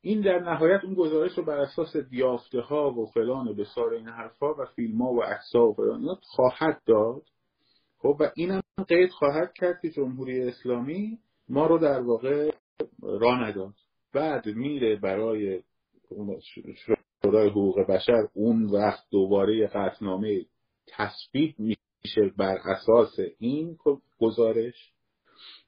این 0.00 0.20
در 0.20 0.38
نهایت 0.38 0.84
اون 0.84 0.94
گزارش 0.94 1.38
رو 1.38 1.44
بر 1.44 1.58
اساس 1.58 1.96
دیافته 1.96 2.60
ها 2.60 2.90
و 2.90 3.06
فلان 3.06 3.48
و 3.48 3.54
بسار 3.54 3.94
این 3.94 4.08
حرفا 4.08 4.54
و 4.54 4.64
فیلم 4.76 5.02
ها 5.02 5.12
و 5.12 5.22
عکس 5.22 5.54
و 5.54 5.72
فلان 5.72 6.00
اینا 6.00 6.18
خواهد 6.22 6.82
داد. 6.86 7.22
خب 7.98 8.16
و 8.20 8.30
اینم 8.36 8.62
قید 8.88 9.10
خواهد 9.10 9.52
کرد 9.54 9.80
که 9.82 9.90
جمهوری 9.90 10.42
اسلامی 10.42 11.18
ما 11.48 11.66
رو 11.66 11.78
در 11.78 12.00
واقع 12.00 12.50
را 13.02 13.48
نداد. 13.48 13.74
بعد 14.14 14.46
میره 14.46 14.96
برای 14.96 15.62
شورای 17.22 17.50
حقوق 17.50 17.80
بشر 17.80 18.28
اون 18.34 18.64
وقت 18.66 19.04
دوباره 19.10 19.66
قطنامه 19.66 20.46
تصویب 20.86 21.54
میشه 21.58 22.32
بر 22.36 22.58
اساس 22.64 23.16
این 23.38 23.78
گزارش 24.18 24.92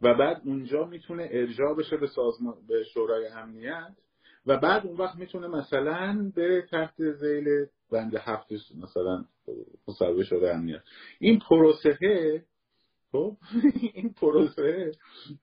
و 0.01 0.15
بعد 0.15 0.43
اونجا 0.45 0.85
می‌تونه 0.85 1.29
ارجاع 1.31 1.75
بشه 1.75 1.97
به 1.97 2.07
سازمان 2.07 2.55
به 2.69 2.85
شورای 2.85 3.27
امنیت 3.27 3.93
و 4.47 4.59
بعد 4.59 4.87
اون 4.87 4.97
وقت 4.97 5.17
می‌تونه 5.17 5.49
مثلا 5.49 6.33
به 6.35 6.67
تحت 6.71 7.13
زیل 7.13 7.67
بند 7.93 8.15
هفت 8.17 8.53
مثلا 8.83 9.25
مصوبه 9.89 10.25
شده 10.25 10.55
امنیت. 10.55 10.83
این 11.19 11.39
پروسه 11.49 11.97
خب 13.13 13.37
این 13.95 14.13
پروسه 14.13 14.93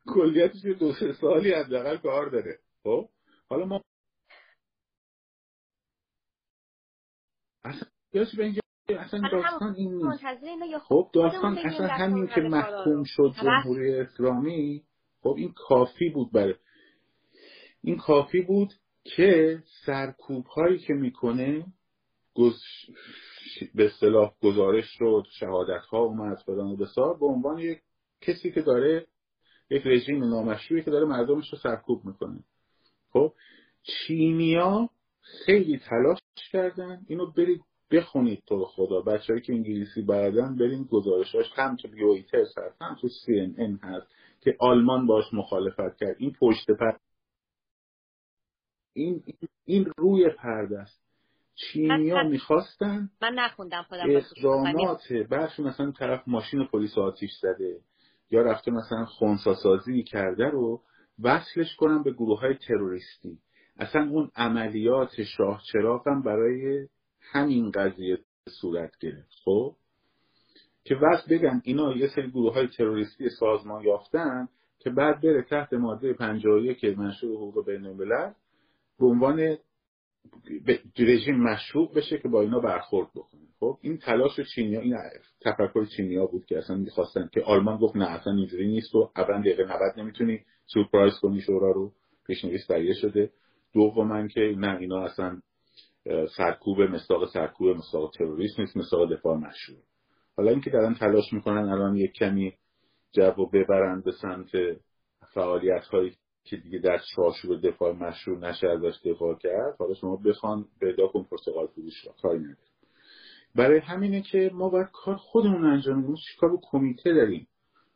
کلیتش 0.06 0.66
دو 0.80 0.94
سه 0.94 1.14
سالی 1.14 1.52
حداقل 1.52 1.98
کار 1.98 2.30
داره 2.30 2.60
خب. 2.84 3.10
حالا 3.50 3.66
ما 3.66 3.82
اصلا 7.68 7.90
به 8.38 8.44
اینجا 8.44 8.62
اصلا 8.90 9.22
داستان 9.32 9.76
این 9.78 9.94
نیست. 9.94 10.24
خب 10.80 11.10
داستان 11.14 11.58
اصلا 11.58 11.88
همین 11.88 12.28
که 12.28 12.42
محکوم 12.42 13.04
شد 13.06 13.34
جمهوری 13.42 13.96
اسلامی 13.96 14.84
خب 15.22 15.36
این 15.38 15.54
کافی 15.56 16.10
بود 16.10 16.32
برای 16.32 16.56
این 17.84 17.98
کافی 17.98 18.42
بود 18.42 18.74
که 19.04 19.64
سرکوب 19.86 20.46
هایی 20.46 20.80
که 20.80 20.94
می‌کنه 20.94 21.66
گز... 22.36 22.60
به 23.76 23.86
اصطلاح 23.86 24.34
گزارش 24.44 24.86
شد 24.98 25.24
شهادت 25.40 25.86
ها 25.92 26.00
اومد 26.00 26.38
فلان 26.46 26.72
و 26.72 26.76
بسار 26.76 27.18
به 27.18 27.26
عنوان 27.26 27.60
یک 27.60 27.82
کسی 28.22 28.52
که 28.52 28.62
داره 28.62 29.08
یک 29.70 29.82
رژیم 29.86 30.24
نامشروعی 30.24 30.84
که 30.84 30.92
داره 30.92 31.06
مردمش 31.06 31.54
رو 31.54 31.58
سرکوب 31.58 32.06
می‌کنه. 32.06 32.40
خب 33.14 33.34
چینیا 33.84 34.90
خیلی 35.46 35.80
تلاش 35.80 36.20
کردن. 36.52 37.02
اینو 37.08 37.32
برید 37.32 37.62
بخونید 37.92 38.44
تو 38.46 38.66
خدا. 38.66 39.02
بچههایی 39.02 39.42
که 39.42 39.54
انگلیسی 39.54 40.02
بردن 40.02 40.56
برین 40.56 40.84
گزارشاش 40.84 41.46
هم 41.56 41.76
تو 41.76 41.88
بیویترز 41.88 42.58
هست 42.58 42.82
هم 42.82 42.96
تو 43.02 43.08
سی 43.08 43.40
ان 43.40 43.56
ان 43.58 43.80
هست 43.84 44.08
که 44.42 44.56
آلمان 44.60 45.08
باش 45.08 45.26
مخالفت 45.34 45.98
کرد. 46.00 46.16
این 46.20 46.34
پشت 46.40 46.72
پر 46.72 46.92
این 48.94 49.24
این 49.66 49.92
روی 49.98 50.30
پرده 50.30 50.80
است. 50.80 51.08
چینیا 51.56 52.24
می‌خواستن 52.24 53.10
من 53.22 53.34
نخوندم 53.34 53.84
خودم 53.90 54.10
اقدامات 54.10 55.14
برخی 55.30 55.64
مثلا 55.64 55.92
طرف 55.92 56.28
ماشین 56.28 56.68
پلیس 56.68 56.98
آتیش 56.98 57.32
زده 57.42 57.80
یا 58.32 58.42
رفته 58.42 58.72
مثلا 58.72 59.06
خونساسازی 59.06 60.04
کرده 60.04 60.46
رو 60.50 60.82
وصلش 61.24 61.76
کنن 61.76 62.04
به 62.04 62.12
گروه 62.12 62.40
های 62.40 62.56
تروریستی. 62.56 63.38
اصلا 63.80 64.10
اون 64.10 64.32
عملیات 64.36 65.24
شاه 65.38 65.62
چراغ 65.72 66.08
هم 66.08 66.22
برای 66.22 66.88
همین 67.22 67.72
قضیه 67.72 68.18
صورت 68.62 68.98
گرفت 69.00 69.36
خب؟ 69.46 69.76
که 70.84 70.96
وقت 70.96 71.30
بگن 71.30 71.62
اینا 71.64 71.94
یه 71.98 72.08
سری 72.08 72.32
گروه 72.32 72.54
های 72.54 72.68
تروریستی 72.68 73.30
سازمان 73.30 73.84
یافتن 73.84 74.48
که 74.80 74.90
بعد 74.90 75.22
بره 75.22 75.46
تحت 75.50 75.74
ماده 75.74 76.14
51 76.14 76.78
که 76.78 76.96
منشور 76.98 77.36
حقوق 77.36 77.66
بین 77.66 77.86
الملل 77.86 78.32
به 79.00 79.06
عنوان 79.06 79.58
رژیم 81.00 81.36
مشروع 81.36 81.94
بشه 81.94 82.18
که 82.18 82.28
با 82.28 82.42
اینا 82.42 82.60
برخورد 82.60 83.08
بکنه. 83.16 83.42
خب 83.60 83.78
این 83.82 83.98
تلاش 83.98 84.40
چینیا 84.56 84.80
این 84.80 84.98
تفکر 85.42 85.86
چینیا 85.86 86.26
بود 86.26 86.46
که 86.46 86.58
اصلا 86.58 86.76
می‌خواستن 86.76 87.30
که 87.34 87.42
آلمان 87.42 87.78
گفت 87.78 87.96
نه 87.96 88.10
اصلا 88.10 88.34
اینجوری 88.34 88.68
نیست 88.68 88.96
و 88.96 89.12
اول 89.16 89.42
دقیقه 89.42 89.64
90 89.64 89.80
نمی‌تونی 89.98 90.40
سورپرایز 90.66 91.14
کنی 91.22 91.42
شورا 91.42 91.72
رو 91.72 91.92
پیشنویس 92.28 92.68
تهیه 92.68 92.94
شده. 92.94 93.32
دوما 93.74 94.28
که 94.28 94.56
نه 94.58 94.78
اینا 94.78 95.04
اصلا 95.04 95.42
سرکوب 96.38 96.82
مصداق 96.82 97.30
سرکوب 97.34 97.68
مصداق 97.68 98.12
تروریسم 98.18 98.62
نیست 98.62 98.78
مصداق 98.78 99.14
دفاع 99.14 99.38
مشروع. 99.38 99.80
حالا 100.38 100.52
اینکه 100.52 100.70
دارن 100.70 100.94
تلاش 100.94 101.34
می‌کنن 101.34 101.70
الان 101.70 101.96
یک 101.96 102.12
کمی 102.12 102.54
جو 103.12 103.46
ببرن 103.54 104.02
به 104.02 104.12
سمت 104.12 104.50
فعالیت 105.34 105.84
هایی 105.84 106.16
که 106.44 106.58
دیگه 106.58 106.80
در 106.80 107.00
چارچوب 107.16 107.62
دفاع 107.62 107.94
مشروع 107.94 108.40
نشه 108.40 108.68
ازش 108.68 108.96
دفاع 109.06 109.36
کرد 109.36 109.76
حالا 109.80 109.94
شما 109.94 110.16
بخوان 110.16 110.66
پیدا 110.80 111.08
کن 111.08 111.24
پرتغال 111.24 111.68
فروش 111.68 112.06
را. 112.06 112.14
کاری 112.22 112.40
نداره 112.40 112.58
برای 113.56 113.80
همینه 113.80 114.22
که 114.22 114.52
ما 114.54 114.70
باید 114.70 114.88
کار 114.94 115.16
خودمون 115.16 115.66
انجام 115.66 116.04
بدیم. 116.04 116.16
با 116.42 116.60
کمیته 116.72 117.14
داریم؟ 117.14 117.48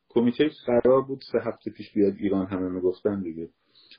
کمیته 0.09 0.49
قرار 0.65 1.01
بود 1.01 1.21
سه 1.31 1.39
هفته 1.39 1.71
پیش 1.71 1.93
بیاد 1.93 2.13
ایران 2.19 2.45
همه 2.47 2.69
می‌گفتن 2.69 3.21
دیگه. 3.21 3.49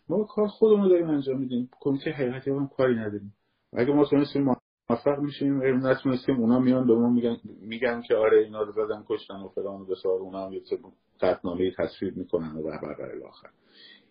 ما 0.09 0.25
کار 0.25 0.47
خودمون 0.47 0.89
داریم 0.89 1.11
انجام 1.11 1.39
میدیم. 1.39 1.71
کمیته 1.81 2.11
حقیقتی 2.11 2.51
هم 2.51 2.69
کاری 2.69 2.95
نداریم. 2.95 3.35
اگه 3.73 3.93
ما 3.93 4.05
تونستیم 4.05 4.57
موفق 4.91 5.19
میشیم 5.19 5.61
اگه 5.61 5.73
نتونستیم 5.73 6.37
اونا 6.37 6.59
میان 6.59 6.87
به 6.87 6.95
ما 6.95 7.11
میگن 7.11 7.37
میگن 7.61 8.03
که 8.03 8.15
آره 8.15 8.45
اینا 8.45 8.63
رو 8.63 8.73
زدن 8.73 9.05
کشتن 9.09 9.35
و 9.35 9.49
فلان 9.49 9.81
و 9.81 9.85
بسار. 9.85 10.19
اونا 10.19 10.47
هم 10.47 10.53
یه 10.53 10.63
قطنامه 11.21 11.73
تصویر 11.79 12.15
می‌کنن 12.15 12.57
و 12.57 12.63
بر 12.63 13.27
آخر. 13.29 13.51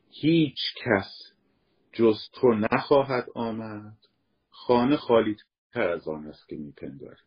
هیچ 0.09 0.59
کس 0.85 1.33
جز 1.93 2.17
تو 2.33 2.53
نخواهد 2.53 3.25
آمد. 3.35 3.97
خانه 4.49 4.97
خالی 4.97 5.35
تر 5.73 5.89
از 5.89 6.07
آن 6.07 6.27
است 6.27 6.49
که 6.49 6.55
میپنداری 6.55 7.21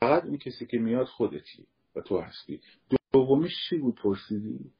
فقط 0.00 0.24
اون 0.24 0.38
کسی 0.38 0.66
که 0.66 0.78
میاد 0.78 1.06
خودتی 1.06 1.66
و 1.96 2.00
تو 2.00 2.18
هستی. 2.18 2.60
دومیش 3.12 3.52
چی 3.68 3.78
بود؟ 3.78 3.94
پرسیدی؟ 3.94 4.70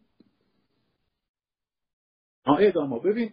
اعدام 2.47 2.99
ببین. 2.99 3.33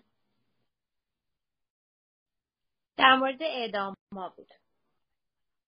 در 2.98 3.16
مورد 3.16 3.42
اعدام 3.42 3.96
بود. 4.12 4.48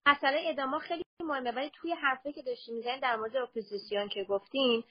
مسئله 0.06 0.38
اعدام 0.38 0.80
خیلی 0.80 1.04
مهمه 1.20 1.52
ولی 1.52 1.72
توی 1.74 1.92
حرفی 1.92 2.34
که 2.34 2.42
داشتیم 2.42 2.76
می‌زنیم 2.76 3.00
در 3.00 3.16
مورد 3.16 3.36
اپوزیسیون 3.36 4.08
که 4.08 4.24
گفتین 4.24 4.84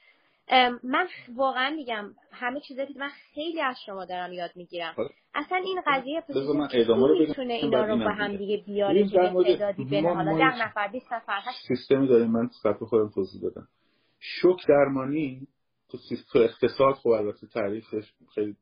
من 0.82 1.08
واقعا 1.34 1.70
میگم 1.70 2.14
همه 2.32 2.60
چیزایی 2.60 2.92
که 2.92 2.98
من 2.98 3.08
خیلی 3.08 3.60
از 3.60 3.76
شما 3.86 4.04
دارم 4.04 4.32
یاد 4.32 4.50
می‌گیرم. 4.54 4.92
خب. 4.92 5.02
اصلا 5.34 5.58
این 5.58 5.82
قضیه 5.86 6.18
اپوزیسیون 6.18 7.18
می‌تونه 7.18 7.54
اینا 7.54 7.84
رو 7.84 7.96
با 7.96 8.10
هم 8.10 8.36
دیگه 8.36 8.56
بیاره 8.56 9.08
که 9.08 9.18
تعدادی 9.18 9.84
بین 9.84 10.06
حالا 10.06 10.38
ده 10.38 10.66
نفر 10.66 10.88
20 10.88 11.12
نفر 11.12 11.40
سیستمی 11.68 12.08
داریم 12.08 12.30
من 12.30 12.48
صفحه 12.62 12.86
خودم 12.86 13.08
توضیح 13.08 13.42
دادم 13.42 13.68
شوک 14.18 14.66
درمانی 14.68 15.46
تو 16.32 16.38
اقتصاد 16.38 16.94
خب 16.94 17.08
البته 17.08 17.46
تعریفش 17.46 18.14
خیلی 18.34 18.56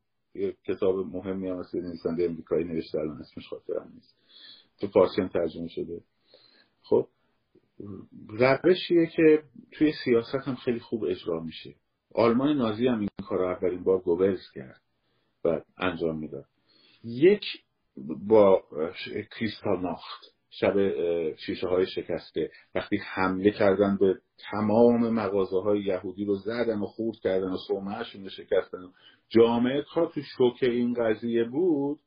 کتاب 0.66 0.96
مهمی 0.96 1.48
هم 1.48 1.58
هست 1.58 1.74
نویسنده 1.74 2.24
امریکایی 2.24 2.64
نوشته 2.64 2.98
الان 2.98 3.20
اسمش 3.20 3.48
خاطرم 3.48 3.92
نیست. 3.94 4.16
تو 4.80 4.86
فارسی 4.86 5.20
هم 5.22 5.28
ترجمه 5.28 5.68
شده. 5.68 6.00
خب 6.82 7.08
روشیه 8.28 9.06
که 9.06 9.42
توی 9.72 9.92
سیاست 10.04 10.34
هم 10.34 10.54
خیلی 10.54 10.80
خوب 10.80 11.04
اجرا 11.04 11.40
میشه. 11.40 11.74
آلمان 12.14 12.56
نازی 12.56 12.86
هم 12.86 12.98
این 12.98 13.08
کار 13.24 13.44
اولین 13.44 13.84
بار 13.84 13.98
گوبلز 13.98 14.50
کرد 14.54 14.80
و 15.44 15.60
انجام 15.78 16.18
می‌داد. 16.18 16.46
یک 17.04 17.44
با 18.26 18.62
کریستال 19.38 19.80
ناخت. 19.80 20.39
شب 20.50 20.74
شیشه 21.36 21.68
های 21.68 21.86
شکسته. 21.86 22.50
وقتی 22.74 22.96
حمله 22.96 23.50
کردن 23.50 23.96
به 24.00 24.18
تمام 24.50 25.10
مغازه 25.10 25.60
های 25.60 25.82
یهودی 25.82 26.24
رو 26.24 26.34
زدن 26.34 26.78
و 26.78 26.86
خورد 26.86 27.16
کردن 27.16 27.50
و 27.50 27.56
صومعشون 27.68 28.22
رو 28.22 28.28
شکستن. 28.28 28.78
جامعه 29.28 29.84
تا 29.94 30.06
تو 30.06 30.20
شوک 30.36 30.62
این 30.62 30.94
قضیه 30.94 31.44
بود 31.44 31.98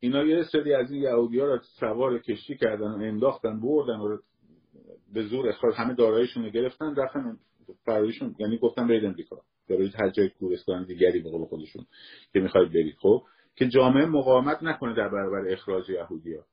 اینا 0.00 0.24
یه 0.24 0.42
سری 0.42 0.74
از 0.74 0.90
این 0.90 1.02
یهودی 1.02 1.40
ها 1.40 1.46
رو 1.46 1.58
سوار 1.80 2.18
کشتی 2.18 2.56
کردن 2.56 2.90
و 2.90 3.02
انداختن 3.02 3.60
بردن 3.60 3.96
و 3.96 4.18
به 5.14 5.22
زور 5.22 5.48
اخراج 5.48 5.74
همه 5.76 5.94
دارایشون 5.94 6.44
رو 6.44 6.50
گرفتن 6.50 6.94
رفتن 6.94 7.36
فرایشون 7.84 8.34
یعنی 8.38 8.58
گفتن 8.58 8.88
برید 8.88 9.04
امریکا. 9.04 9.36
برید 9.68 9.94
هر 9.94 10.10
جای 10.10 10.28
کورستان 10.28 10.84
دیگری 10.84 11.20
به 11.20 11.30
خودشون 11.30 11.86
که 12.32 12.40
می‌خواید 12.40 12.68
برید. 12.68 12.94
خب 12.98 13.22
که 13.56 13.68
جامعه 13.68 14.06
مقاومت 14.06 14.62
نکنه 14.62 14.94
در 14.94 15.08
برابر 15.08 15.52
اخراج 15.52 15.90
یهودی 15.90 16.34
ها 16.34 16.44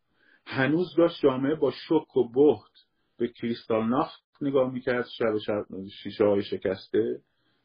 هنوز 0.46 0.96
داشت 0.98 1.22
جامعه 1.22 1.56
با 1.56 1.72
شک 1.72 2.18
و 2.18 2.30
بهت 2.30 2.86
به 3.18 3.28
کریستال 3.28 3.90
نافت 3.90 4.24
نگاه 4.42 4.74
می‌کرد 4.74 5.08
شب 5.18 5.38
شب 5.38 5.66
شیشه 6.04 6.26
های 6.26 6.44
شکسته. 6.44 7.22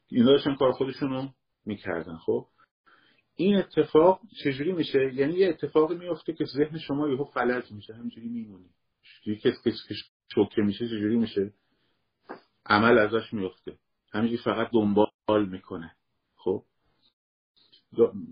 اینا 0.09 0.27
داشتن 0.27 0.55
کار 0.55 0.73
خودشون 0.73 1.11
رو 1.11 1.29
می‌کردن 1.67 2.17
خب؟ 2.17 2.47
این 3.37 3.57
اتفاق 3.57 4.21
چجوری 4.45 4.73
میشه؟ 4.73 5.15
یعنی 5.15 5.35
یه 5.35 5.49
اتفاقی 5.49 5.97
میفته 5.97 6.33
که 6.33 6.45
ذهن 6.45 6.79
شما 6.79 7.09
یهو 7.09 7.25
فلج 7.25 7.73
میشه 7.73 7.95
همینجوری 7.95 8.29
میمونی. 8.29 8.71
کسی 9.25 9.63
که 9.63 9.95
شوکه 10.35 10.63
میشه 10.63 10.87
چجوری 10.87 11.17
میشه؟ 11.17 11.53
عمل 12.67 12.99
ازش 12.99 13.33
میفته 13.33 13.79
همینجوری 14.13 14.43
فقط 14.43 14.71
دنبال 14.73 15.49
می‌کنه 15.49 15.93
خب؟ 16.37 16.65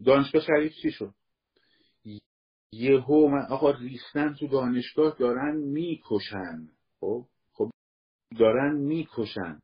دانشگاه 0.05 0.42
شریف 0.42 0.72
چی 0.82 0.90
شد؟ 0.90 1.14
یهو 2.73 3.29
من 3.29 3.47
آقا 3.51 3.71
ریختن 3.71 4.35
تو 4.35 4.47
دانشگاه 4.47 5.16
دارن 5.19 5.57
می‌کشن. 5.57 6.69
خب؟ 7.01 7.25
خب 7.53 7.71
دارن 8.39 8.77
می‌کشن. 8.77 9.61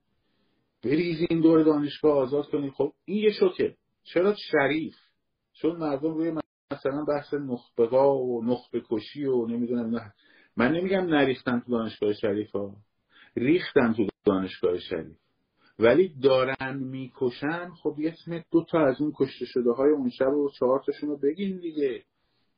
بریزین 0.85 1.41
دور 1.41 1.63
دانشگاه 1.63 2.19
آزاد 2.19 2.47
کنید 2.47 2.73
خب 2.73 2.93
این 3.05 3.19
یه 3.19 3.31
شوکه. 3.33 3.77
چرا 4.03 4.35
شریف؟ 4.51 4.95
چون 5.53 5.77
مردم 5.77 6.15
روی 6.15 6.33
مثلا 6.73 7.05
بحث 7.05 7.35
نخبه 7.35 7.87
و 7.87 8.43
نخبه 8.45 8.83
کشی 8.91 9.25
و 9.25 9.47
نمی‌دونم 9.47 9.97
نه. 9.97 10.13
من 10.57 10.73
نمیگم 10.73 11.07
نریختن 11.07 11.61
تو 11.61 11.73
دانشگاه 11.73 12.13
شریف 12.13 12.51
ها 12.51 12.77
ریختن 13.37 13.93
تو 13.93 14.07
دانشگاه 14.25 14.79
شریف. 14.79 15.17
ولی 15.79 16.15
دارن 16.23 16.79
می‌کشن 16.79 17.71
خب 17.71 17.97
یه 17.99 18.45
دو 18.51 18.65
تا 18.65 18.87
از 18.87 19.01
اون 19.01 19.13
کشته 19.17 19.45
شده 19.47 19.73
های 19.73 19.91
اون 19.91 20.11
شب 20.11 20.33
و 20.33 20.51
چهار 20.59 20.83
تاشون 20.87 21.09
رو 21.09 21.17
بگین 21.17 21.59
دیگه. 21.59 22.05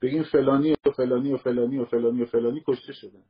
بگین 0.03 0.23
فلانی 0.23 0.73
و 0.73 0.91
فلانی 0.91 1.33
و 1.33 1.37
فلانی 1.37 1.79
و 1.79 1.85
فلانی 1.85 2.23
و 2.23 2.27
فلانی 2.27 2.63
کشته 2.69 2.93
شدن 2.93 3.25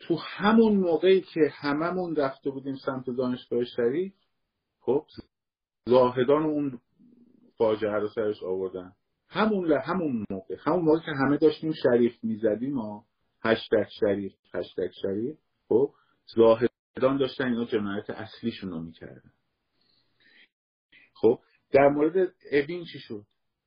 تو 0.00 0.16
همون 0.16 0.76
موقعی 0.76 1.20
که 1.20 1.40
هممون 1.52 2.16
رفته 2.16 2.50
بودیم 2.50 2.74
سمت 2.74 3.10
دانشگاه 3.10 3.64
شریف 3.64 4.12
خب 4.80 5.06
زاهدان 5.86 6.42
اون 6.42 6.80
فاجعه 7.56 7.92
رو 7.92 8.08
سرش 8.08 8.42
آوردن. 8.42 8.92
همون 9.28 9.72
همون 9.72 10.26
موقع 10.30 10.56
همون 10.64 10.84
موقع 10.84 10.98
که 10.98 11.10
همه 11.10 11.36
داشتیم 11.36 11.72
شریف 11.72 12.24
می‌زدیم 12.24 12.78
و 12.78 13.02
هشتگ 13.42 13.86
شریف 14.00 14.32
هشتگ 14.54 14.90
شریف 15.02 15.38
خب 15.68 15.94
زاهدان 16.34 17.16
داشتن 17.18 17.44
اینا 17.44 17.64
جنایت 17.64 18.10
اصلیشون 18.10 18.70
رو 18.70 18.80
می‌کردن. 18.80 19.32
خب 21.14 21.40
در 21.72 21.88
مورد 21.88 22.34
اوین 22.52 22.84
چی 22.92 22.98
شد؟ 22.98 23.24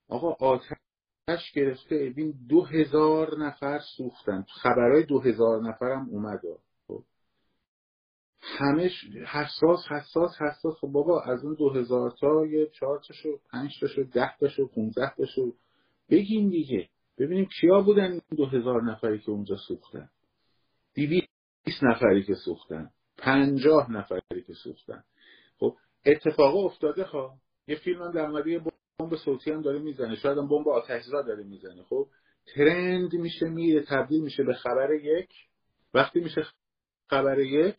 آقا 0.08 0.32
آتش 0.32 0.85
گرفته. 1.28 1.96
اوین 1.96 2.34
دو 2.50 2.66
هزار 2.66 3.38
نفر 3.40 3.80
سوختن. 3.98 4.46
خبرهای 4.62 5.04
دو 5.04 5.20
هزار 5.20 5.62
نفر 5.62 5.92
هم 5.92 6.10
اومد 6.10 6.42
خب. 6.88 7.04
همه 8.42 8.90
حساس 9.28 9.80
حساس 9.90 10.32
حساس. 10.42 10.76
خب 10.82 10.88
بابا 10.88 11.22
از 11.22 11.46
اون 11.46 11.54
دو 11.54 11.70
هزار 11.70 12.14
تا 12.22 12.46
یه 12.46 12.70
چهار 12.80 13.00
تاشو 13.08 13.40
پنج 13.52 13.80
تاشو 13.82 14.04
ده 14.04 14.32
تاشو 14.40 14.68
پونزده 14.68 15.14
تاشو. 15.18 15.54
بگین 16.10 16.50
دیگه. 16.50 16.90
ببینیم 17.18 17.48
کیا 17.62 17.82
بودن 17.82 18.22
دو 18.38 18.46
هزار 18.46 18.84
نفری 18.84 19.20
که 19.20 19.32
اونجا 19.32 19.56
سوختن. 19.68 20.10
دیویس 20.94 21.24
نفری 21.84 22.24
که 22.24 22.36
سوختن. 22.46 22.90
پنجاه 23.18 23.92
نفری 23.92 24.42
که 24.48 24.54
سوختن. 24.54 25.04
خب 25.60 25.76
اتفاق 26.06 26.56
افتاده 26.56 27.06
خواه. 27.06 27.38
یه 27.68 27.76
فیلم 27.76 28.02
هم 28.02 28.12
در 28.12 28.28
مورد 28.28 28.75
بمب 29.00 29.16
صوتی 29.16 29.52
هم 29.52 29.62
داره 29.62 29.80
می‌زنه. 29.80 30.16
شاید 30.16 30.38
هم 30.38 30.48
بمب 30.48 30.68
آتشزا 30.68 31.22
داره 31.22 31.44
می‌زنه. 31.44 31.84
خب 31.84 32.08
ترند 32.56 33.14
میشه 33.14 33.46
میره 33.46 33.82
تبدیل 33.82 34.24
میشه 34.24 34.44
به 34.44 34.54
خبر 34.54 34.94
یک. 34.94 35.30
وقتی 35.94 36.20
میشه 36.20 36.48
خبر 37.10 37.40
یک 37.40 37.78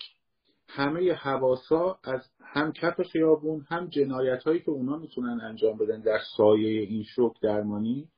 همه 0.69 1.13
حواسا 1.13 1.99
از 2.05 2.31
هم 2.41 2.73
کف 2.73 3.03
خیابون 3.03 3.67
هم 3.69 3.89
جنایت 3.89 4.43
هایی 4.43 4.61
که 4.61 4.71
اونا 4.71 4.97
می‌تونن 4.97 5.41
انجام 5.41 5.79
بدن 5.79 6.01
در 6.01 6.21
سایه 6.37 6.83
این 6.83 7.03
شوک 7.03 7.41
درمانی 7.43 8.09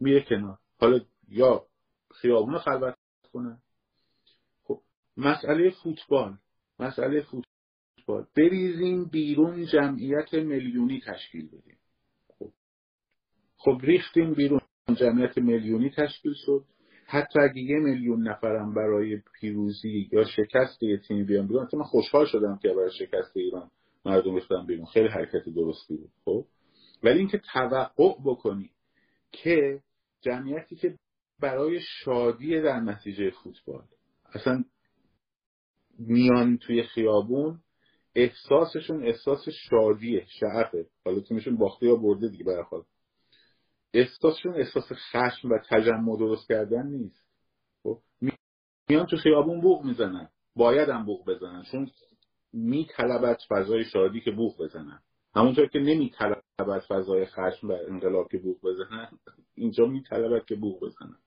میره 0.00 0.20
کنار. 0.20 0.58
حالا 0.80 1.00
یا 1.28 1.66
خیابون 2.14 2.58
خلوت 2.58 2.94
کنن 3.32 3.58
خب 4.64 4.80
مسئله 5.16 5.70
فوتبال. 5.70 6.38
مسئله 6.78 7.20
فوتبال. 7.20 8.26
بریزیم 8.36 9.04
بیرون 9.04 9.66
جمعیت 9.66 10.34
میلیونی 10.34 11.00
تشکیل 11.06 11.46
بدیم. 11.46 11.78
خب 13.64 13.78
ریختیم 13.82 14.34
بیرون. 14.34 14.60
جمعیت 14.96 15.38
میلیونی 15.38 15.90
تشکیل 15.90 16.32
شد. 16.46 16.64
حتی 17.06 17.40
اگه 17.40 17.58
یه 17.62 17.76
میلیون 17.76 18.28
نفرم 18.28 18.74
برای 18.74 19.22
پیروزی 19.40 20.08
یا 20.12 20.24
شکست 20.24 20.82
یه 20.82 20.96
تیم 20.96 21.26
بیان 21.26 21.46
بیرون 21.46 21.68
من 21.72 21.82
خوشحال 21.82 22.26
شدم 22.26 22.58
که 22.62 22.68
برای 22.68 22.90
شکست 22.98 23.36
ایران 23.36 23.70
مردم 24.04 24.34
ریختن 24.34 24.66
بیرون. 24.66 24.86
خیلی 24.86 25.08
حرکت 25.08 25.48
درستی 25.56 25.96
بود 25.96 26.10
خب؟ 26.24 26.44
ولی 27.02 27.18
اینکه 27.18 27.40
توقع 27.52 28.14
بکنی 28.24 28.70
که 29.32 29.80
جمعیتی 30.20 30.76
که 30.76 30.94
برای 31.40 31.80
شادی 31.80 32.60
در 32.60 32.80
نتیجه 32.80 33.30
فوتبال 33.30 33.82
اصلا 34.34 34.64
میان 35.98 36.58
توی 36.58 36.82
خیابون 36.82 37.60
احساسشون 38.14 39.06
احساس 39.06 39.48
شادیه 39.48 40.26
شعفه. 40.40 40.86
حالا 41.04 41.20
تیمشون 41.20 41.56
باخته 41.56 41.86
یا 41.86 41.96
برده 41.96 42.28
دیگه 42.28 42.44
برخواد 42.44 42.86
احساسشون 43.94 44.54
احساس 44.54 44.92
خشم 44.92 45.48
و 45.48 45.58
تجمع 45.70 46.18
درست 46.18 46.48
کردن 46.48 46.86
نیست. 46.86 47.26
خب 47.82 47.98
میان 48.88 49.06
تو 49.06 49.16
خیابون 49.16 49.60
بوغ 49.60 49.84
می‌زنن. 49.84 50.28
باید 50.56 50.88
هم 50.88 51.04
بوغ 51.04 51.24
بزنن. 51.24 51.62
چون 51.72 51.90
میطلبت 52.52 53.38
فضای 53.48 53.84
شادی 53.84 54.20
که 54.20 54.30
بوغ 54.30 54.62
بزنن. 54.62 55.02
همونطور 55.36 55.66
که 55.66 55.78
نمیطلبت 55.78 56.84
فضای 56.88 57.26
خشم 57.26 57.68
و 57.68 57.72
انقلاب 57.88 58.28
که 58.30 58.38
بوغ 58.38 58.60
بزنن 58.60 59.08
اینجا 59.54 59.86
میطلبت 59.86 60.46
که 60.46 60.54
بوغ 60.54 60.80
بزنن. 60.80 61.18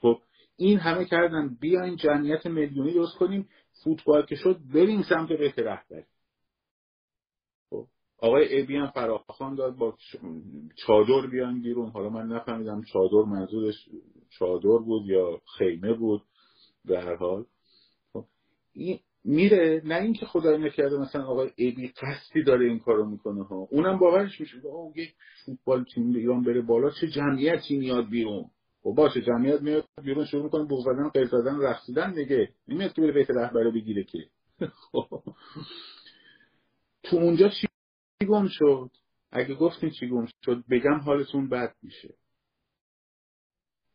خب 0.00 0.18
این 0.56 0.78
همه 0.78 1.04
کردن. 1.04 1.56
بیاین 1.60 1.96
جمعیت 1.96 2.46
میلیونی 2.46 2.94
درست 2.94 3.16
کنیم. 3.16 3.48
فوتبال 3.84 4.26
که 4.26 4.34
شد 4.34 4.60
بریم 4.74 5.02
سمت 5.02 5.32
بیت 5.32 5.58
رهبری. 5.58 6.04
آقای 8.22 8.48
ایبی 8.54 8.76
هم 8.76 8.86
فراخان 8.86 9.54
داد 9.54 9.76
با 9.76 9.94
چادر 10.86 11.26
بیان 11.26 11.62
بیرون. 11.62 11.90
حالا 11.90 12.08
من 12.08 12.26
نفهمیدم 12.26 12.82
چادر 12.92 13.28
منظورش 13.28 13.88
چادر 14.38 14.78
بود 14.78 15.06
یا 15.06 15.40
خیمه 15.58 15.92
بود 15.94 16.22
به 16.84 17.00
هر 17.00 17.16
حال. 17.16 17.44
خب، 18.12 18.24
میره. 19.24 19.82
نه 19.84 19.94
اینکه 19.94 20.26
خدای 20.26 20.58
نکرده 20.58 20.98
مثلا 20.98 21.24
آقای 21.24 21.50
ایبی 21.56 21.88
قصدی 21.88 22.42
داره 22.42 22.66
این 22.66 22.78
کارو 22.78 23.10
می‌کنه 23.10 23.44
ها. 23.44 23.68
اونم 23.70 23.98
باورش 23.98 24.40
میشه. 24.40 24.56
آقا 24.68 25.00
یک 25.00 25.14
فوتبال 25.46 25.84
تیم 25.94 26.14
ایران 26.14 26.42
بره 26.42 26.60
بالا 26.62 26.90
چه 26.90 27.08
جمعیتی 27.08 27.78
میاد 27.78 28.08
بیرون؟ 28.08 28.42
و 28.42 28.48
خب 28.82 28.94
باشه 28.96 29.20
جمعیت 29.22 29.62
میاد 29.62 29.84
بیرون 30.04 30.24
شروع 30.24 30.44
می‌کنه 30.44 30.64
بوق 30.64 30.84
زدن 30.84 31.08
قیل 31.08 31.26
زدن 31.26 31.60
رقصیدن 31.60 32.12
دیگه. 32.14 32.48
نمیاد 32.68 32.92
که 32.92 33.02
بره 33.02 33.12
بیت 33.12 33.30
رهبری 33.30 33.70
بگیره 33.70 34.04
که. 34.04 34.18
خب. 34.92 35.22
تو 37.02 37.16
اونجا 37.16 37.48
چی 37.48 37.66
گم 38.24 38.48
شد؟ 38.48 38.90
اگه 39.30 39.54
گفتین 39.54 39.90
چی 39.90 40.08
گم 40.08 40.26
شد 40.44 40.64
بگم 40.70 41.00
حالتون 41.00 41.48
بد 41.48 41.76
میشه. 41.82 42.14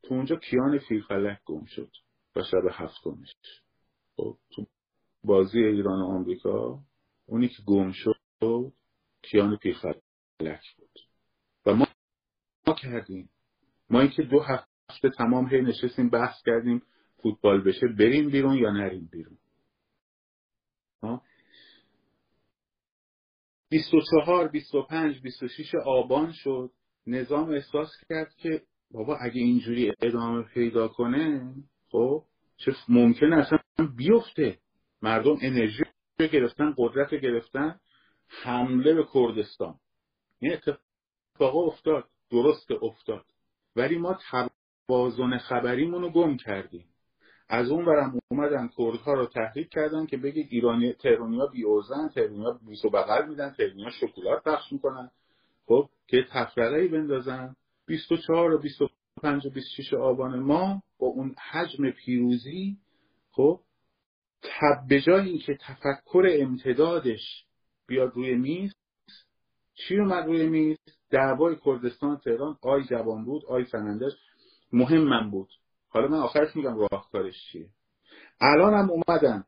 تو 0.03 0.13
اونجا 0.13 0.35
کیان 0.35 0.79
فیلفلک 0.79 1.39
گم 1.45 1.65
شد 1.65 1.91
و 2.35 2.43
شب 2.43 2.67
هفتمش. 2.71 3.33
خب 4.15 4.37
تو 4.55 4.65
بازی 5.23 5.59
ایران 5.59 6.01
و 6.01 6.05
آمریکا 6.05 6.79
اونی 7.25 7.47
که 7.47 7.63
گم 7.65 7.91
شد 7.91 8.73
کیان 9.21 9.57
فیلفلک 9.57 10.75
بود. 10.77 10.99
و 11.65 11.73
ما 11.73 11.87
ما 12.67 12.73
کردیم. 12.73 13.29
ما 13.89 14.01
اینکه 14.01 14.23
دو 14.23 14.39
هفته 14.39 15.09
تمام 15.17 15.47
هی 15.47 15.61
نشستیم 15.61 16.09
بحث 16.09 16.35
کردیم 16.45 16.81
فوتبال 17.23 17.63
بشه 17.63 17.87
بریم 17.87 18.29
بیرون 18.29 18.57
یا 18.57 18.71
نریم 18.71 19.09
بیرون. 19.11 19.37
24 23.69 24.47
25 24.47 25.21
26 25.21 25.75
آبان 25.85 26.31
شد. 26.31 26.71
نظام 27.07 27.51
احساس 27.51 27.89
کرد 28.09 28.33
که 28.37 28.61
بابا 28.91 29.17
اگه 29.21 29.41
اینجوری 29.41 29.93
ادامه 30.01 30.43
پیدا 30.43 30.87
کنه 30.87 31.53
خب 31.91 32.23
چه 32.57 32.71
ممکنه 32.89 33.37
اصلا 33.37 33.59
بیفته. 33.95 34.59
مردم 35.01 35.37
انرژی 35.41 35.83
گرفتن 36.19 36.73
قدرت 36.77 37.13
گرفتن. 37.13 37.79
حمله 38.27 38.93
به 38.93 39.05
کردستان. 39.13 39.79
این 40.39 40.53
اتفاق 40.53 41.57
افتاد. 41.57 42.09
درست 42.31 42.71
افتاد. 42.71 43.25
ولی 43.75 43.97
ما 43.97 44.19
توازن 44.87 45.37
خبریمون 45.37 46.01
رو 46.01 46.09
گم 46.09 46.37
کردیم. 46.37 46.85
از 47.49 47.69
اون 47.69 47.85
برم 47.85 48.19
اومدن 48.31 48.69
کردها 48.77 49.13
رو 49.13 49.25
تحریک 49.25 49.69
کردن 49.69 50.05
که 50.05 50.17
بگید 50.17 50.47
ایرانی 50.49 50.93
تهرانیا 50.93 51.45
بی 51.45 51.63
اوزن 51.63 52.09
تهرانیا 52.15 52.59
بیس 52.67 52.85
و 52.85 52.89
بغل 52.89 53.29
میدن 53.29 53.49
تهرانیا 53.57 53.89
شکلات 53.89 54.43
پخش 54.43 54.71
می‌کنن. 54.71 55.11
خب 55.65 55.89
که 56.07 56.25
تفرقه 56.31 56.87
بندازن. 56.87 57.55
24 57.85 58.53
و 58.53 58.57
25 58.57 59.45
و 59.45 59.49
26 59.49 59.93
آبان 59.93 60.39
ما 60.39 60.81
با 60.99 61.07
اون 61.07 61.35
حجم 61.51 61.91
پیروزی 61.91 62.77
خب 63.31 63.59
تب 64.41 64.87
به 64.89 65.01
جای 65.01 65.29
اینکه 65.29 65.57
تفکر 65.61 66.23
امتدادش 66.39 67.45
بیاد 67.87 68.11
روی 68.15 68.35
میز 68.35 68.73
چی 69.73 69.99
اومد 69.99 70.25
روی 70.25 70.49
میز؟ 70.49 70.77
دعوای 71.09 71.55
کردستان 71.65 72.17
تهران 72.17 72.57
آی 72.61 72.83
جوان 72.83 73.25
بود 73.25 73.45
آی 73.45 73.65
سنندش 73.65 74.11
مهم 74.73 75.01
من 75.01 75.29
بود. 75.29 75.49
حالا 75.89 76.07
من 76.07 76.17
آخرش 76.19 76.55
میگم 76.55 76.77
راهکارش 76.77 77.35
چیه. 77.51 77.69
الان 78.41 78.73
هم 78.73 78.89
اومدن. 78.89 79.43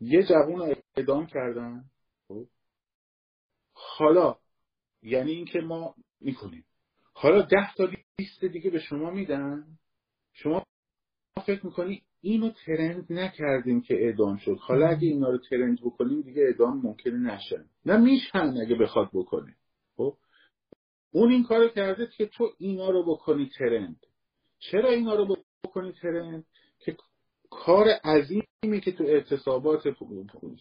یه 0.00 0.22
جوون 0.22 0.58
رو 0.58 0.74
اعدام 0.96 1.26
کردن. 1.26 1.84
خب؟ 2.28 2.46
حالا 3.72 4.36
یعنی 5.02 5.30
اینکه 5.30 5.60
ما 5.60 5.94
می‌کنیم. 6.20 6.64
حالا 7.12 7.42
ده 7.42 7.74
تا 7.76 7.88
لیست 8.18 8.44
دیگه 8.44 8.70
به 8.70 8.78
شما 8.78 9.10
میدن. 9.10 9.64
شما 10.32 10.66
فکر 11.46 11.66
می‌کنی 11.66 12.02
اینو 12.20 12.50
ترند 12.66 13.12
نکردیم 13.12 13.80
که 13.80 13.94
اعدام 13.94 14.36
شد. 14.36 14.56
حالا 14.60 14.88
اگه 14.88 15.08
اینا 15.08 15.30
رو 15.30 15.38
ترند 15.38 15.78
بکنیم 15.84 16.20
دیگه 16.20 16.42
اعدام 16.42 16.80
ممکنه 16.82 17.18
نشن 17.18 17.64
نه 17.86 17.96
میشن 17.96 18.54
اگه 18.62 18.74
بخواد 18.74 19.10
بکنه. 19.12 19.56
خب. 19.96 20.16
اون 21.10 21.30
این 21.30 21.44
کارو 21.44 21.68
کرده 21.68 22.08
که 22.16 22.26
تو 22.26 22.52
اینا 22.58 22.90
رو 22.90 23.04
بکنی 23.14 23.50
ترند. 23.58 24.06
چرا 24.58 24.88
اینا 24.88 25.14
رو 25.14 25.36
بکنی 25.64 25.92
ترند 25.92 26.44
که 26.78 26.96
کار 27.50 27.88
عظیمی 27.88 28.80
که 28.84 28.92
تو 28.92 29.04
اعتصابات 29.04 29.88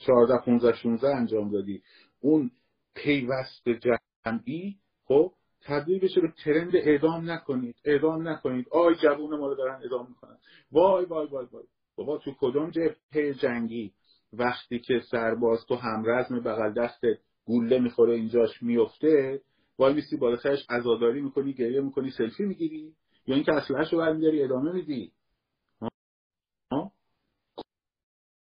14 0.06 0.38
15 0.46 0.76
16 0.76 1.08
انجام 1.08 1.52
دادی 1.52 1.82
اون 2.22 2.52
پیوست 2.96 3.70
جمعی 3.70 4.76
خب 5.06 5.32
تبدیل 5.66 6.00
بشه 6.00 6.22
به 6.22 6.34
ترند 6.46 6.76
اعدام 6.76 7.32
نکنید 7.32 7.76
اعدام 7.86 8.28
نکنید. 8.28 8.66
آی 8.72 8.96
جوون 8.96 9.40
ما 9.40 9.48
رو 9.48 9.56
دارن 9.56 9.82
اعدام 9.84 10.08
می‌کنن. 10.10 10.38
وای 10.72 11.06
وای 11.06 11.28
وای 11.28 11.46
وای. 11.52 11.64
بابا 11.96 12.18
تو 12.18 12.32
کدوم 12.40 12.70
جبهه 12.70 13.34
جنگی 13.34 13.94
وقتی 14.34 14.80
که 14.80 15.02
سرباز 15.12 15.66
تو 15.66 15.76
همرزم 15.76 16.40
بغل 16.40 16.74
دست 16.74 17.02
گوله 17.46 17.80
می‌خوره 17.80 18.14
اینجاش 18.14 18.64
میفته 18.64 19.42
وای 19.80 19.94
میسی 19.94 20.18
بالا 20.18 20.38
سرش 20.38 20.66
عزاداری 20.70 21.22
می‌کنی 21.22 21.54
گریه 21.54 21.82
می‌کنی 21.82 22.12
سلفی 22.12 22.44
می‌گیری؟ 22.44 22.94
یا 23.28 23.36
اینکه 23.36 23.54
اسلحه‌شو 23.54 23.98
برمیداری 23.98 24.44
ادامه 24.44 24.72
میدی. 24.72 25.12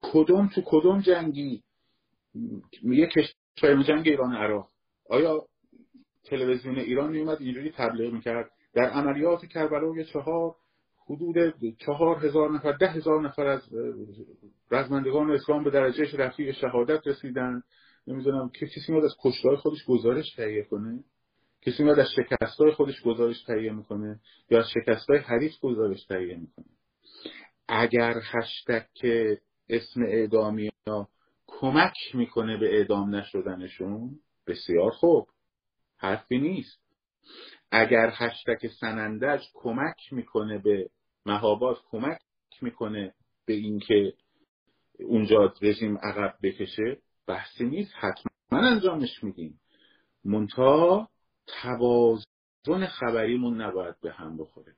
کدوم 0.01 0.49
تو 0.55 0.61
کدوم 0.65 1.01
جنگی؟ 1.01 1.63
یه 2.83 3.07
کشور 3.07 3.83
جنگ 3.83 4.07
ایران 4.07 4.35
عراق. 4.35 4.69
آیا 5.09 5.45
تلویزیون 6.23 6.77
ایران 6.77 7.11
میومد 7.11 7.41
اینجوری 7.41 7.71
تبلیغ 7.71 8.13
می‌کرد؟ 8.13 8.51
در 8.73 8.89
عملیات 8.89 9.45
کربلای 9.45 10.05
چهار 10.05 10.55
حدود 11.05 11.35
چهار 11.77 12.25
هزار 12.25 12.51
نفر 12.51 12.71
ده 12.71 12.87
هزار 12.87 13.21
نفر 13.21 13.47
از 13.47 13.61
رزمندگان 14.71 15.31
اسلام 15.31 15.63
به 15.63 15.69
درجه 15.69 16.17
رفیع 16.17 16.51
شهادت 16.51 17.07
رسیدن. 17.07 17.63
نمی‌دونم 18.07 18.49
که 18.49 18.67
کسی 18.67 18.91
میاد 18.91 19.05
از 19.05 19.15
کشتهای 19.23 19.55
خودش 19.55 19.85
گزارش 19.87 20.35
تهیه 20.35 20.63
کنه؟ 20.63 21.03
کسی 21.65 21.83
میاد 21.83 21.99
از 21.99 22.07
شکستهای 22.15 22.71
خودش 22.71 23.01
گزارش 23.01 23.43
تهیه 23.43 23.71
می‌کنه 23.71 24.19
یا 24.49 24.59
از 24.59 24.65
شکستهای 24.69 25.19
حریف 25.19 25.59
گزارش 25.61 26.05
تهیه 26.05 26.35
می‌کنه. 26.35 26.65
اگر 27.67 28.21
هشتک 28.23 29.05
اسم 29.69 30.01
اعدامی 30.03 30.71
ها 30.87 31.09
کمک 31.47 31.95
می‌کنه 32.13 32.57
به 32.57 32.77
اعدام 32.77 33.15
نشدنشون 33.15 34.19
بسیار 34.47 34.91
خوب 34.91 35.27
حرفی 35.97 36.37
نیست. 36.37 36.79
اگر 37.71 38.11
هشتک 38.13 38.67
سنندج 38.67 39.41
کمک 39.53 39.95
می‌کنه 40.11 40.57
به 40.57 40.89
مهابات 41.25 41.77
کمک 41.91 42.19
می‌کنه 42.61 43.13
به 43.45 43.53
اینکه 43.53 44.13
اونجا 44.99 45.53
رژیم 45.61 45.97
عقب 45.97 46.35
بکشه 46.43 46.97
بحثی 47.27 47.63
نیست. 47.63 47.91
حتما 47.95 48.59
انجامش 48.59 49.23
میدیم. 49.23 49.59
منتها 50.25 51.09
توازن 51.47 52.85
خبریمون 52.89 53.61
نباید 53.61 53.99
به 54.01 54.11
هم 54.11 54.37
بخوره. 54.37 54.75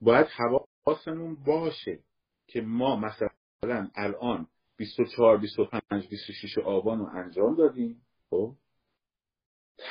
باید 0.00 0.26
حواسمون 0.26 1.36
باشه 1.46 1.98
که 2.46 2.60
ما 2.60 2.96
مثلا 2.96 3.88
الان 3.94 4.46
24 4.76 5.38
25 5.38 6.08
26 6.08 6.58
آبان 6.58 6.98
رو 6.98 7.06
انجام 7.06 7.56
دادیم 7.56 8.02
خب؟ 8.30 8.52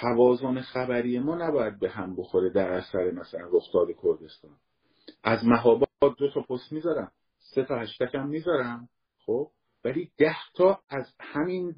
توازن 0.02 0.62
خبری 0.62 1.20
ما 1.20 1.36
نباید 1.36 1.80
به 1.80 1.90
هم 1.90 2.16
بخوره 2.16 2.50
در 2.50 2.72
اثر 2.72 3.12
مثلا 3.12 3.50
رفتار 3.54 3.94
کردستان. 4.04 4.58
از 5.24 5.46
مهابات 5.46 5.90
دو 6.18 6.32
تا 6.34 6.42
پست 6.42 6.72
می‌ذارم 6.72 7.12
سه 7.40 7.64
تا 7.64 7.80
هشتک 7.80 8.16
هم 8.16 8.28
می‌ذارم 8.28 8.90
خب؟ 9.26 9.52
ولی 9.84 10.12
ده 10.18 10.36
تا 10.56 10.80
از 10.90 11.14
همین 11.20 11.76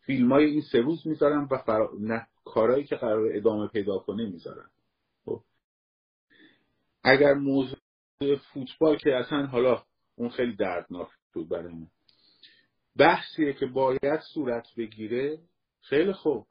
فیلم 0.00 0.32
های 0.32 0.44
این 0.44 0.62
سه 0.72 0.80
روز 0.80 1.06
می‌ذارم 1.06 1.48
و 1.50 1.58
فرا... 1.58 1.90
نه 2.00 2.26
کارهایی 2.48 2.84
که 2.84 2.96
قرار 2.96 3.30
ادامه 3.32 3.68
پیدا 3.68 3.98
کنه 3.98 4.26
می‌ذارم 4.26 4.70
خب. 5.24 5.40
اگر 7.04 7.34
موضوع 7.34 7.78
فوتبال 8.52 8.96
که 8.96 9.16
اصلا 9.16 9.46
حالا 9.46 9.82
اون 10.16 10.28
خیلی 10.28 10.56
دردناک 10.56 11.08
بود 11.32 11.48
برای 11.48 11.72
من 11.72 11.86
بحثیه 12.98 13.52
که 13.52 13.66
باید 13.66 14.20
صورت 14.34 14.66
بگیره. 14.76 15.38
خیلی 15.82 16.12
خوب. 16.12 16.46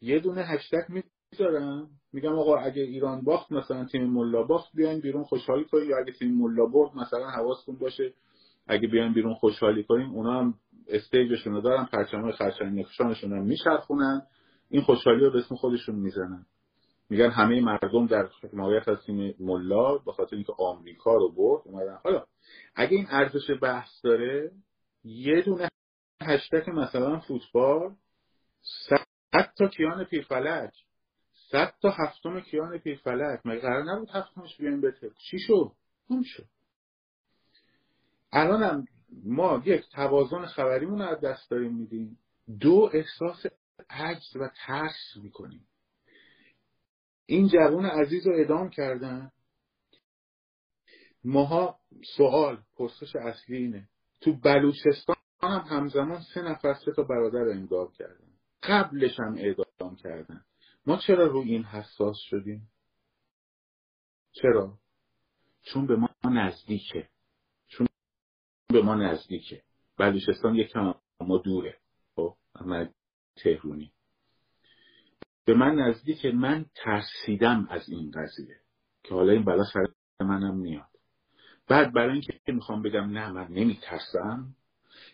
یه 0.00 0.18
دونه 0.18 0.42
هشتگ 0.42 1.02
می‌ذارم. 1.32 1.90
میگم 2.12 2.38
آقا 2.38 2.56
اگه 2.56 2.82
ایران 2.82 3.24
باخت 3.24 3.52
مثلا 3.52 3.84
تیم 3.84 4.04
ملا 4.04 4.42
باخت 4.42 4.70
بیاین 4.74 5.00
بیرون 5.00 5.24
خوشحالی 5.24 5.64
کنیم. 5.64 5.90
یا 5.90 5.96
اگه 5.98 6.12
تیم 6.12 6.34
ملا 6.34 6.66
برد 6.66 6.96
مثلا 6.96 7.30
حواستون 7.30 7.76
باشه 7.76 8.14
اگه 8.66 8.88
بیاین 8.88 9.12
بیرون 9.12 9.34
خوشحالی 9.34 9.84
کنیم 9.84 10.10
اونا 10.10 10.40
هم 10.40 10.54
استیجشون 10.88 11.52
رو 11.52 11.60
دارن 11.60 11.84
پرچمای 11.84 12.32
خرچنگ 12.32 12.78
نقشانشون 12.78 13.32
هم 13.32 13.42
میچرخونن. 13.42 14.22
این 14.70 14.82
خوشحالی 14.82 15.24
رو 15.24 15.30
به 15.30 15.38
اسم 15.38 15.54
خودشون 15.54 15.94
می‌زنن. 15.94 16.46
میگن 17.10 17.30
همه 17.30 17.60
مردم 17.60 18.06
در 18.06 18.28
حمایت 18.52 18.88
از 18.88 18.98
تیم 19.06 19.34
ملا 19.40 19.98
به 19.98 20.12
خاطر 20.12 20.36
اینکه 20.36 20.52
آمریکا 20.58 21.14
رو 21.14 21.32
برد 21.32 21.62
اومدن. 21.64 21.98
حالا 22.04 22.24
اگه 22.74 22.96
این 22.96 23.06
ارزش 23.10 23.50
بحث 23.62 24.04
داره 24.04 24.52
یه 25.04 25.42
دونه 25.42 25.68
هشتگ 26.22 26.70
مثلا 26.70 27.20
فوتبال 27.20 27.94
صد 28.90 29.52
تا 29.58 29.68
کیان 29.68 30.04
پیرفلک 30.04 30.72
صد 31.50 31.74
تا 31.82 31.90
هفتم 31.90 32.40
کیان 32.40 32.78
پیرفلک. 32.78 33.40
مگه 33.44 33.60
قرار 33.60 33.82
نبود 33.82 34.10
هفتمش 34.10 34.56
بیایم 34.56 34.80
بده 34.80 35.10
چی 35.30 35.38
شد؟ 35.38 35.72
اون 36.08 36.22
شد. 36.22 36.46
الانم 38.32 38.86
ما 39.24 39.62
یک 39.64 39.84
توازن 39.92 40.46
خبریمون 40.46 41.00
از 41.00 41.20
دست 41.20 41.50
داریم 41.50 41.74
میدیم. 41.74 42.18
دو 42.60 42.90
احساس 42.92 43.46
عجز 43.90 44.36
و 44.36 44.50
ترس 44.66 45.16
می‌کنیم. 45.22 45.68
این 47.26 47.48
جوان 47.48 47.86
عزیز 47.86 48.26
رو 48.26 48.32
ادام 48.40 48.70
کردن. 48.70 49.30
ماها 51.24 51.80
سوال 52.16 52.62
پرسش 52.76 53.16
اصلی 53.16 53.56
اینه. 53.56 53.88
تو 54.20 54.32
بلوچستان 54.32 55.16
هم 55.42 55.64
همزمان 55.70 56.20
سه 56.34 56.42
نفر 56.42 56.74
سه 56.74 56.92
تا 56.96 57.02
برادر 57.02 57.38
رو 57.38 57.50
امداد 57.50 57.92
کردن. 57.92 58.28
قبلش 58.62 59.20
هم 59.20 59.34
اعدام 59.34 59.96
کردن. 59.96 60.44
ما 60.86 60.96
چرا 61.06 61.26
رو 61.26 61.38
این 61.38 61.64
حساس 61.64 62.16
شدیم؟ 62.30 62.70
چرا؟ 64.32 64.78
چون 65.62 65.86
به 65.86 65.96
ما 65.96 66.08
نزدیکه. 66.24 67.08
چون 67.66 67.86
به 68.68 68.82
ما 68.82 68.94
نزدیکه. 68.94 69.62
بلوچستان 69.96 70.54
یکم 70.54 70.94
ما 71.20 71.38
دوره. 71.38 71.78
خب 72.16 72.36
تهرونی. 73.44 73.92
به 75.44 75.54
من 75.54 75.74
نزدیک 75.74 76.26
من 76.26 76.66
ترسیدم 76.74 77.66
از 77.70 77.88
این 77.88 78.10
قضیه 78.10 78.56
که 79.02 79.14
حالا 79.14 79.32
این 79.32 79.44
بلا 79.44 79.64
سر 79.64 79.86
منم 80.20 80.56
میاد. 80.56 80.88
بعد 81.68 81.92
برای 81.92 82.12
اینکه 82.12 82.52
می‌خوام 82.52 82.82
بگم 82.82 83.10
نه 83.10 83.32
من 83.32 83.48
نمیترسم 83.48 84.54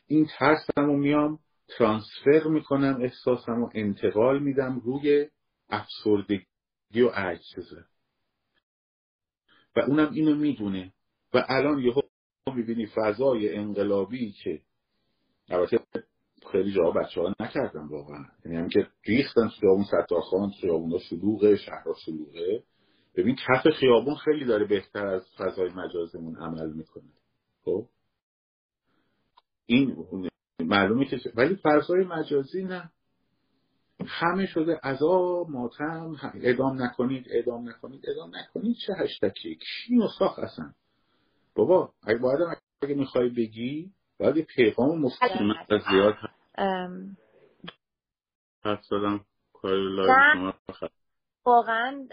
این 0.06 0.28
ترسم 0.38 0.86
رو 0.86 0.96
میام 0.96 1.38
ترانسفر 1.68 2.48
می‌کنم 2.48 2.98
احساسم 3.02 3.56
رو 3.56 3.70
انتقال 3.74 4.38
میدم 4.38 4.80
روی 4.84 5.28
افسردگی 5.68 7.00
و 7.02 7.08
عجزه 7.08 7.84
و 9.76 9.80
اونم 9.80 10.12
اینو 10.12 10.34
می‌دونه. 10.34 10.92
و 11.34 11.44
الان 11.48 11.78
یهو 11.78 12.00
می‌بینی 12.54 12.86
فضای 12.86 13.56
انقلابی 13.56 14.32
که 14.32 14.60
البته 15.48 15.78
خیلی 16.54 16.72
جا 16.72 16.90
بچه 16.90 17.20
ها 17.20 17.34
نکردن 17.40 17.86
واقعا. 17.86 18.24
یعنی 18.44 18.56
هم 18.56 18.68
که 18.68 18.86
ریختن 19.06 19.48
خیابون 19.48 19.84
ستارخان 19.84 20.50
خیابون 20.60 20.92
ها 20.92 20.98
شلوغه 20.98 21.56
شهرها 21.56 21.94
شلوغه. 22.04 22.62
ببین 23.16 23.36
کف 23.36 23.68
خیابون 23.68 24.14
خیلی 24.14 24.44
داره 24.44 24.64
بهتر 24.64 25.06
از 25.06 25.26
فضای 25.38 25.70
مجازمون 25.70 26.36
عمل 26.36 26.72
می‌کنه. 26.72 27.12
خب؟ 27.64 27.86
این 29.66 29.96
معلومه 30.60 31.04
که 31.04 31.20
ولی 31.34 31.56
فضای 31.62 32.04
مجازی 32.04 32.64
نه. 32.64 32.90
همه 34.06 34.46
شده 34.46 34.80
عذاب 34.84 35.50
ماتم 35.50 36.16
ادام 36.34 36.82
نکنید 36.82 37.26
ادام 37.30 37.68
نکنید 37.68 38.04
ادام 38.08 38.30
نکنید. 38.36 38.76
چه 38.86 38.92
هشتکی؟ 38.98 39.54
کی 39.54 40.00
ساخت 40.18 40.38
اصلا 40.38 40.72
بابا 41.54 41.92
اگه 42.02 42.18
باید 42.18 42.58
اگه 42.82 42.94
می‌خوای 42.94 43.28
بگی 43.28 43.92
باید 44.18 44.40
پیغام 44.44 45.00
مستقیم 45.00 45.54
زیاد 45.90 46.14
حرف 48.64 48.84
زدم. 48.84 49.24
واقعا 51.44 52.06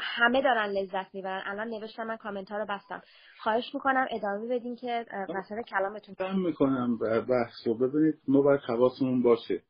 همه 0.00 0.42
دارن 0.42 0.70
لذت 0.70 1.14
می‌برن. 1.14 1.42
الان 1.46 1.68
نوشتم 1.68 2.06
من 2.06 2.16
کامنت 2.16 2.52
ها 2.52 2.58
رو 2.58 2.66
بستم. 2.68 3.02
خواهش 3.38 3.74
می‌کنم 3.74 4.06
ادامه 4.10 4.56
بدین 4.56 4.76
که 4.76 5.06
مثلا 5.28 5.62
کلامتون 5.62 6.14
دم 6.18 6.38
می‌کنم 6.38 6.98
بحث 6.98 7.66
رو. 7.66 7.74
ببینید 7.74 8.14
ما 8.28 8.42
باید 8.42 8.60
حواسمون 8.60 9.22
باشه. 9.22 9.62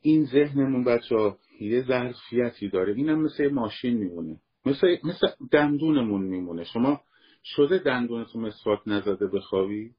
این 0.00 0.24
ذهنمون 0.24 0.84
بچه 0.84 1.16
ها 1.16 1.38
یه 1.60 1.82
ظرفیتی 1.82 2.68
داره. 2.68 2.94
اینم 2.94 3.22
مثل 3.22 3.48
ماشین 3.48 3.96
میمونه. 3.96 4.36
مثل, 4.66 4.96
مثل 5.04 5.26
دندونمون 5.52 6.22
میمونه. 6.22 6.64
شما 6.64 7.00
شده 7.44 7.78
دندونتون 7.78 8.42
مسواک 8.42 8.80
نزده 8.86 9.26
بخوابی؟ 9.26 9.94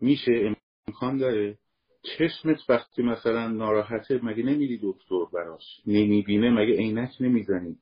میشه 0.00 0.56
امکان 0.88 1.18
داره؟ 1.18 1.58
چشمت 2.02 2.58
وقتی 2.70 3.02
مثلا 3.02 3.48
ناراحته 3.48 4.20
مگه 4.22 4.42
نمیری 4.42 4.80
دکتر 4.82 5.24
براش 5.34 5.82
نمی‌بینه 5.86 6.50
مگه 6.50 6.74
عینک 6.74 7.10
نمی‌زنی؟ 7.20 7.76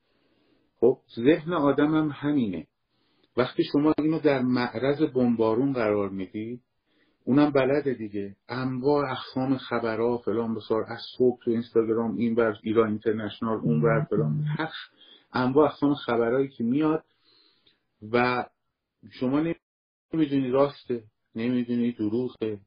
خب 0.80 0.98
ذهن 1.16 1.52
آدم 1.52 1.94
هم 1.94 2.10
همینه. 2.14 2.66
وقتی 3.36 3.64
شما 3.64 3.94
اینو 3.98 4.18
در 4.18 4.42
معرض 4.42 5.02
بمبارون 5.02 5.72
قرار 5.72 6.08
می‌دید 6.08 6.60
اونم 7.24 7.50
بلده 7.50 7.94
دیگه. 7.94 8.36
انواع 8.48 9.10
اقسام 9.10 9.56
خبرها 9.56 10.18
فلان 10.18 10.54
بسار 10.54 10.84
از 10.88 11.00
صبح 11.18 11.38
تو 11.44 11.50
اینستاگرام 11.50 12.16
این 12.16 12.34
بر 12.34 12.56
ایران 12.62 12.88
اینترنشنال 12.88 13.58
اون 13.58 13.82
بر 13.82 14.04
فلان. 14.10 14.44
هر 14.58 14.70
انواع 15.32 15.66
اقسام 15.70 15.94
خبرهایی 15.94 16.48
که 16.48 16.64
میاد 16.64 17.04
و 18.12 18.46
شما 19.10 19.40
نمی‌دونی 20.12 20.50
راسته 20.50 21.04
نمی‌دونی 21.34 21.92
دروغه. 21.92 22.60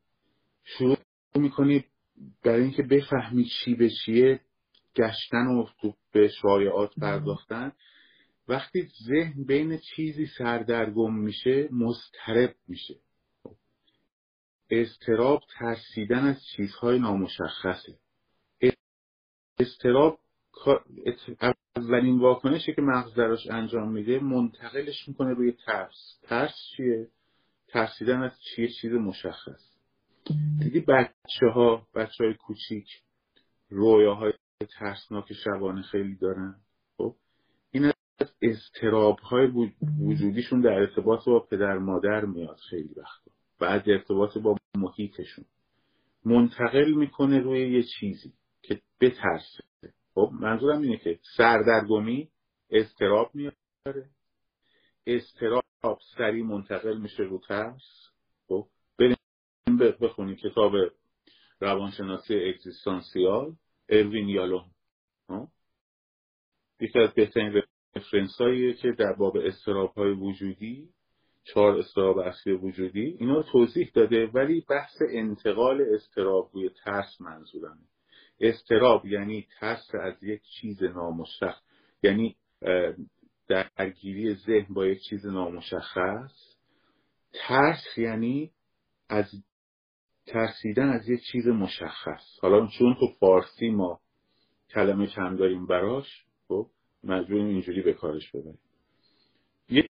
شروع 0.63 0.97
می‌کنی 1.35 1.85
برای 2.43 2.61
اینکه 2.61 2.83
بفهمی 2.83 3.45
چی 3.45 3.75
به 3.75 3.89
چیه 3.89 4.39
گشتن 4.95 5.47
و 5.47 5.65
به 6.11 6.27
شایعات 6.27 6.95
پرداختن 6.99 7.71
وقتی 8.47 8.87
ذهن 9.07 9.43
بین 9.43 9.77
چیزی 9.77 10.25
سردرگم 10.25 11.15
میشه 11.15 11.69
مضطرب 11.71 12.55
میشه. 12.67 12.95
استراب 14.69 15.41
ترسیدن 15.59 16.25
از 16.25 16.45
چیزهای 16.55 16.99
نامشخصه. 16.99 17.97
استراب 19.59 20.19
اولین 21.75 22.19
واکنشی 22.19 22.73
که 22.73 22.81
مغز 22.81 23.15
دراش 23.15 23.47
انجام 23.47 23.91
میده 23.91 24.19
منتقلش 24.19 25.07
می‌کنه 25.07 25.33
روی 25.33 25.51
ترس. 25.51 26.19
ترس 26.23 26.55
چیه؟ 26.75 27.07
ترسیدن 27.67 28.21
از 28.21 28.31
چیه 28.41 28.67
چیز 28.81 28.91
مشخص. 28.91 29.72
دیدی 30.59 30.79
بچه 30.79 31.47
ها 31.53 31.87
بچه 31.95 32.23
های 32.23 32.33
کوچیک 32.33 32.87
رویاهای 33.69 34.33
ترسناک 34.79 35.33
شبانه 35.33 35.81
خیلی 35.81 36.15
دارن. 36.15 36.55
خب 36.97 37.15
این 37.71 37.85
از 38.19 38.33
اضطراب 38.41 39.19
های 39.19 39.71
وجودیشون 39.99 40.61
در 40.61 40.73
ارتباط 40.73 41.25
با 41.25 41.39
پدر 41.39 41.77
مادر 41.77 42.25
میاد 42.25 42.57
خیلی 42.69 42.93
وقتا. 42.97 43.31
و 43.61 43.65
از 43.65 43.81
ارتباط 43.85 44.37
با 44.37 44.57
محیطشون. 44.77 45.45
منتقل 46.25 46.91
می‌کنه 46.91 47.39
روی 47.39 47.71
یه 47.71 47.83
چیزی 47.83 48.33
که 48.61 48.81
بترسه. 49.01 49.63
خب 50.15 50.29
منظورم 50.33 50.81
اینه 50.81 50.97
که 50.97 51.19
سردرگمی 51.37 52.29
استراب 52.69 53.31
میاره. 53.33 54.09
استراب 55.07 55.63
سریع 56.17 56.43
منتقل 56.43 56.97
میشه 56.97 57.23
رو 57.23 57.39
ترس. 57.47 58.09
خب 58.47 58.67
بریم 59.67 59.77
بخونیم. 60.01 60.35
کتاب 60.35 60.73
روانشناسی 61.59 62.35
اگزیستانسیال 62.35 63.55
اروین 63.89 64.29
یالون؟ 64.29 64.65
یکی 66.79 66.99
از 66.99 67.13
بهترین 67.13 67.61
رفرنس 67.95 68.37
که 68.81 68.91
در 68.91 69.13
باب 69.13 69.37
استراب 69.37 69.93
های 69.93 70.11
وجودی 70.11 70.89
چهار 71.43 71.77
استراب 71.77 72.17
اصلی 72.17 72.53
وجودی 72.53 73.17
اینا 73.19 73.43
توضیح 73.43 73.91
داده 73.93 74.27
ولی 74.27 74.65
بحث 74.69 75.01
انتقال 75.09 75.81
استراب 75.95 76.49
روی 76.53 76.69
ترس 76.69 77.21
منظورمه. 77.21 77.81
استراب 78.39 79.05
یعنی 79.05 79.47
ترس 79.59 79.95
از 80.01 80.23
یک 80.23 80.41
چیز 80.41 80.83
نامشخص. 80.83 81.61
یعنی 82.03 82.35
درگیری 83.47 84.35
ذهن 84.35 84.73
با 84.73 84.85
یک 84.85 85.01
چیز 85.09 85.25
نامشخص. 85.25 86.55
ترس 87.33 87.97
یعنی 87.97 88.51
از 89.09 89.25
ترسیدن 90.25 90.89
از 90.89 91.09
یک 91.09 91.21
چیز 91.31 91.47
مشخص. 91.47 92.39
حالا 92.41 92.67
چون 92.67 92.95
تو 92.99 93.07
فارسی 93.19 93.69
ما 93.69 93.99
کلمه 94.73 95.07
کم 95.07 95.35
داریم 95.35 95.65
براش 95.65 96.25
خب 96.47 96.67
مجبوریم 97.03 97.45
اینجوری 97.45 97.81
به 97.81 97.93
کارش 97.93 98.31
ببریم. 98.31 98.59
یک 99.69 99.89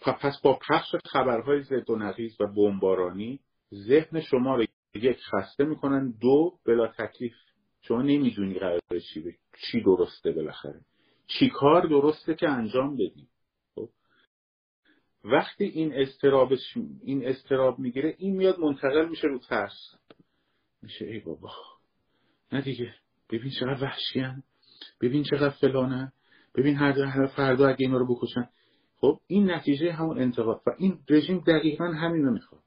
پس 0.00 0.40
با 0.42 0.58
پخش 0.68 0.94
خبرهای 1.04 1.62
زد 1.62 1.90
و 1.90 1.96
نقیز 1.96 2.40
و 2.40 2.46
بمبارانی 2.46 3.40
ذهن 3.74 4.20
شما 4.20 4.56
رو 4.56 4.64
یک 4.94 5.18
خسته 5.32 5.64
می‌کنن 5.64 6.14
دو 6.20 6.58
بلا 6.66 6.86
تکلیف. 6.86 7.34
شما 7.80 8.02
نمی‌دونی 8.02 8.58
قرار 8.58 8.80
چی 9.12 9.20
به 9.20 9.34
چی 9.60 9.80
درسته 9.80 10.32
بالاخره. 10.32 10.80
چی 11.26 11.50
کار 11.50 11.86
درسته 11.86 12.34
که 12.34 12.48
انجام 12.48 12.94
بدی؟ 12.94 13.28
خب؟ 13.28 13.33
وقتی 15.24 15.64
این 15.64 15.92
استراب 15.94 16.52
این 17.02 17.26
استراب 17.26 17.78
می‌گیره 17.78 18.14
این 18.18 18.36
میاد 18.36 18.58
منتقل 18.58 19.08
میشه 19.08 19.28
رو 19.28 19.38
ترس. 19.38 19.94
میشه 20.82 21.04
ای 21.04 21.20
بابا. 21.20 21.50
نه 22.52 22.60
دیگه. 22.60 22.94
ببین 23.30 23.50
چقدر 23.60 23.82
وحشیان 23.82 24.42
ببین 25.00 25.22
چقدر 25.22 25.54
فلانه. 25.60 26.12
ببین 26.54 26.76
هر 26.76 27.26
فردا 27.26 27.68
اگه 27.68 27.76
اینا 27.78 27.98
رو 27.98 28.14
بکشن. 28.14 28.48
خب 28.96 29.20
این 29.26 29.50
نتیجه 29.50 29.92
همون 29.92 30.18
انتقاد. 30.18 30.62
و 30.66 30.70
این 30.78 30.98
رژیم 31.10 31.38
دقیقا 31.46 31.84
همین 31.84 32.24
رو 32.24 32.32
می‌خواد. 32.32 32.62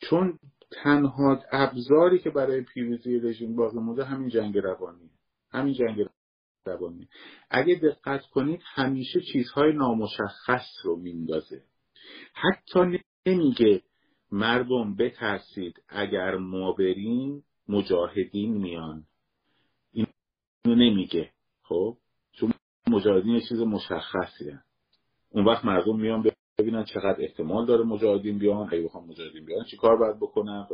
چون 0.00 0.38
تنها 0.70 1.42
ابزاری 1.52 2.18
که 2.18 2.30
برای 2.30 2.60
پیروزی 2.60 3.18
رژیم 3.18 3.56
باقی 3.56 3.78
مونده 3.78 4.04
همین 4.04 4.28
جنگ 4.28 4.58
روانی. 4.58 5.10
همین 5.50 5.74
جنگ 5.74 6.06
روانی 6.68 7.08
اگه 7.50 7.74
دقت 7.74 8.26
کنید 8.26 8.60
همیشه 8.64 9.20
چیزهای 9.32 9.72
نامشخص 9.72 10.66
رو 10.84 10.96
میندازه. 10.96 11.62
حتی 12.34 13.00
نمیگه 13.26 13.82
مردم 14.32 14.96
بترسید 14.96 15.82
اگر 15.88 16.36
ما 16.36 16.72
بریم 16.72 17.44
مجاهدین 17.68 18.56
میان. 18.56 19.04
اینو 19.92 20.06
نمیگه. 20.66 21.30
خب؟ 21.62 21.96
چون 22.32 22.52
مجاهدین 22.88 23.40
چیز 23.48 23.60
مشخصی 23.60 24.52
اون 25.30 25.44
وقت 25.44 25.64
مردم 25.64 26.00
میان 26.00 26.30
ببینن 26.58 26.84
چقدر 26.84 27.16
احتمال 27.18 27.66
داره 27.66 27.84
مجاهدین 27.84 28.38
بیان. 28.38 28.68
اگه 28.72 28.82
بخوام 28.82 29.08
مجاهدین 29.08 29.44
بیان 29.44 29.64
چی 29.64 29.76
کار 29.76 29.96
باید 29.96 30.16
بکنن؟ 30.16 30.66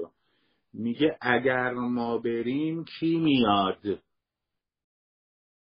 میگه 0.72 1.18
اگر 1.20 1.72
ما 1.72 2.18
بریم 2.18 2.84
کی 2.84 3.16
میاد؟ 3.18 4.02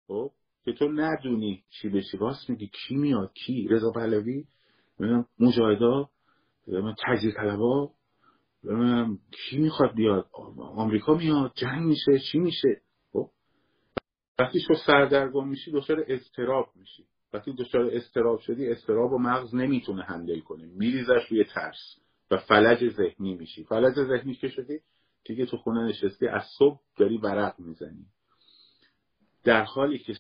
خب 0.08 0.32
که 0.66 0.74
تو 0.74 0.92
ندونی 0.92 1.64
چی 1.70 1.90
بشی 1.90 2.18
راست 2.18 2.50
میگی 2.50 2.68
کی 2.68 2.96
میاد 2.96 3.34
کی؟ 3.34 3.68
رضا 3.68 3.92
پهلوی 3.92 4.46
مجاهدا 5.40 6.10
تجزیه 7.08 7.32
طلبا 7.32 7.92
کی 9.32 9.58
می‌خواد 9.58 9.96
بیاد؟ 9.96 10.30
آمریکا 10.58 11.14
میاد 11.14 11.52
جنگ 11.56 11.86
میشه 11.86 12.20
چی 12.32 12.40
میشه؟ 12.40 12.82
خب 13.14 13.30
وقتی 14.40 14.60
تو 14.68 14.74
سردرگم 14.86 15.48
میشی 15.48 15.72
دچار 15.72 16.06
اضطراب 16.08 16.70
میشی. 16.76 17.06
وقتی 17.34 17.54
دچار 17.54 17.86
استراب 17.86 18.40
شدی 18.40 18.68
استراب 18.68 19.14
و 19.14 19.18
مغز 19.18 19.56
نمی‌تونه 19.56 20.04
هندل 20.04 20.40
کنه. 20.40 20.66
میریزش 20.66 21.26
روی 21.30 21.44
ترس 21.44 22.00
و 22.32 22.38
فلج 22.38 22.90
ذهنی 22.90 23.36
میشی. 23.36 23.64
فلج 23.64 23.94
ذهنی 23.94 24.36
که 24.36 24.48
شدی؟ 24.48 24.80
دیگه 25.26 25.46
تو 25.46 25.58
خونه 25.58 25.84
نشستی 25.84 26.28
از 26.28 26.44
صبح 26.58 26.80
داری 26.98 27.18
ورق 27.18 27.60
می‌زنی. 27.60 28.06
در 29.46 29.64
حالی 29.64 30.00
که 30.00 30.14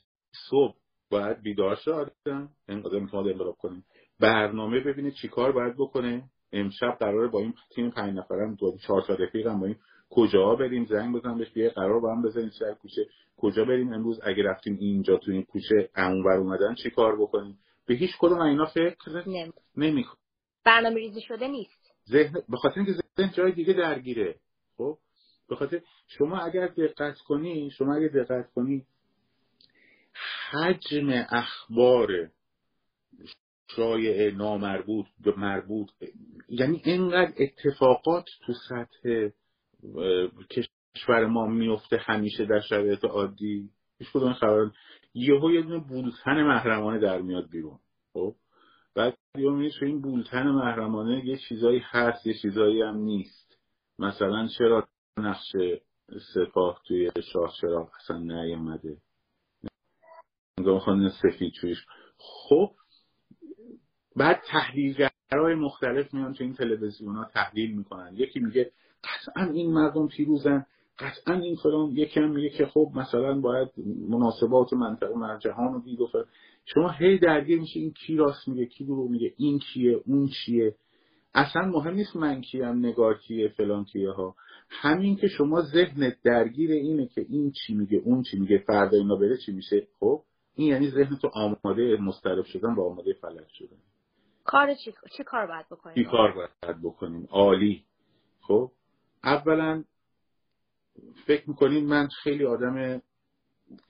صبح 0.49 0.75
باید 1.09 1.41
بیدار 1.41 1.75
شد 1.75 2.11
آدم 2.25 2.49
انقدر 2.67 2.99
می‌تونه 2.99 3.29
انقلاب 3.31 3.55
کنیم. 3.55 3.85
برنامه 4.19 4.79
ببینه 4.79 5.11
چیکار 5.11 5.51
باید 5.51 5.73
بکنه. 5.73 6.23
امشب 6.51 6.97
قراره 6.99 7.27
با 7.27 7.39
این 7.39 7.53
تیم 7.75 7.89
پنج 7.89 8.17
نفرم 8.17 8.55
دو 8.55 8.77
چهار 8.87 9.01
تا 9.01 9.13
رفیقم 9.13 9.59
با 9.59 9.65
این 9.65 9.75
کجا 10.09 10.55
بریم 10.55 10.85
زنگ 10.85 11.15
بزنم 11.15 11.37
بهش 11.37 11.51
بیای 11.51 11.69
قرار 11.69 11.99
با 11.99 12.15
هم 12.15 12.21
بزنیم 12.21 12.49
سر 12.49 12.73
کوچه. 12.73 13.07
کجا 13.37 13.65
بریم 13.65 13.93
امروز؟ 13.93 14.19
اگه 14.23 14.43
رفتیم 14.43 14.77
اینجا 14.79 15.17
تو 15.17 15.31
این 15.31 15.43
کوچه 15.43 15.89
اونور 15.97 16.37
اومدن 16.37 16.75
چی 16.75 16.89
کار 16.89 17.21
بکنیم؟ 17.21 17.59
به 17.87 17.95
هیچ 17.95 18.11
کدوم 18.19 18.41
اینا 18.41 18.65
فکر 18.65 19.23
نمی 19.77 20.05
برنامه 20.65 20.95
ریزی 20.95 21.21
شده 21.21 21.47
نیست. 21.47 21.93
ذهن 22.09 22.33
به 22.49 22.57
خاطر 22.57 22.75
اینکه 22.79 22.93
ذهن 23.17 23.31
جای 23.31 23.51
دیگه 23.51 23.73
درگیره. 23.73 24.35
خب؟ 24.77 24.97
به 25.49 25.55
خاطر 25.55 25.81
شما 26.07 26.37
اگر 26.37 26.67
دقت 26.67 27.17
کنی 27.27 27.69
شما 27.71 27.95
اگر 27.95 28.07
دقت 28.07 28.51
کنی 28.51 28.85
حجم 30.51 31.25
اخبار 31.29 32.29
شایع 33.75 34.31
نامربوط 34.31 35.05
به 35.23 35.33
مربوط 35.37 35.89
یعنی 36.49 36.81
اینقدر 36.85 37.33
اتفاقات 37.37 38.25
تو 38.45 38.53
سطح 38.69 39.29
کشور 40.49 41.25
ما 41.25 41.47
میفته 41.47 41.97
همیشه 41.97 42.45
در 42.45 42.59
شرایط 42.59 43.05
عادی. 43.05 43.69
هیچ 43.99 44.09
کدوم 44.13 44.33
خبر 44.33 44.71
یهو 45.13 45.51
یه 45.51 45.61
دونه 45.61 45.77
بولتن 45.77 46.43
محرمانه 46.43 46.99
در 46.99 47.21
میاد 47.21 47.49
بیرون. 47.49 47.79
خب؟ 48.13 48.35
بعد 48.95 49.17
یه 49.37 49.49
می‌بینی 49.49 49.71
این 49.81 50.01
بولتن 50.01 50.47
محرمانه 50.47 51.25
یه 51.25 51.37
چیزایی 51.37 51.81
هست 51.83 52.27
یه 52.27 52.33
چیزایی 52.41 52.81
هم 52.81 52.97
نیست. 52.97 53.57
مثلا 53.99 54.47
چرا 54.57 54.87
نقش 55.17 55.51
سپاه 56.33 56.81
توی 56.87 57.11
شاه 57.33 57.53
چرا 57.61 57.89
اصلا 57.99 58.17
نیامده؟ 58.17 58.97
نگاه 60.59 60.79
خانه 60.79 61.09
سفید 61.09 61.53
تویش 61.53 61.85
خب 62.17 62.71
بعد 64.15 64.41
تحلیلگرهای 64.47 65.55
مختلف 65.55 66.13
میان 66.13 66.33
تو 66.33 66.43
این 66.43 66.53
تلویزیون 66.53 67.15
ها 67.15 67.25
تحلیل 67.33 67.77
می‌کنن. 67.77 68.13
یکی 68.15 68.39
میگه 68.39 68.71
قطعا 69.03 69.51
این 69.51 69.73
مردم 69.73 70.07
پیروزن 70.07 70.65
قطعا 70.99 71.35
این 71.35 71.55
فلان. 71.55 71.91
یکی 71.91 72.19
هم 72.19 72.31
میگه 72.31 72.49
که 72.49 72.65
خب 72.65 72.91
مثلا 72.95 73.41
باید 73.41 73.69
مناسبات 74.09 74.73
منطقه 74.73 75.15
مر 75.15 75.37
جهان 75.37 75.73
رو 75.73 75.81
دید 75.81 76.01
و 76.01 76.07
شما 76.65 76.89
هی 76.89 77.17
درگیر 77.17 77.59
میشه 77.59 77.79
این 77.79 77.91
کی 77.91 78.15
راست 78.15 78.47
میگه 78.47 78.65
کی 78.65 78.85
دروغ 78.85 79.09
میگه 79.09 79.33
این 79.37 79.59
کیه 79.59 80.01
اون 80.05 80.27
چیه؟ 80.27 80.75
اصلا 81.33 81.61
مهم 81.61 81.93
نیست 81.93 82.15
من 82.15 82.41
کیم 82.41 82.85
نگار 82.85 83.17
کیه 83.17 83.47
فلان 83.47 83.85
کیه 83.85 84.11
ها. 84.11 84.35
همین 84.69 85.15
که 85.15 85.27
شما 85.27 85.61
ذهنت 85.61 86.17
درگیر 86.23 86.71
اینه 86.71 87.07
که 87.07 87.25
این 87.29 87.51
چی 87.51 87.73
میگه 87.73 87.97
اون 87.97 88.23
چی 88.23 88.39
میگه 88.39 88.57
فردا 88.67 88.97
اینا 88.97 89.15
بره 89.15 89.37
چی 89.37 89.51
میشه. 89.51 89.87
خب 89.99 90.23
این 90.55 90.67
یعنی 90.67 90.89
ذهن 90.89 91.15
تو 91.15 91.31
آماده 91.33 91.97
مسترب 92.01 92.45
شدن 92.45 92.73
و 92.73 92.81
آماده 92.81 93.13
فلج 93.13 93.47
شدن. 93.47 93.77
کار 94.43 94.73
چی, 94.73 94.93
چی 95.17 95.23
کار 95.23 95.47
باید 95.47 95.65
بکنیم؟ 95.65 95.95
چی 95.95 96.03
کار 96.03 96.31
باید 96.31 96.81
بکنیم؟ 96.83 97.27
عالی. 97.31 97.83
خب؟ 98.41 98.71
اولا 99.23 99.83
فکر 101.25 101.49
می‌کنین 101.49 101.85
من 101.85 102.07
خیلی 102.23 102.45
آدم 102.45 103.01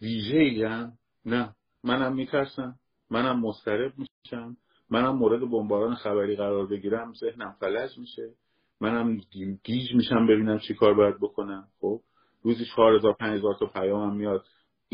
ویژه 0.01 0.91
نه. 1.25 1.55
منم 1.83 2.15
میترسم. 2.15 2.75
منم 3.09 3.39
مسترب 3.39 3.93
میشم. 3.97 4.57
منم 4.89 5.15
مورد 5.15 5.41
بمباران 5.41 5.95
خبری 5.95 6.35
قرار 6.35 6.67
بگیرم. 6.67 7.13
ذهنم 7.13 7.55
فلج 7.59 7.97
میشه. 7.97 8.33
منم 8.81 9.17
گیج 9.63 9.95
میشم 9.95 10.27
ببینم 10.27 10.59
چی 10.59 10.73
کار 10.73 10.93
باید 10.93 11.15
بکنم. 11.21 11.67
خب؟ 11.81 12.01
روزی 12.41 12.65
چهار 12.65 12.95
هزار 12.95 13.13
پنج 13.13 13.37
هزار 13.39 13.55
تا 13.59 13.65
پیامم 13.65 14.15
میاد. 14.15 14.45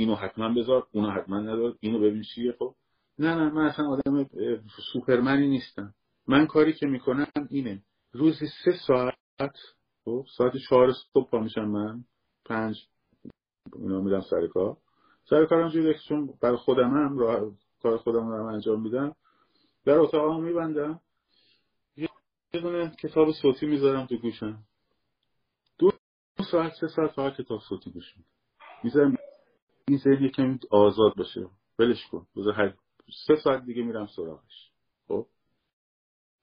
اینو 0.01 0.15
حتما 0.15 0.49
بذار 0.53 0.87
اونو 0.91 1.09
حتما 1.11 1.39
ندار 1.39 1.75
اینو 1.79 1.99
ببین 1.99 2.23
چیه 2.35 2.55
خب. 2.59 2.75
نه 3.19 3.35
نه 3.35 3.49
من 3.49 3.65
اصلا 3.65 3.87
آدم 3.89 4.29
سوپرمنی 4.93 5.47
نیستم. 5.47 5.93
من 6.27 6.47
کاری 6.47 6.73
که 6.73 6.87
می‌کنم 6.87 7.27
اینه. 7.49 7.83
روزی 8.11 8.45
سه 8.65 8.71
ساعت 8.87 9.55
خب 10.05 10.25
ساعت 10.37 10.57
چهار 10.69 10.93
صبح 11.13 11.29
پا 11.29 11.39
میشم 11.39 11.65
من 11.65 12.03
پنج 12.45 12.87
اینا 13.75 14.01
میرم 14.01 14.21
سر 14.21 14.47
کار. 14.47 14.77
سر 15.29 15.45
کارم 15.45 15.69
جوری 15.69 15.99
چون 16.07 16.33
برای 16.41 16.57
خودم 16.57 16.89
هم 16.89 17.17
راه 17.17 17.51
کار 17.81 17.97
خودم 17.97 18.27
رو 18.27 18.45
انجام 18.45 18.81
میدم 18.81 19.15
در 19.85 19.99
اتاقم 19.99 20.43
میبندم. 20.43 20.99
یه 21.97 22.09
دونه 22.53 22.89
کتاب 22.89 23.31
صوتی 23.31 23.65
می‌ذارم 23.65 24.05
تو 24.05 24.17
گوشم. 24.17 24.63
دو 25.79 25.91
ساعت 26.51 26.73
سه 26.81 26.87
ساعت 26.87 27.11
فقط 27.11 27.33
کتاب 27.33 27.59
صوتی 27.69 27.91
گوش 27.91 28.17
میدم 28.17 28.29
می‌ذارم 28.83 29.17
این 29.87 29.97
ذهن 29.97 30.29
کمی 30.29 30.59
آزاد 30.71 31.15
باشه. 31.15 31.47
ولش 31.79 32.07
کن. 32.11 32.27
بذار 32.35 32.77
سه 33.27 33.35
ساعت 33.35 33.65
دیگه 33.65 33.83
میرم 33.83 34.07
سراغش. 34.07 34.71
خب؟ 35.07 35.27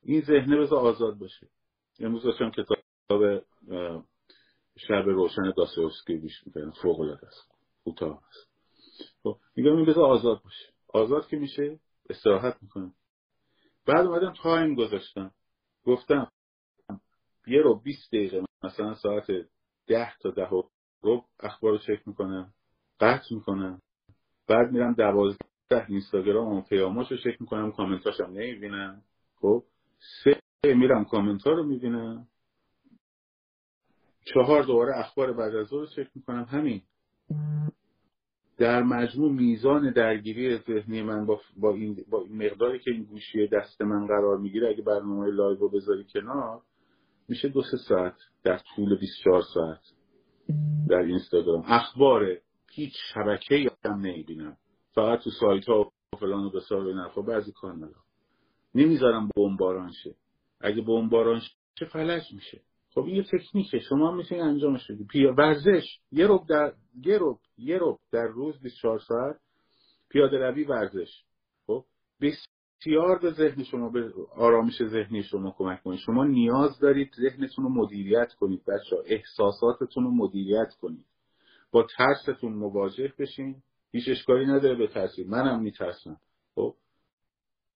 این 0.02 0.20
ذهنه 0.20 0.56
بذار 0.56 0.78
آزاد 0.78 1.18
باشه. 1.18 1.48
امروز 2.00 2.22
داشتم 2.24 2.50
کتاب 2.50 3.44
شب 4.76 5.04
روشن 5.06 5.52
داستایوفسکی 5.56 6.18
گوش 6.18 6.46
می‌کنم 6.46 6.70
فوق 6.70 7.00
العاده 7.00 7.26
است. 7.26 7.50
کوتاه 7.84 8.22
است. 8.28 8.50
خب؟ 9.22 9.38
میگم 9.56 9.76
این 9.76 9.86
بذار 9.86 10.04
آزاد 10.04 10.42
باشه. 10.42 10.72
آزاد 10.88 11.28
که 11.28 11.36
میشه 11.36 11.80
استراحت 12.10 12.62
می‌کنم. 12.62 12.94
بعد 13.86 14.06
اومدم 14.06 14.32
تایم 14.42 14.74
گذاشتم. 14.74 15.34
گفتم 15.84 16.30
یه 17.46 17.62
رو 17.62 17.80
20 17.80 18.08
دقیقه 18.08 18.44
مثلا 18.62 18.94
ساعت 18.94 19.26
ده 19.86 20.16
تا 20.20 20.30
ده 20.30 20.48
رو 21.00 21.24
اخبار 21.40 21.72
رو 21.72 21.78
چک 21.78 22.08
می‌کنم. 22.08 22.54
قطع 23.00 23.34
می‌کنم. 23.34 23.82
بعد 24.48 24.72
میرم 24.72 24.92
دوازده 24.92 25.38
اینستاگرام 25.88 26.46
اون 26.46 26.62
پیاماش 26.62 27.10
رو 27.10 27.16
چک 27.16 27.40
می‌کنم 27.40 27.72
کامنتاشم 27.72 28.24
نمی‌بینم 28.24 29.02
خب 29.40 29.64
سه 30.24 30.40
میرم 30.74 31.04
کامنت 31.04 31.42
ها 31.42 31.52
رو 31.52 31.64
می‌بینم. 31.64 32.26
چهار 34.24 34.62
دوباره 34.62 34.98
اخبار 34.98 35.32
بعد 35.32 35.54
از 35.54 35.72
رو 35.72 35.86
چک 35.86 36.08
می‌کنم. 36.14 36.44
همین. 36.44 36.82
در 38.58 38.82
مجموع 38.82 39.32
میزان 39.32 39.92
درگیری 39.92 40.58
ذهنی 40.58 41.02
من 41.02 41.26
با, 41.26 41.40
با, 41.56 41.74
این, 41.74 42.04
با 42.10 42.22
این 42.22 42.46
مقداری 42.46 42.78
که 42.78 42.90
این 42.90 43.04
گوشی 43.04 43.46
دست 43.46 43.82
من 43.82 44.06
قرار 44.06 44.38
می‌گیره 44.38 44.68
اگه 44.68 44.82
برنامه 44.82 45.30
لایو 45.30 45.58
رو 45.58 45.68
بذاری 45.68 46.04
کنار 46.04 46.62
میشه 47.28 47.48
دو 47.48 47.62
سه 47.62 47.76
ساعت. 47.88 48.14
در 48.44 48.60
طول 48.76 48.96
24 48.98 49.42
ساعت. 49.54 49.80
در 50.88 50.98
اینستاگرام. 50.98 51.64
اخبار 51.66 52.38
هیچ 52.78 52.94
شبکه 53.14 53.70
هم 53.84 54.00
نمی‌بینم 54.00 54.56
فقط 54.94 55.18
تو 55.20 55.30
سایت 55.30 55.68
ها 55.68 55.80
و 55.80 56.16
فلان 56.16 56.44
و 56.44 56.50
بسار 56.50 56.86
و 56.86 56.94
نرفا 56.94 57.22
بعضی 57.22 57.52
کار 57.52 57.74
ندارم. 57.74 58.04
نمی‌ذارم 58.74 59.28
بمباران 59.36 59.92
شه. 59.92 60.14
اگه 60.60 60.82
بمباران 60.82 61.40
شه 61.78 61.84
فلج 61.84 62.22
میشه. 62.34 62.60
خب 62.94 63.00
این 63.00 63.16
یه 63.16 63.22
تکنیکه. 63.22 63.78
شما 63.78 64.12
می‌تونید 64.12 64.44
انجامش 64.44 64.90
بدید 64.90 65.38
ورزش. 65.38 65.98
یه 66.12 66.26
رب 66.26 66.40
در 66.48 66.72
یه 67.04 67.18
رب 67.20 67.38
یه 67.58 67.78
رب 67.80 67.98
در 68.12 68.26
روز 68.26 68.60
24 68.60 68.98
ساعت 68.98 69.36
پیاده 70.08 70.36
روی 70.36 70.64
ورزش. 70.64 71.24
خب؟ 71.66 71.84
بسیار 72.20 73.18
به 73.22 73.30
ذهن 73.30 73.64
شما 73.64 73.88
به 73.88 74.12
آرامش 74.36 74.82
ذهنی 74.82 75.22
شما 75.22 75.54
کمک 75.58 75.82
کنید. 75.82 75.98
شما 75.98 76.24
نیاز 76.24 76.78
دارید 76.78 77.10
ذهنتون 77.16 77.64
رو 77.64 77.70
مدیریت 77.70 78.32
کنید 78.40 78.62
بچه 78.64 78.96
احساساتتون 79.06 80.04
رو 80.04 80.10
مدیریت 80.10 80.74
کنید. 80.80 81.04
با 81.70 81.86
ترستون 81.96 82.52
مواجه 82.52 83.12
بشین. 83.18 83.62
هیچ 83.92 84.08
اشکالی 84.08 84.46
نداره 84.46 84.74
به 84.74 84.86
ترسید 84.86 85.28
منم 85.28 85.62
میترسم. 85.62 86.16
خب؟ 86.54 86.74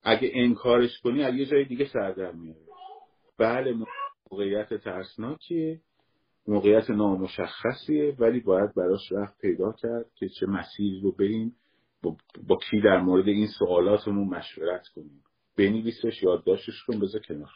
اگه 0.02 0.30
انکارش 0.34 1.00
کنی 1.00 1.22
از 1.22 1.34
یه 1.34 1.46
جای 1.46 1.64
دیگه 1.64 1.88
سردر 1.92 2.32
میاره 2.32 2.60
بله 3.38 3.74
موقعیت 4.30 4.74
ترسناکیه. 4.74 5.80
موقعیت 6.48 6.90
نامشخصیه 6.90 8.16
ولی 8.18 8.40
باید 8.40 8.74
براش 8.74 9.12
وقت 9.12 9.38
پیدا 9.38 9.72
کرد 9.72 10.06
که 10.14 10.28
چه 10.28 10.46
مسیری 10.46 11.00
رو 11.00 11.12
بریم 11.12 11.56
با, 12.02 12.16
با 12.48 12.58
کی 12.70 12.80
در 12.80 13.00
مورد 13.00 13.28
این 13.28 13.46
سوالاتمون 13.58 14.28
مشورت 14.28 14.88
کنیم. 14.88 15.24
بنویسش 15.58 16.22
یادداشتش 16.22 16.84
کن 16.86 17.00
بذار 17.00 17.20
کنار. 17.20 17.50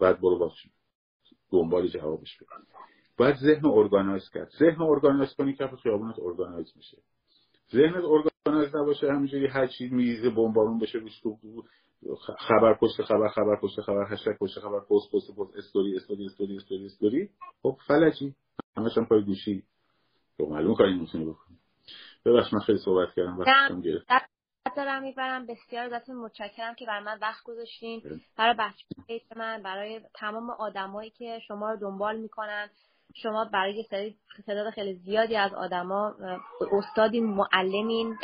بعد 0.00 0.20
برو 0.20 0.38
با 0.38 0.52
دنبال 1.50 1.88
جوابش 1.88 2.36
بکن 2.42 2.62
باید 3.18 3.36
ذهن 3.36 3.66
organize 3.66 4.30
کرد. 4.34 4.48
ذهن 4.58 4.82
organize 4.82 5.34
کنی 5.34 5.54
که 5.54 5.68
خیابونت 5.82 6.18
organize 6.18 6.72
میشه. 6.76 6.98
ذهنت 7.72 8.04
organize 8.04 8.76
نباشه 8.76 9.12
همینجوری 9.12 9.46
هر 9.46 9.66
چیز 9.66 9.92
میزه 9.92 10.30
بمبارون 10.30 10.78
بشه 10.78 10.98
روش 10.98 11.22
خبر 12.38 12.74
پشت 12.74 13.02
خبر 13.02 13.28
خبر 13.28 13.60
پشت 13.62 13.80
خبر 13.80 14.12
هشتگ 14.12 14.38
پشت 14.40 14.58
خبر 14.58 14.80
پست 14.80 15.12
پست 15.12 15.38
پست 15.38 15.56
story 15.56 15.96
story 15.96 16.26
story 16.26 16.56
story 16.56 16.86
story. 16.86 17.30
خب 17.62 17.76
فلجی. 17.86 18.34
همش 18.76 18.98
هم 18.98 19.06
پای 19.06 19.24
گوشی. 19.24 19.62
تو 20.38 20.46
معلوم 20.46 20.74
کاری 20.74 20.98
می‌تونی 20.98 21.24
بکنی. 21.24 21.56
ببخش 22.24 22.52
من 22.54 22.60
خیلی 22.60 22.78
صحبت 22.78 23.08
کردم 23.16 23.38
وقتم 23.38 23.80
گرفت. 23.80 24.06
دارم 24.76 25.02
می‌برم. 25.02 25.46
بسیار 25.46 25.94
ازتون 25.94 26.16
متشکرم 26.16 26.74
که 26.74 26.86
برای 26.86 27.04
من 27.04 27.18
وقت 27.22 27.44
گذاشتین. 27.44 28.02
برای 28.36 28.54
بچه 28.58 29.36
من 29.36 29.62
برای 29.62 30.00
تمام 30.14 30.50
آدمایی 30.50 31.10
که 31.10 31.38
شما 31.48 31.70
رو 31.70 31.76
دنبال 31.80 32.16
می‌کنن. 32.20 32.68
شما 33.14 33.44
برای 33.44 33.82
سری 33.90 34.16
تعداد 34.46 34.70
خیلی 34.70 34.94
زیادی 34.94 35.36
از 35.36 35.54
آدما 35.54 36.14
استادین 36.72 37.24
معلمین 37.24 38.16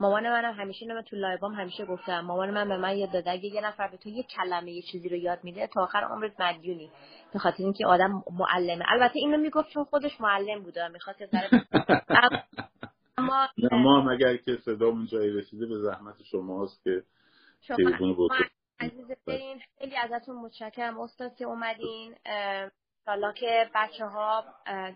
مامان 0.00 0.30
منم 0.30 0.54
همیشه 0.54 0.82
اینو 0.82 1.02
تو 1.02 1.16
لایوام 1.16 1.52
همیشه 1.52 1.84
گفتم 1.86 2.20
مامان 2.20 2.50
من 2.50 2.68
به 2.68 2.76
من 2.76 2.96
یاد 2.96 3.12
داده 3.12 3.30
اگه 3.30 3.44
یه 3.44 3.60
نفر 3.60 3.88
به 3.88 3.96
تو 3.96 4.08
یه 4.08 4.22
کلمه 4.22 4.72
یه 4.72 4.82
چیزی 4.82 5.08
رو 5.08 5.16
یاد 5.16 5.44
میده 5.44 5.66
تا 5.66 5.82
آخر 5.82 5.98
عمرت 5.98 6.40
مدیونی. 6.40 6.90
به 7.32 7.38
خاطر 7.38 7.62
اینکه 7.62 7.86
آدم 7.86 8.22
معلمه. 8.38 8.84
البته 8.88 9.18
اینو 9.18 9.36
می‌گفت 9.36 9.70
چون 9.70 9.84
خودش 9.84 10.20
معلم 10.20 10.62
بوده 10.62 10.88
می‌خواست 10.88 11.26
ذره 11.26 11.48
اما 13.18 13.48
ما 13.72 14.00
هم 14.00 14.08
اگر 14.08 14.36
که 14.36 14.56
صدامون 14.64 15.06
جایی 15.06 15.30
رسیده 15.30 15.66
به 15.66 15.78
زحمت 15.78 16.22
شماست 16.22 16.84
که 16.84 17.02
بود 18.16 18.30
عزیز 18.80 19.06
خیلی 19.78 19.96
ازتون 19.96 20.36
متشکرم. 20.36 21.00
استاد 21.00 21.34
که 21.34 21.44
اومدین 21.44 22.14
حالا 23.06 23.32
که 23.32 23.70
بچه 23.74 24.04
ها 24.04 24.44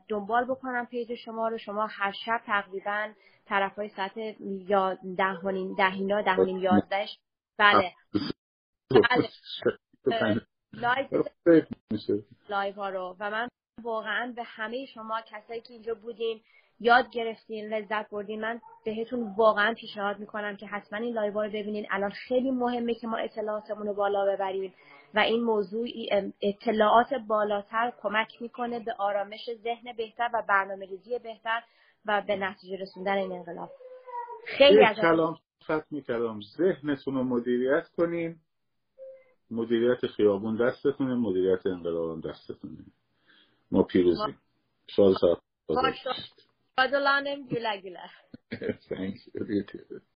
دنبال 0.09 0.45
بکنم 0.45 0.87
page 0.87 1.15
شما 1.15 1.49
رو. 1.49 1.59
شما 1.59 1.87
هر 1.87 2.13
شب 2.25 2.41
تقریبا 2.47 3.13
طرف 3.47 3.75
های 3.75 3.89
ساعت 3.89 4.13
یا 4.41 4.99
ده 5.17 5.39
و 5.45 5.51
نیم 5.51 5.75
ده 5.75 5.93
اینا 5.93 6.23
ده 6.23 6.35
و 6.35 6.45
نیم 6.45 6.59
یازدهش. 6.59 7.19
بله. 7.59 7.93
بله. 10.73 10.99
live 12.49 12.75
ها 12.75 12.89
رو. 12.89 13.17
و 13.21 13.31
من 13.31 13.49
واقعا 13.83 14.33
به 14.37 14.43
همه 14.43 14.87
شما 14.87 15.21
کسایی 15.21 15.61
که 15.61 15.73
اینجا 15.75 15.95
بودین 15.95 16.41
یاد 16.81 17.11
گرفتین 17.11 17.75
لذت 17.75 18.11
بردین 18.11 18.41
من 18.41 18.61
بهتون 18.85 19.35
واقعا 19.37 19.75
پیشنهاد 19.75 20.19
می‌کنم 20.19 20.57
که 20.57 20.67
حتما 20.67 20.99
این 20.99 21.15
live 21.15 21.43
رو 21.43 21.49
ببینین. 21.49 21.87
الان 21.91 22.11
خیلی 22.11 22.51
مهمه 22.51 22.95
که 22.95 23.07
ما 23.07 23.17
اطلاعاتمون 23.17 23.87
رو 23.87 23.95
بالا 23.95 24.27
ببریم. 24.27 24.75
و 25.15 25.19
این 25.19 25.43
موضوع 25.43 25.89
اطلاعات 26.43 27.15
بالاتر 27.15 27.93
کمک 28.03 28.43
می‌کنه 28.43 28.81
به 28.81 28.95
آرامش 28.99 29.51
ذهن 29.62 29.93
بهتر 29.97 30.31
و 30.35 30.43
برنامه 30.49 30.87
ریزی 30.87 31.19
بهتر 31.19 31.62
و 32.05 32.23
به 32.27 32.37
نتیجه 32.37 32.77
رسوندن 32.77 33.12
این 33.12 33.33
انقلاب. 33.33 33.71
خیلی 34.47 34.85
از 34.85 34.97
کلام 34.97 35.39
می‌کردم. 35.91 36.41
ذهنتون 36.41 37.15
رو 37.15 37.25
مدیریت 37.25 37.89
کنین. 37.97 38.37
مدیریت 39.51 40.07
خیابون 40.07 40.57
دستتونه 40.57 41.15
مدیریت 41.15 41.67
انقلاب 41.67 42.29
دستتونه 42.31 42.79
ما 43.71 43.83
پیروزیم 43.83 44.39
شاد 44.87 45.15
شادلانم 46.77 47.47
گله 47.49 47.81
گله 47.81 48.01